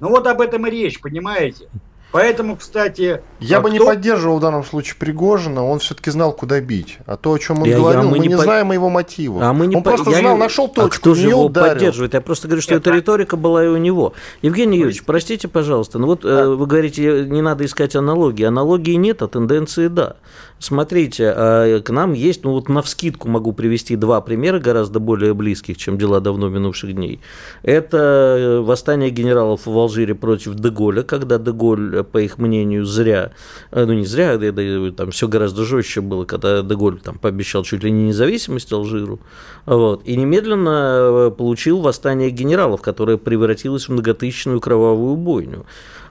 Ну 0.00 0.08
вот 0.10 0.26
об 0.26 0.40
этом 0.40 0.66
и 0.66 0.70
речь, 0.70 1.00
понимаете? 1.00 1.68
Поэтому, 2.10 2.56
кстати... 2.56 3.20
Я 3.38 3.58
а 3.58 3.60
бы 3.60 3.68
кто... 3.68 3.78
не 3.78 3.84
поддерживал 3.84 4.38
в 4.38 4.40
данном 4.40 4.64
случае 4.64 4.96
Пригожина, 4.98 5.64
он 5.64 5.78
все-таки 5.78 6.10
знал, 6.10 6.32
куда 6.32 6.60
бить. 6.60 6.98
А 7.06 7.16
то, 7.16 7.32
о 7.32 7.38
чем 7.38 7.62
он 7.62 7.68
я, 7.68 7.76
говорил, 7.76 8.02
я, 8.02 8.08
мы, 8.08 8.16
мы 8.16 8.18
не 8.18 8.34
по... 8.34 8.42
знаем 8.42 8.72
его 8.72 8.88
мотива. 8.88 9.46
А 9.46 9.52
мы 9.52 9.66
не 9.66 9.76
он 9.76 9.82
по... 9.82 9.90
просто 9.90 10.10
я 10.10 10.20
знал, 10.20 10.34
не... 10.34 10.40
нашел 10.40 10.64
а 10.64 10.68
точку, 10.68 10.86
а 10.86 10.88
кто 10.88 11.14
же 11.14 11.28
его 11.28 11.44
ударил. 11.44 11.74
поддерживает? 11.74 12.14
Я 12.14 12.20
просто 12.20 12.48
говорю, 12.48 12.62
что 12.62 12.74
это... 12.74 12.90
эта 12.90 12.96
риторика 12.98 13.36
была 13.36 13.64
и 13.64 13.68
у 13.68 13.76
него. 13.76 14.14
Евгений 14.40 14.78
Юрьевич, 14.78 15.04
простите, 15.04 15.48
пожалуйста, 15.48 15.98
но 15.98 16.06
вот 16.06 16.22
да. 16.22 16.28
э, 16.40 16.48
вы 16.48 16.66
говорите, 16.66 17.26
не 17.28 17.42
надо 17.42 17.66
искать 17.66 17.94
аналогии. 17.94 18.44
Аналогии 18.44 18.94
нет, 18.94 19.20
а 19.22 19.28
тенденции 19.28 19.88
да. 19.88 20.16
Смотрите, 20.58 21.32
а, 21.34 21.80
к 21.80 21.90
нам 21.90 22.14
есть, 22.14 22.42
ну 22.42 22.52
вот 22.52 22.68
на 22.68 22.82
вскидку 22.82 23.28
могу 23.28 23.52
привести 23.52 23.94
два 23.94 24.20
примера, 24.20 24.58
гораздо 24.58 24.98
более 24.98 25.32
близких, 25.32 25.76
чем 25.76 25.98
дела 25.98 26.20
давно 26.20 26.48
минувших 26.48 26.94
дней. 26.94 27.20
Это 27.62 27.96
э, 28.38 28.60
восстание 28.60 29.10
генералов 29.10 29.66
в 29.66 29.78
Алжире 29.78 30.14
против 30.16 30.54
Деголя, 30.56 31.02
когда 31.02 31.38
Деголь, 31.38 31.97
по 32.04 32.18
их 32.18 32.38
мнению, 32.38 32.84
зря, 32.84 33.32
э, 33.70 33.84
ну 33.84 33.92
не 33.92 34.04
зря, 34.04 34.38
там 34.92 35.10
все 35.10 35.28
гораздо 35.28 35.64
жестче 35.64 36.00
было, 36.00 36.24
когда 36.24 36.62
Деголь 36.62 37.00
там 37.00 37.18
пообещал 37.18 37.62
чуть 37.64 37.82
ли 37.82 37.90
не 37.90 38.08
независимость 38.08 38.72
Алжиру, 38.72 39.20
вот, 39.66 40.02
и 40.04 40.16
немедленно 40.16 41.28
э, 41.28 41.30
получил 41.30 41.80
восстание 41.80 42.30
генералов, 42.30 42.82
которое 42.82 43.16
превратилось 43.16 43.88
в 43.88 43.92
многотысячную 43.92 44.60
кровавую 44.60 45.16
бойню. 45.16 45.66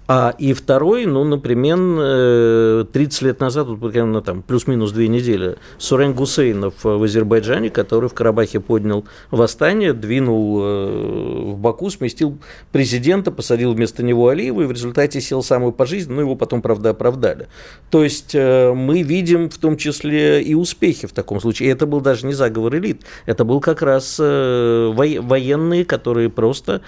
А 0.09 0.33
и 0.37 0.53
второй, 0.53 1.05
ну, 1.05 1.25
например, 1.25 2.87
30 2.87 3.21
лет 3.23 3.41
назад, 3.41 3.67
вот 3.67 3.79
примерно 3.91 4.21
там 4.21 4.41
плюс-минус 4.41 4.93
две 4.93 5.09
недели, 5.09 5.57
Сурен 5.77 6.13
Гусейнов 6.13 6.75
в 6.83 7.03
Азербайджане, 7.03 7.69
который 7.69 8.07
в 8.07 8.13
Карабахе 8.13 8.61
поднял 8.61 9.03
восстание, 9.31 9.91
двинул 9.91 10.61
в 10.61 11.57
Баку, 11.57 11.89
сместил 11.89 12.37
президента, 12.71 13.31
посадил 13.31 13.73
вместо 13.73 14.01
него 14.01 14.29
Алиева, 14.29 14.61
и 14.61 14.65
в 14.65 14.71
результате 14.71 15.19
сел 15.19 15.43
самую 15.43 15.73
пожизненно, 15.73 16.15
но 16.15 16.21
его 16.21 16.35
потом, 16.37 16.61
правда, 16.61 16.91
оправдали. 16.91 17.49
То 17.89 18.01
есть 18.01 18.33
мы 18.33 19.01
видим 19.01 19.49
в 19.49 19.57
том 19.57 19.75
числе 19.75 20.41
и 20.41 20.53
успехи 20.53 21.05
в 21.07 21.11
таком 21.11 21.41
случае. 21.41 21.67
И 21.67 21.71
это 21.73 21.85
был 21.85 21.99
даже 21.99 22.25
не 22.25 22.33
заговор 22.33 22.77
элит, 22.77 23.01
это 23.25 23.43
был 23.43 23.59
как 23.59 23.81
раз 23.81 24.19
военные, 24.19 25.83
которые 25.83 26.29
просто 26.29 26.81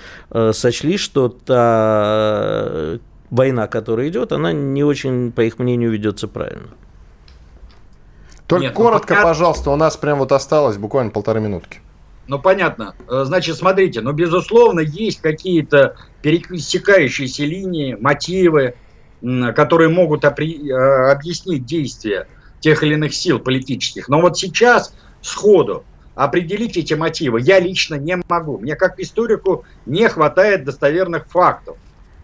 сочли, 0.53 0.95
что 0.95 1.27
та 1.27 2.97
война, 3.29 3.67
которая 3.67 4.09
идет, 4.09 4.31
она 4.31 4.51
не 4.53 4.83
очень, 4.83 5.31
по 5.31 5.41
их 5.41 5.59
мнению, 5.59 5.91
ведется 5.91 6.27
правильно. 6.27 6.69
Только 8.47 8.63
Нет, 8.65 8.73
ну, 8.75 8.83
коротко, 8.83 9.15
ну, 9.15 9.23
пожалуйста, 9.23 9.69
у 9.69 9.75
нас 9.75 9.95
прям 9.95 10.19
вот 10.19 10.31
осталось 10.31 10.77
буквально 10.77 11.11
полторы 11.11 11.39
минутки. 11.39 11.81
Ну, 12.27 12.39
понятно. 12.39 12.95
Э, 13.07 13.23
значит, 13.25 13.57
смотрите, 13.57 14.01
ну, 14.01 14.11
безусловно, 14.11 14.79
есть 14.79 15.21
какие-то 15.21 15.95
пересекающиеся 16.21 17.43
линии, 17.43 17.95
мотивы, 17.99 18.75
которые 19.55 19.89
могут 19.89 20.23
опри- 20.23 20.67
э, 20.67 21.11
объяснить 21.11 21.65
действия 21.65 22.27
тех 22.59 22.83
или 22.83 22.93
иных 22.93 23.13
сил 23.13 23.39
политических. 23.39 24.09
Но 24.09 24.21
вот 24.21 24.37
сейчас 24.37 24.93
сходу 25.21 25.83
определить 26.15 26.77
эти 26.77 26.93
мотивы 26.93 27.41
я 27.41 27.59
лично 27.59 27.95
не 27.95 28.17
могу. 28.27 28.57
Мне 28.57 28.75
как 28.75 28.99
историку 28.99 29.65
не 29.85 30.07
хватает 30.09 30.65
достоверных 30.65 31.27
фактов 31.27 31.77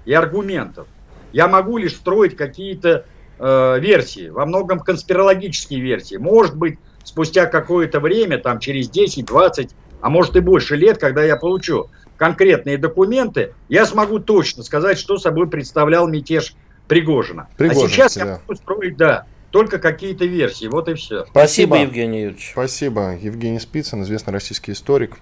и 0.06 0.14
аргументов. 0.14 0.88
Я 1.36 1.50
могу 1.50 1.78
лишь 1.78 1.98
строить 1.98 2.38
какие-то 2.38 3.04
э, 3.40 3.80
версии, 3.82 4.30
во 4.30 4.46
многом 4.46 4.80
конспирологические 4.80 5.82
версии. 5.82 6.16
Может 6.16 6.56
быть, 6.56 6.80
спустя 7.04 7.46
какое-то 7.46 8.00
время, 8.00 8.38
там 8.38 8.60
через 8.60 8.88
10, 8.88 9.26
20, 9.26 9.72
а 10.00 10.10
может 10.10 10.38
и 10.38 10.40
больше 10.40 10.78
лет, 10.78 10.98
когда 10.98 11.26
я 11.26 11.36
получу 11.36 11.90
конкретные 12.16 12.78
документы, 12.78 13.54
я 13.68 13.86
смогу 13.86 14.20
точно 14.20 14.64
сказать, 14.64 14.98
что 14.98 15.18
собой 15.18 15.50
представлял 15.50 16.08
мятеж 16.08 16.56
Пригожина. 16.88 17.50
Пригожин, 17.58 17.86
а 17.86 17.90
сейчас 17.90 18.16
я 18.16 18.26
могу 18.26 18.56
строить, 18.56 18.96
да, 18.96 19.26
только 19.52 19.78
какие-то 19.78 20.24
версии. 20.24 20.68
Вот 20.68 20.88
и 20.88 20.94
все. 20.94 21.26
Спасибо, 21.26 21.76
Евгений 21.76 22.22
Юрьевич. 22.22 22.52
Спасибо. 22.54 23.14
Евгений 23.22 23.60
Спицын, 23.60 24.04
известный 24.04 24.32
российский 24.32 24.72
историк. 24.72 25.18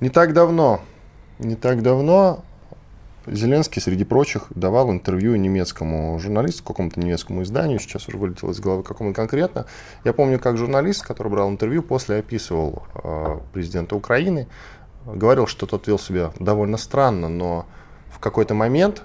Не 0.00 0.08
так 0.08 0.32
давно, 0.32 0.80
не 1.38 1.54
так 1.54 1.82
давно 1.82 2.44
Зеленский, 3.30 3.80
среди 3.82 4.04
прочих, 4.04 4.46
давал 4.50 4.90
интервью 4.90 5.36
немецкому 5.36 6.18
журналисту, 6.18 6.64
какому-то 6.64 7.00
немецкому 7.00 7.42
изданию, 7.42 7.78
сейчас 7.78 8.08
уже 8.08 8.16
вылетело 8.16 8.52
из 8.52 8.60
головы, 8.60 8.82
какому 8.82 9.12
конкретно. 9.14 9.66
Я 10.04 10.12
помню, 10.12 10.38
как 10.38 10.56
журналист, 10.56 11.06
который 11.06 11.28
брал 11.28 11.50
интервью, 11.50 11.82
после 11.82 12.16
описывал 12.16 12.84
э, 12.94 13.38
президента 13.52 13.96
Украины, 13.96 14.48
говорил, 15.06 15.46
что 15.46 15.66
тот 15.66 15.86
вел 15.86 15.98
себя 15.98 16.32
довольно 16.38 16.76
странно, 16.76 17.28
но 17.28 17.66
в 18.10 18.18
какой-то 18.18 18.54
момент, 18.54 19.02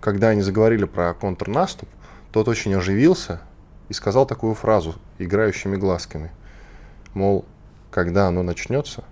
когда 0.00 0.28
они 0.28 0.42
заговорили 0.42 0.84
про 0.84 1.14
контрнаступ, 1.14 1.88
тот 2.32 2.48
очень 2.48 2.74
оживился 2.74 3.40
и 3.88 3.92
сказал 3.92 4.26
такую 4.26 4.54
фразу 4.54 4.96
играющими 5.18 5.76
глазками. 5.76 6.30
Мол, 7.14 7.44
когда 7.90 8.26
оно 8.26 8.42
начнется, 8.42 9.04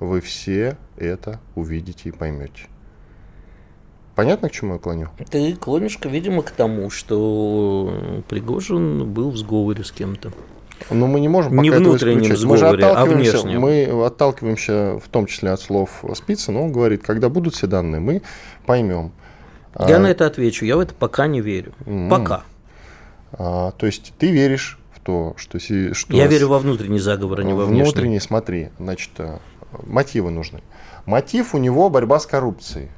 вы 0.00 0.20
все 0.20 0.76
это 0.96 1.40
увидите 1.54 2.08
и 2.08 2.12
поймете. 2.12 2.68
Понятно, 4.14 4.48
к 4.48 4.52
чему 4.52 4.74
я 4.74 4.78
клоню? 4.78 5.08
Ты 5.30 5.54
клонишь, 5.56 5.98
видимо, 6.04 6.42
к 6.42 6.50
тому, 6.52 6.88
что 6.90 8.22
Пригожин 8.28 9.12
был 9.12 9.30
в 9.30 9.36
сговоре 9.36 9.82
с 9.82 9.90
кем-то. 9.90 10.32
Но 10.90 11.06
мы 11.06 11.20
не 11.20 11.28
можем 11.28 11.52
пока 11.52 11.62
не 11.62 11.70
внутреннем 11.70 12.36
сговоре, 12.36 12.46
мы 12.46 12.56
же 12.58 12.66
а 12.66 12.90
отталкиваемся, 12.90 13.40
а 13.42 13.60
Мы 13.60 14.06
отталкиваемся 14.06 15.00
в 15.04 15.08
том 15.08 15.26
числе 15.26 15.50
от 15.50 15.60
слов 15.60 16.04
Спица, 16.14 16.52
но 16.52 16.64
он 16.64 16.72
говорит, 16.72 17.02
когда 17.02 17.28
будут 17.28 17.54
все 17.54 17.66
данные, 17.66 18.00
мы 18.00 18.22
поймем. 18.66 19.12
Я 19.78 19.96
а... 19.96 19.98
на 19.98 20.06
это 20.08 20.26
отвечу, 20.26 20.64
я 20.64 20.76
в 20.76 20.80
это 20.80 20.94
пока 20.94 21.26
не 21.26 21.40
верю. 21.40 21.72
Mm-hmm. 21.80 22.10
Пока. 22.10 22.44
А, 23.32 23.72
то 23.72 23.86
есть 23.86 24.12
ты 24.18 24.30
веришь 24.30 24.78
в 24.92 25.00
то, 25.00 25.34
что... 25.36 25.58
что 25.58 26.16
я 26.16 26.26
верю 26.26 26.48
во 26.48 26.58
внутренний 26.60 27.00
заговор, 27.00 27.40
а 27.40 27.44
не 27.44 27.52
во 27.52 27.64
внешний. 27.64 27.82
Внутренний, 27.82 28.20
смотри, 28.20 28.68
значит, 28.78 29.10
э, 29.18 29.38
мотивы 29.84 30.30
нужны. 30.30 30.60
Мотив 31.06 31.54
у 31.54 31.58
него 31.58 31.90
борьба 31.90 32.20
с 32.20 32.26
коррупцией 32.26 32.90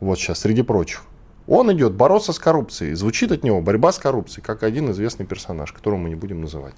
вот 0.00 0.18
сейчас, 0.18 0.40
среди 0.40 0.62
прочих. 0.62 1.02
Он 1.46 1.72
идет 1.72 1.94
бороться 1.94 2.32
с 2.32 2.38
коррупцией. 2.38 2.94
Звучит 2.94 3.30
от 3.30 3.44
него 3.44 3.60
борьба 3.60 3.92
с 3.92 3.98
коррупцией, 3.98 4.44
как 4.44 4.62
один 4.62 4.90
известный 4.90 5.26
персонаж, 5.26 5.72
которого 5.72 5.98
мы 5.98 6.08
не 6.08 6.16
будем 6.16 6.40
называть. 6.40 6.74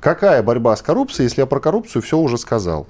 Какая 0.00 0.42
борьба 0.42 0.76
с 0.76 0.82
коррупцией, 0.82 1.24
если 1.24 1.40
я 1.40 1.46
про 1.46 1.60
коррупцию 1.60 2.02
все 2.02 2.18
уже 2.18 2.36
сказал? 2.36 2.86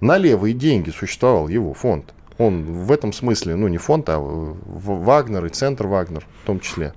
На 0.00 0.18
левые 0.18 0.52
деньги 0.52 0.90
существовал 0.90 1.48
его 1.48 1.74
фонд. 1.74 2.12
Он 2.38 2.64
в 2.64 2.92
этом 2.92 3.12
смысле, 3.12 3.56
ну 3.56 3.68
не 3.68 3.78
фонд, 3.78 4.08
а 4.08 4.18
Вагнер 4.18 5.44
и 5.46 5.48
Центр 5.48 5.86
Вагнер 5.86 6.26
в 6.42 6.46
том 6.46 6.60
числе. 6.60 6.92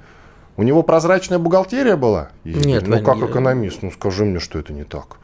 У 0.58 0.64
него 0.64 0.84
прозрачная 0.84 1.40
бухгалтерия 1.40 1.96
была? 1.96 2.30
Нет, 2.44 2.88
ну 2.88 3.02
как 3.02 3.18
экономист, 3.18 3.82
ну 3.82 3.92
скажи 3.92 4.26
мне, 4.26 4.40
что 4.40 4.60
это 4.60 4.74
не 4.74 4.84
так. 4.84 5.18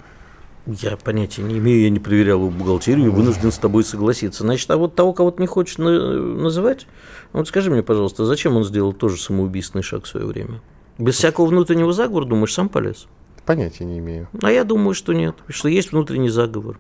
Я 0.67 0.97
понятия 0.97 1.43
не 1.43 1.59
имею, 1.59 1.83
я 1.83 1.89
не 1.89 1.99
проверял 1.99 2.39
его 2.39 2.49
бухгалтерию, 2.49 3.13
вынужден 3.13 3.53
с 3.53 3.57
тобой 3.57 3.85
согласиться. 3.85 4.43
Значит, 4.43 4.69
а 4.69 4.75
вот 4.75 4.95
того, 4.95 5.13
кого 5.13 5.31
ты 5.31 5.41
не 5.41 5.47
хочешь 5.47 5.77
называть, 5.77 6.87
вот 7.31 7.47
скажи 7.47 7.71
мне, 7.71 7.83
пожалуйста, 7.83 8.25
зачем 8.25 8.57
он 8.57 8.65
сделал 8.65 8.91
тоже 8.91 9.17
самоубийственный 9.17 9.81
шаг 9.81 10.03
в 10.03 10.07
свое 10.07 10.25
время? 10.25 10.61
Без 10.97 11.15
всякого 11.15 11.45
внутреннего 11.45 11.93
заговора, 11.93 12.25
думаешь, 12.25 12.53
сам 12.53 12.67
полез? 12.67 13.07
Понятия 13.45 13.85
не 13.85 13.99
имею. 13.99 14.27
А 14.41 14.51
я 14.51 14.65
думаю, 14.65 14.93
что 14.93 15.13
нет, 15.13 15.35
что 15.47 15.69
есть 15.69 15.93
внутренний 15.93 16.29
заговор. 16.29 16.77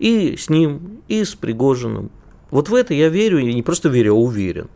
И 0.00 0.36
с 0.36 0.50
ним, 0.50 1.02
и 1.06 1.22
с 1.22 1.36
Пригожиным. 1.36 2.10
Вот 2.50 2.68
в 2.68 2.74
это 2.74 2.94
я 2.94 3.10
верю, 3.10 3.38
и 3.38 3.54
не 3.54 3.62
просто 3.62 3.88
верю, 3.88 4.14
а 4.14 4.18
уверен. 4.18 4.68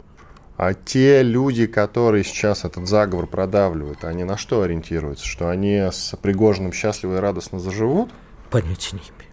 А 0.57 0.75
те 0.75 1.23
люди, 1.23 1.67
которые 1.67 2.25
сейчас 2.25 2.65
этот 2.65 2.87
заговор 2.87 3.27
продавливают, 3.27 4.05
они 4.05 4.25
на 4.25 4.37
что 4.37 4.63
ориентируются? 4.63 5.27
Что 5.27 5.49
они 5.49 5.77
с 5.77 6.15
Пригожиным 6.21 6.73
счастливо 6.73 7.17
и 7.17 7.21
радостно 7.21 7.59
заживут? 7.59 8.11
Понятия 8.51 8.97
не 8.97 9.01
имею. 9.01 9.33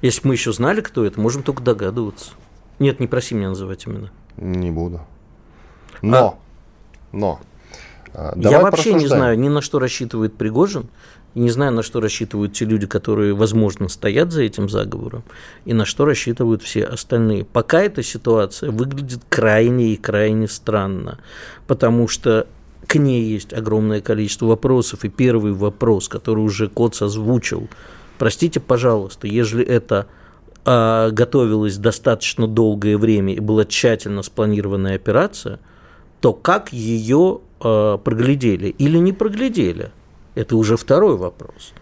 Если 0.00 0.22
бы 0.22 0.28
мы 0.28 0.34
еще 0.34 0.52
знали, 0.52 0.80
кто 0.80 1.04
это, 1.04 1.20
можем 1.20 1.42
только 1.42 1.62
догадываться. 1.62 2.32
Нет, 2.78 3.00
не 3.00 3.08
проси 3.08 3.34
меня 3.34 3.48
называть 3.48 3.86
именно. 3.86 4.12
Не 4.36 4.70
буду. 4.70 5.00
Но, 6.02 6.40
а, 7.12 7.16
но. 7.16 7.40
Я 8.36 8.60
вообще 8.60 8.94
не 8.94 9.06
знаю, 9.06 9.38
ни 9.38 9.48
на 9.48 9.60
что 9.60 9.78
рассчитывает 9.78 10.36
Пригожин, 10.36 10.88
не 11.34 11.50
знаю, 11.50 11.72
на 11.72 11.82
что 11.82 12.00
рассчитывают 12.00 12.52
те 12.52 12.64
люди, 12.64 12.86
которые, 12.86 13.34
возможно, 13.34 13.88
стоят 13.88 14.32
за 14.32 14.42
этим 14.42 14.68
заговором, 14.68 15.24
и 15.64 15.72
на 15.72 15.84
что 15.84 16.04
рассчитывают 16.04 16.62
все 16.62 16.84
остальные. 16.84 17.44
Пока 17.44 17.82
эта 17.82 18.02
ситуация 18.02 18.70
выглядит 18.70 19.20
крайне 19.28 19.92
и 19.92 19.96
крайне 19.96 20.48
странно, 20.48 21.18
потому 21.66 22.08
что 22.08 22.46
к 22.86 22.96
ней 22.96 23.22
есть 23.22 23.52
огромное 23.52 24.00
количество 24.00 24.46
вопросов. 24.46 25.04
И 25.04 25.08
первый 25.08 25.52
вопрос, 25.52 26.08
который 26.08 26.40
уже 26.40 26.68
Коц 26.68 27.02
озвучил, 27.02 27.68
простите, 28.18 28.60
пожалуйста, 28.60 29.26
если 29.26 29.62
это 29.64 30.06
а, 30.64 31.10
готовилась 31.10 31.76
достаточно 31.76 32.48
долгое 32.48 32.96
время 32.96 33.34
и 33.34 33.40
была 33.40 33.64
тщательно 33.64 34.22
спланированная 34.22 34.96
операция, 34.96 35.60
то 36.20 36.32
как 36.32 36.72
ее 36.72 37.40
а, 37.60 37.98
проглядели 37.98 38.68
или 38.68 38.98
не 38.98 39.12
проглядели? 39.12 39.92
Это 40.38 40.56
уже 40.56 40.76
второй 40.76 41.16
вопрос. 41.16 41.72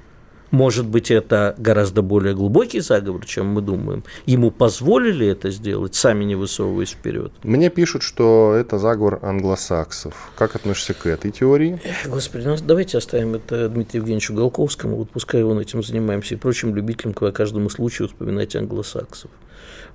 Может 0.50 0.86
быть, 0.86 1.10
это 1.10 1.54
гораздо 1.58 2.00
более 2.00 2.34
глубокий 2.34 2.80
заговор, 2.80 3.26
чем 3.26 3.48
мы 3.48 3.60
думаем. 3.60 4.02
Ему 4.24 4.50
позволили 4.50 5.26
это 5.26 5.50
сделать, 5.50 5.94
сами 5.94 6.24
не 6.24 6.36
высовываясь 6.36 6.92
вперед. 6.92 7.32
Мне 7.42 7.68
пишут, 7.68 8.02
что 8.02 8.54
это 8.58 8.78
заговор 8.78 9.18
англосаксов. 9.20 10.30
Как 10.38 10.56
относишься 10.56 10.94
к 10.94 11.04
этой 11.04 11.32
теории? 11.32 11.78
Господи, 12.06 12.46
ну 12.46 12.56
давайте 12.64 12.96
оставим 12.96 13.34
это 13.34 13.68
Дмитрию 13.68 14.00
Евгеньевичу 14.00 14.32
Голковскому. 14.32 14.96
Вот 14.96 15.10
пускай 15.10 15.42
он 15.42 15.58
этим 15.58 15.82
занимаемся 15.82 16.36
и 16.36 16.38
прочим 16.38 16.74
любителям 16.74 17.12
по 17.12 17.30
каждому 17.32 17.68
случаю 17.68 18.08
вспоминать 18.08 18.56
англосаксов. 18.56 19.30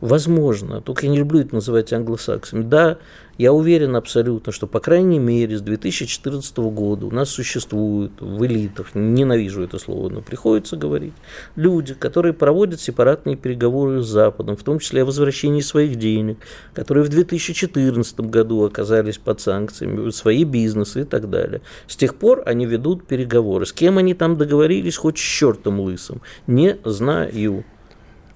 Возможно, 0.01 0.81
только 0.81 1.05
я 1.07 1.11
не 1.11 1.17
люблю 1.19 1.39
это 1.39 1.55
называть 1.55 1.93
англосаксами. 1.93 2.63
Да, 2.63 2.97
я 3.41 3.53
уверен 3.53 3.95
абсолютно, 3.95 4.51
что, 4.51 4.67
по 4.67 4.79
крайней 4.79 5.17
мере, 5.17 5.57
с 5.57 5.61
2014 5.61 6.57
года 6.57 7.07
у 7.07 7.11
нас 7.11 7.31
существуют 7.31 8.21
в 8.21 8.45
элитах, 8.45 8.93
ненавижу 8.93 9.63
это 9.63 9.79
слово, 9.79 10.09
но 10.09 10.21
приходится 10.21 10.77
говорить, 10.77 11.13
люди, 11.55 11.95
которые 11.95 12.33
проводят 12.33 12.79
сепаратные 12.79 13.35
переговоры 13.35 14.03
с 14.03 14.05
Западом, 14.05 14.57
в 14.57 14.61
том 14.61 14.77
числе 14.77 15.01
о 15.01 15.05
возвращении 15.05 15.61
своих 15.61 15.95
денег, 15.95 16.37
которые 16.75 17.03
в 17.03 17.09
2014 17.09 18.19
году 18.19 18.63
оказались 18.63 19.17
под 19.17 19.41
санкциями, 19.41 20.11
свои 20.11 20.43
бизнесы 20.43 21.01
и 21.01 21.05
так 21.05 21.27
далее. 21.31 21.61
С 21.87 21.95
тех 21.95 22.13
пор 22.13 22.43
они 22.45 22.67
ведут 22.67 23.07
переговоры. 23.07 23.65
С 23.65 23.73
кем 23.73 23.97
они 23.97 24.13
там 24.13 24.37
договорились, 24.37 24.97
хоть 24.97 25.17
с 25.17 25.21
чертом 25.21 25.79
лысым, 25.79 26.21
не 26.45 26.77
знаю. 26.85 27.65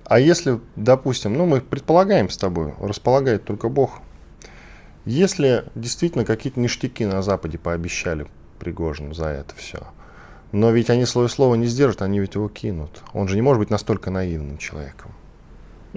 А 0.06 0.20
если, 0.20 0.62
допустим, 0.76 1.34
ну 1.34 1.46
мы 1.46 1.62
предполагаем 1.62 2.30
с 2.32 2.38
тобой, 2.38 2.74
располагает 2.80 3.44
только 3.44 3.70
Бог, 3.70 4.02
Если 5.06 5.66
действительно 5.76 6.26
какие-то 6.26 6.60
ништяки 6.60 7.06
на 7.06 7.22
Западе 7.22 7.58
пообещали 7.58 8.28
Пригожину 8.60 9.14
за 9.14 9.28
это 9.28 9.54
все, 9.56 9.80
но 10.52 10.72
ведь 10.72 10.90
они 10.90 11.06
свое 11.06 11.28
слово 11.28 11.56
не 11.56 11.68
сдержат, 11.68 12.02
они 12.02 12.20
ведь 12.20 12.36
его 12.36 12.50
кинут. 12.50 13.02
Он 13.14 13.28
же 13.28 13.36
не 13.36 13.42
может 13.42 13.60
быть 13.60 13.70
настолько 13.70 14.10
наивным 14.10 14.58
человеком. 14.58 15.12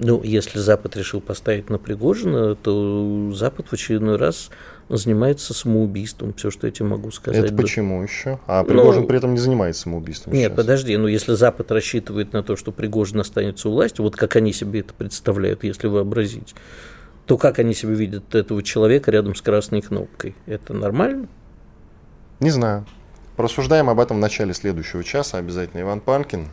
Ну, 0.01 0.23
если 0.23 0.59
Запад 0.59 0.95
решил 0.95 1.19
поставить 1.19 1.69
на 1.69 1.77
Пригожина, 1.77 2.55
то 2.55 3.31
Запад 3.33 3.67
в 3.67 3.73
очередной 3.73 4.15
раз 4.15 4.49
занимается 4.87 5.53
самоубийством. 5.53 6.33
Все, 6.33 6.51
что 6.51 6.67
я 6.67 6.71
тебе 6.71 6.85
могу 6.85 7.11
сказать. 7.11 7.43
Это 7.43 7.53
почему 7.53 8.01
еще? 8.01 8.39
А 8.47 8.63
Пригожин 8.63 9.01
ну, 9.01 9.07
при 9.07 9.17
этом 9.17 9.33
не 9.33 9.39
занимается 9.39 9.81
самоубийством. 9.81 10.33
Нет, 10.33 10.51
сейчас. 10.51 10.57
подожди. 10.57 10.95
Ну, 10.95 11.07
если 11.07 11.33
Запад 11.33 11.71
рассчитывает 11.71 12.31
на 12.31 12.43
то, 12.43 12.55
что 12.55 12.71
Пригожин 12.71 13.19
останется 13.19 13.67
у 13.67 13.73
власти, 13.73 13.99
вот 13.99 14.15
как 14.15 14.37
они 14.37 14.53
себе 14.53 14.79
это 14.79 14.93
представляют, 14.93 15.65
если 15.65 15.87
вообразить, 15.87 16.55
то 17.29 17.37
как 17.37 17.59
они 17.59 17.75
себе 17.75 17.93
видят 17.93 18.33
этого 18.33 18.63
человека 18.63 19.11
рядом 19.11 19.35
с 19.35 19.41
красной 19.43 19.81
кнопкой? 19.81 20.33
Это 20.47 20.73
нормально? 20.73 21.27
Не 22.39 22.49
знаю. 22.49 22.87
Порассуждаем 23.35 23.87
об 23.87 23.99
этом 23.99 24.17
в 24.17 24.19
начале 24.19 24.51
следующего 24.55 25.03
часа. 25.03 25.37
Обязательно 25.37 25.81
Иван 25.81 25.99
Панкин. 25.99 26.47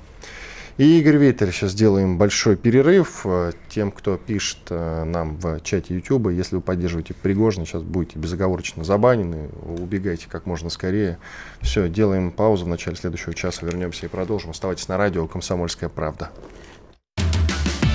И 0.76 0.98
Игорь 0.98 1.16
Виттель, 1.16 1.50
сейчас 1.50 1.70
сделаем 1.70 2.18
большой 2.18 2.56
перерыв. 2.56 3.22
Э, 3.24 3.52
тем, 3.70 3.90
кто 3.90 4.18
пишет 4.18 4.58
э, 4.68 5.04
нам 5.04 5.38
в 5.38 5.62
чате 5.62 5.94
YouTube, 5.94 6.28
если 6.28 6.56
вы 6.56 6.60
поддерживаете 6.60 7.14
Пригожина, 7.14 7.64
сейчас 7.64 7.80
будете 7.80 8.18
безоговорочно 8.18 8.84
забанены, 8.84 9.48
убегайте 9.62 10.26
как 10.28 10.44
можно 10.44 10.68
скорее. 10.68 11.16
Все, 11.62 11.88
делаем 11.88 12.30
паузу 12.30 12.66
в 12.66 12.68
начале 12.68 12.98
следующего 12.98 13.32
часа, 13.32 13.64
вернемся 13.64 14.04
и 14.04 14.10
продолжим. 14.10 14.50
Оставайтесь 14.50 14.88
на 14.88 14.98
радио 14.98 15.26
«Комсомольская 15.26 15.88
правда». 15.88 16.30